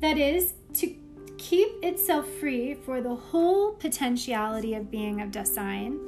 That 0.00 0.18
is 0.18 0.54
to 0.74 0.94
keep 1.38 1.68
itself 1.82 2.28
free 2.40 2.74
for 2.74 3.00
the 3.00 3.14
whole 3.14 3.72
potentiality 3.72 4.74
of 4.74 4.90
being 4.90 5.20
of 5.22 5.30
Dasein. 5.30 5.98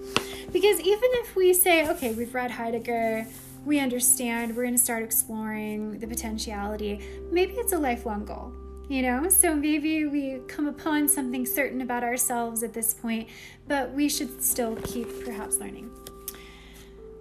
Because 0.53 0.81
even 0.81 1.11
if 1.15 1.37
we 1.37 1.55
say, 1.55 1.89
okay, 1.89 2.13
we've 2.13 2.35
read 2.35 2.51
Heidegger, 2.51 3.27
we 3.65 3.79
understand, 3.79 4.57
we're 4.57 4.65
going 4.65 4.75
to 4.75 4.83
start 4.83 5.03
exploring 5.03 5.99
the 5.99 6.07
potentiality. 6.07 7.01
Maybe 7.31 7.55
it's 7.55 7.73
a 7.73 7.79
lifelong 7.79 8.25
goal, 8.25 8.53
you 8.89 9.03
know? 9.03 9.29
So 9.29 9.55
maybe 9.55 10.07
we 10.07 10.41
come 10.49 10.67
upon 10.67 11.09
something 11.09 11.47
certain 11.47 11.81
about 11.81 12.03
ourselves 12.03 12.63
at 12.63 12.73
this 12.73 12.95
point, 12.95 13.29
but 13.69 13.93
we 13.93 14.09
should 14.09 14.43
still 14.43 14.77
keep 14.77 15.25
perhaps 15.25 15.59
learning. 15.59 15.91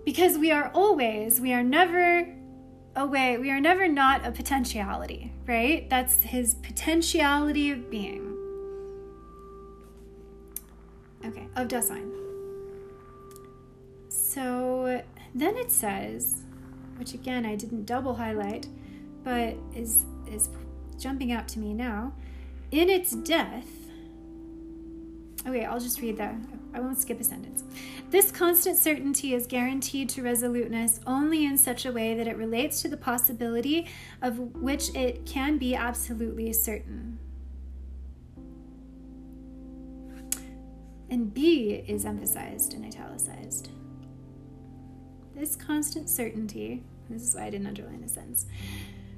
Because 0.06 0.38
we 0.38 0.52
are 0.52 0.72
always, 0.74 1.40
we 1.40 1.54
are 1.54 1.64
never 1.64 2.34
away, 3.00 3.38
we 3.38 3.50
are 3.50 3.60
never 3.60 3.88
not 3.88 4.26
a 4.26 4.32
potentiality, 4.32 5.32
right? 5.48 5.90
That's 5.90 6.24
his 6.24 6.56
potentiality 6.56 7.72
of 7.72 7.90
being. 7.90 8.36
Okay, 11.26 11.48
of 11.56 11.68
Dasein. 11.68 12.12
So 14.10 15.02
then 15.34 15.58
it 15.58 15.72
says, 15.72 16.44
which 16.98 17.14
again 17.14 17.46
I 17.46 17.56
didn't 17.56 17.86
double 17.86 18.16
highlight, 18.16 18.68
but 19.24 19.56
is 19.76 20.06
is 20.32 20.50
jumping 20.98 21.32
out 21.32 21.48
to 21.50 21.60
me 21.60 21.74
now, 21.74 22.14
in 22.72 22.90
its 22.90 23.12
death. 23.12 23.68
Okay, 25.48 25.66
I'll 25.66 25.80
just 25.80 26.02
read 26.02 26.18
that. 26.18 26.36
I 26.74 26.80
won't 26.80 26.98
skip 26.98 27.20
a 27.20 27.24
sentence. 27.24 27.64
This 28.10 28.32
constant 28.32 28.78
certainty 28.78 29.34
is 29.34 29.48
guaranteed 29.48 30.10
to 30.10 30.24
resoluteness 30.24 31.00
only 31.08 31.46
in 31.46 31.58
such 31.58 31.86
a 31.86 31.92
way 31.92 32.14
that 32.16 32.28
it 32.28 32.38
relates 32.38 32.82
to 32.82 32.88
the 32.88 32.98
possibility 32.98 33.88
of 34.22 34.40
which 34.56 34.94
it 34.96 35.26
can 35.26 35.58
be 35.58 35.76
absolutely 35.76 36.54
certain. 36.54 37.20
And 41.10 41.34
B 41.34 41.84
is 41.88 42.06
emphasized 42.06 42.74
and 42.74 42.86
italicized. 42.86 43.70
This 45.36 45.56
constant 45.56 46.10
certainty, 46.10 46.84
this 47.10 47.24
is 47.24 47.34
why 47.34 47.46
I 47.46 47.50
didn't 47.50 47.68
underline 47.68 48.02
the 48.02 48.10
sentence, 48.10 48.46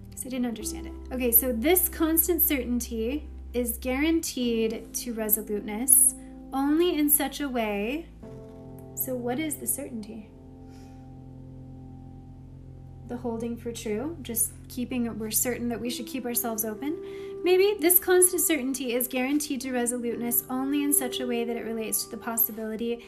because 0.09 0.25
I 0.25 0.29
didn't 0.29 0.45
understand 0.45 0.87
it. 0.87 0.93
Okay, 1.11 1.31
so 1.31 1.51
this 1.51 1.89
constant 1.89 2.41
certainty 2.41 3.27
is 3.53 3.77
guaranteed 3.77 4.93
to 4.93 5.13
resoluteness 5.13 6.15
only 6.53 6.97
in 6.97 7.09
such 7.09 7.41
a 7.41 7.49
way. 7.49 8.07
So, 8.95 9.15
what 9.15 9.39
is 9.39 9.55
the 9.55 9.67
certainty? 9.67 10.29
The 13.07 13.17
holding 13.17 13.57
for 13.57 13.71
true, 13.71 14.17
just 14.21 14.51
keeping, 14.69 15.17
we're 15.17 15.31
certain 15.31 15.67
that 15.69 15.79
we 15.79 15.89
should 15.89 16.07
keep 16.07 16.25
ourselves 16.25 16.63
open. 16.63 16.97
Maybe 17.43 17.75
this 17.79 17.99
constant 17.99 18.41
certainty 18.41 18.93
is 18.93 19.07
guaranteed 19.07 19.61
to 19.61 19.71
resoluteness 19.71 20.43
only 20.49 20.83
in 20.83 20.93
such 20.93 21.19
a 21.19 21.27
way 21.27 21.43
that 21.43 21.57
it 21.57 21.65
relates 21.65 22.05
to 22.05 22.11
the 22.11 22.17
possibility 22.17 23.03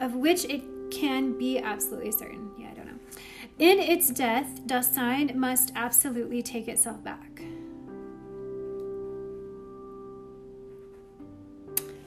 of 0.00 0.14
which 0.14 0.44
it 0.44 0.62
can 0.90 1.38
be 1.38 1.58
absolutely 1.58 2.12
certain. 2.12 2.50
Yeah, 2.58 2.68
I 2.70 2.74
don't 2.74 2.86
know. 2.86 2.98
In 3.58 3.78
its 3.78 4.10
death, 4.10 4.60
Dasein 4.66 5.34
must 5.34 5.72
absolutely 5.74 6.42
take 6.42 6.68
itself 6.68 7.02
back. 7.02 7.31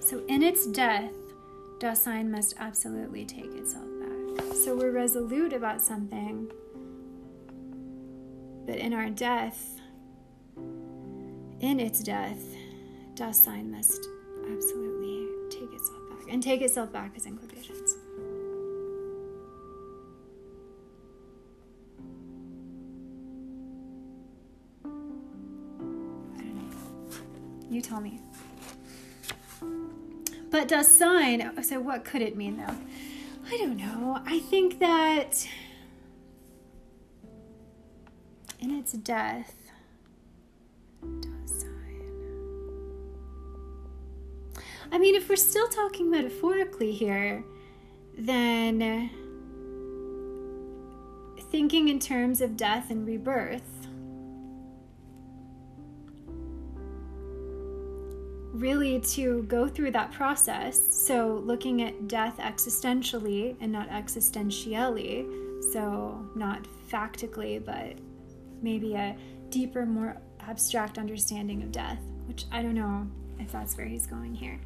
So, 0.06 0.24
in 0.28 0.44
its 0.44 0.68
death, 0.68 1.12
Dasein 1.80 2.30
must 2.30 2.54
absolutely 2.60 3.26
take 3.26 3.52
itself 3.56 3.88
back. 4.00 4.54
So, 4.54 4.76
we're 4.78 4.92
resolute 4.92 5.52
about 5.52 5.82
something, 5.82 6.48
but 8.68 8.76
in 8.76 8.94
our 8.94 9.10
death, 9.10 9.80
in 11.60 11.80
its 11.80 12.02
death, 12.02 12.38
Dasein 13.16 13.72
must 13.72 14.08
absolutely 14.52 15.28
take 15.50 15.74
itself 15.74 16.00
back. 16.12 16.32
And 16.32 16.44
take 16.44 16.62
itself 16.62 16.94
back 16.94 17.18
is 17.18 17.26
in 17.26 17.36
quotations. 17.36 17.98
You 27.72 27.82
tell 27.82 28.00
me. 28.00 28.22
But 30.56 30.70
Dasein, 30.70 31.66
so 31.66 31.82
what 31.82 32.06
could 32.06 32.22
it 32.22 32.38
mean 32.38 32.56
though? 32.56 32.78
I 33.46 33.58
don't 33.58 33.76
know. 33.76 34.22
I 34.26 34.40
think 34.40 34.80
that 34.80 35.46
in 38.62 38.72
its 38.72 38.94
death, 38.94 39.54
I 44.94 44.98
mean, 44.98 45.16
if 45.16 45.28
we're 45.28 45.36
still 45.36 45.68
talking 45.68 46.10
metaphorically 46.10 46.94
here, 46.94 47.44
then 48.18 49.10
thinking 51.52 51.90
in 51.90 52.00
terms 52.00 52.40
of 52.40 52.56
death 52.56 52.92
and 52.92 53.06
rebirth, 53.06 53.85
really 58.66 59.00
to 59.00 59.44
go 59.44 59.68
through 59.68 59.92
that 59.92 60.12
process. 60.12 60.76
So, 60.92 61.44
looking 61.46 61.84
at 61.84 62.08
death 62.08 62.38
existentially 62.38 63.56
and 63.62 63.72
not 63.72 63.88
existentielly, 63.90 65.18
so 65.72 66.28
not 66.34 66.66
factically, 66.92 67.64
but 67.64 67.94
maybe 68.64 68.96
a 68.96 69.16
deeper, 69.52 69.86
more 69.86 70.18
abstract 70.48 70.98
understanding 70.98 71.62
of 71.62 71.72
death, 71.72 72.00
which 72.28 72.46
I 72.52 72.64
don't 72.64 72.74
know 72.74 73.08
if 73.40 73.52
that's 73.52 73.78
where 73.78 73.86
he's 73.86 74.08
going 74.08 74.34
here. 74.34 74.60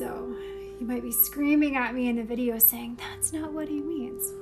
So, 0.00 0.34
you 0.80 0.86
might 0.86 1.02
be 1.02 1.12
screaming 1.12 1.76
at 1.76 1.94
me 1.94 2.08
in 2.08 2.16
the 2.16 2.24
video 2.24 2.58
saying, 2.58 2.98
That's 2.98 3.32
not 3.32 3.52
what 3.52 3.68
he 3.68 3.80
means. 3.80 4.32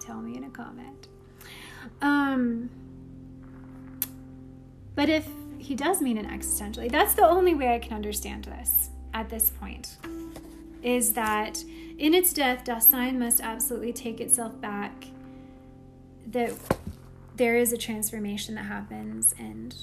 Tell 0.00 0.20
me 0.20 0.36
in 0.36 0.44
a 0.44 0.50
comment. 0.50 1.08
Um, 2.02 2.68
but 4.94 5.08
if 5.08 5.26
he 5.62 5.76
does 5.76 6.02
mean 6.02 6.18
it 6.18 6.26
existentially, 6.26 6.90
that's 6.90 7.14
the 7.14 7.26
only 7.26 7.54
way 7.54 7.74
I 7.74 7.78
can 7.78 7.92
understand 7.92 8.44
this 8.44 8.90
at 9.14 9.30
this 9.30 9.50
point. 9.50 9.96
Is 10.82 11.12
that 11.12 11.62
in 11.98 12.14
its 12.14 12.32
death, 12.32 12.64
Dasein 12.64 13.16
must 13.16 13.40
absolutely 13.40 13.92
take 13.92 14.20
itself 14.20 14.60
back. 14.60 15.06
That 16.26 16.52
there 17.36 17.56
is 17.56 17.72
a 17.72 17.78
transformation 17.78 18.56
that 18.56 18.64
happens, 18.64 19.34
and 19.38 19.74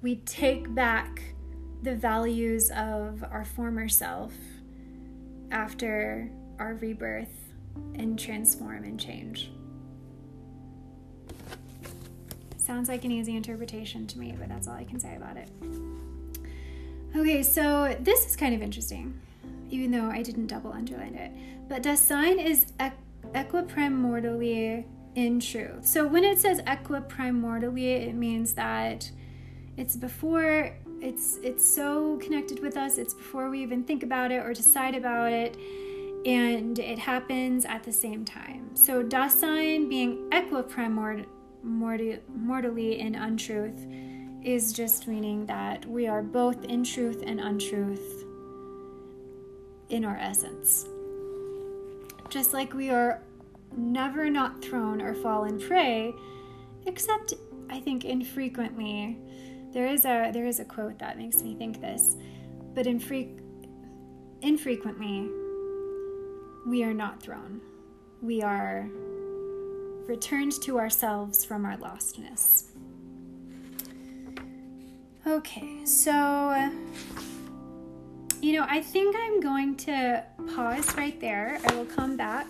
we 0.00 0.16
take 0.16 0.72
back 0.72 1.34
the 1.82 1.96
values 1.96 2.70
of 2.70 3.24
our 3.30 3.44
former 3.44 3.88
self 3.88 4.32
after 5.50 6.30
our 6.60 6.74
rebirth 6.74 7.52
and 7.96 8.16
transform 8.16 8.84
and 8.84 9.00
change. 9.00 9.50
Sounds 12.64 12.88
like 12.88 13.04
an 13.04 13.12
easy 13.12 13.36
interpretation 13.36 14.06
to 14.06 14.18
me, 14.18 14.34
but 14.38 14.48
that's 14.48 14.66
all 14.66 14.74
I 14.74 14.84
can 14.84 14.98
say 14.98 15.16
about 15.16 15.36
it. 15.36 15.50
Okay, 17.14 17.42
so 17.42 17.94
this 18.00 18.24
is 18.24 18.36
kind 18.36 18.54
of 18.54 18.62
interesting, 18.62 19.20
even 19.68 19.90
though 19.90 20.06
I 20.06 20.22
didn't 20.22 20.46
double 20.46 20.72
underline 20.72 21.14
it. 21.14 21.30
But 21.68 21.82
Dasein 21.82 22.42
is 22.42 22.64
equiprimordially 23.34 24.86
in 25.14 25.40
truth. 25.40 25.84
So 25.84 26.06
when 26.06 26.24
it 26.24 26.38
says 26.38 26.62
equiprimordially, 26.62 28.08
it 28.08 28.14
means 28.14 28.54
that 28.54 29.10
it's 29.76 29.94
before 29.94 30.74
it's 31.02 31.38
it's 31.42 31.68
so 31.68 32.16
connected 32.16 32.60
with 32.60 32.78
us. 32.78 32.96
It's 32.96 33.12
before 33.12 33.50
we 33.50 33.60
even 33.60 33.84
think 33.84 34.02
about 34.02 34.32
it 34.32 34.42
or 34.42 34.54
decide 34.54 34.94
about 34.94 35.34
it, 35.34 35.58
and 36.24 36.78
it 36.78 36.98
happens 36.98 37.66
at 37.66 37.82
the 37.82 37.92
same 37.92 38.24
time. 38.24 38.74
So 38.74 39.04
Dasein 39.04 39.90
being 39.90 40.30
equiprimordial 40.30 41.26
mortally 41.64 43.00
in 43.00 43.14
untruth 43.14 43.86
is 44.42 44.72
just 44.72 45.08
meaning 45.08 45.46
that 45.46 45.86
we 45.86 46.06
are 46.06 46.22
both 46.22 46.64
in 46.64 46.84
truth 46.84 47.22
and 47.26 47.40
untruth 47.40 48.24
in 49.88 50.04
our 50.04 50.16
essence. 50.16 50.86
Just 52.28 52.52
like 52.52 52.74
we 52.74 52.90
are 52.90 53.22
never 53.76 54.28
not 54.28 54.62
thrown 54.62 55.00
or 55.00 55.14
fallen 55.14 55.58
prey, 55.58 56.12
except 56.86 57.34
I 57.70 57.80
think 57.80 58.04
infrequently. 58.04 59.18
There 59.72 59.86
is 59.86 60.04
a 60.04 60.30
there 60.32 60.46
is 60.46 60.60
a 60.60 60.64
quote 60.64 60.98
that 60.98 61.18
makes 61.18 61.42
me 61.42 61.54
think 61.54 61.80
this, 61.80 62.16
but 62.74 62.86
infre- 62.86 63.40
infrequently 64.42 65.28
we 66.66 66.84
are 66.84 66.94
not 66.94 67.22
thrown. 67.22 67.60
We 68.22 68.42
are 68.42 68.88
returned 70.06 70.52
to 70.62 70.78
ourselves 70.78 71.44
from 71.44 71.64
our 71.64 71.76
lostness. 71.76 72.64
Okay, 75.26 75.84
so 75.84 76.70
you 78.42 78.52
know, 78.52 78.66
I 78.68 78.82
think 78.82 79.16
I'm 79.18 79.40
going 79.40 79.74
to 79.76 80.22
pause 80.54 80.94
right 80.96 81.18
there. 81.18 81.58
I 81.66 81.74
will 81.74 81.86
come 81.86 82.14
back. 82.14 82.46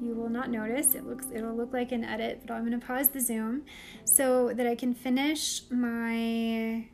You 0.00 0.14
will 0.14 0.28
not 0.28 0.48
notice. 0.48 0.94
It 0.94 1.04
looks 1.04 1.26
it'll 1.34 1.56
look 1.56 1.72
like 1.72 1.90
an 1.90 2.04
edit, 2.04 2.42
but 2.46 2.54
I'm 2.54 2.64
going 2.64 2.78
to 2.78 2.86
pause 2.86 3.08
the 3.08 3.20
Zoom 3.20 3.64
so 4.04 4.52
that 4.54 4.64
I 4.64 4.76
can 4.76 4.94
finish 4.94 5.62
my 5.70 6.86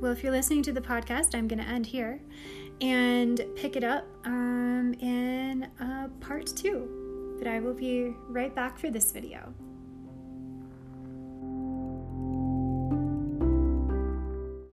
well, 0.00 0.12
if 0.12 0.22
you're 0.22 0.32
listening 0.32 0.62
to 0.62 0.72
the 0.72 0.80
podcast, 0.80 1.34
I'm 1.34 1.46
going 1.46 1.62
to 1.62 1.68
end 1.68 1.84
here 1.84 2.20
and 2.80 3.44
pick 3.56 3.76
it 3.76 3.84
up 3.84 4.06
um, 4.24 4.94
in 5.00 5.68
uh, 5.80 6.08
part 6.20 6.46
two. 6.46 7.36
But 7.38 7.48
I 7.48 7.60
will 7.60 7.74
be 7.74 8.14
right 8.28 8.54
back 8.54 8.78
for 8.78 8.90
this 8.90 9.12
video. 9.12 9.54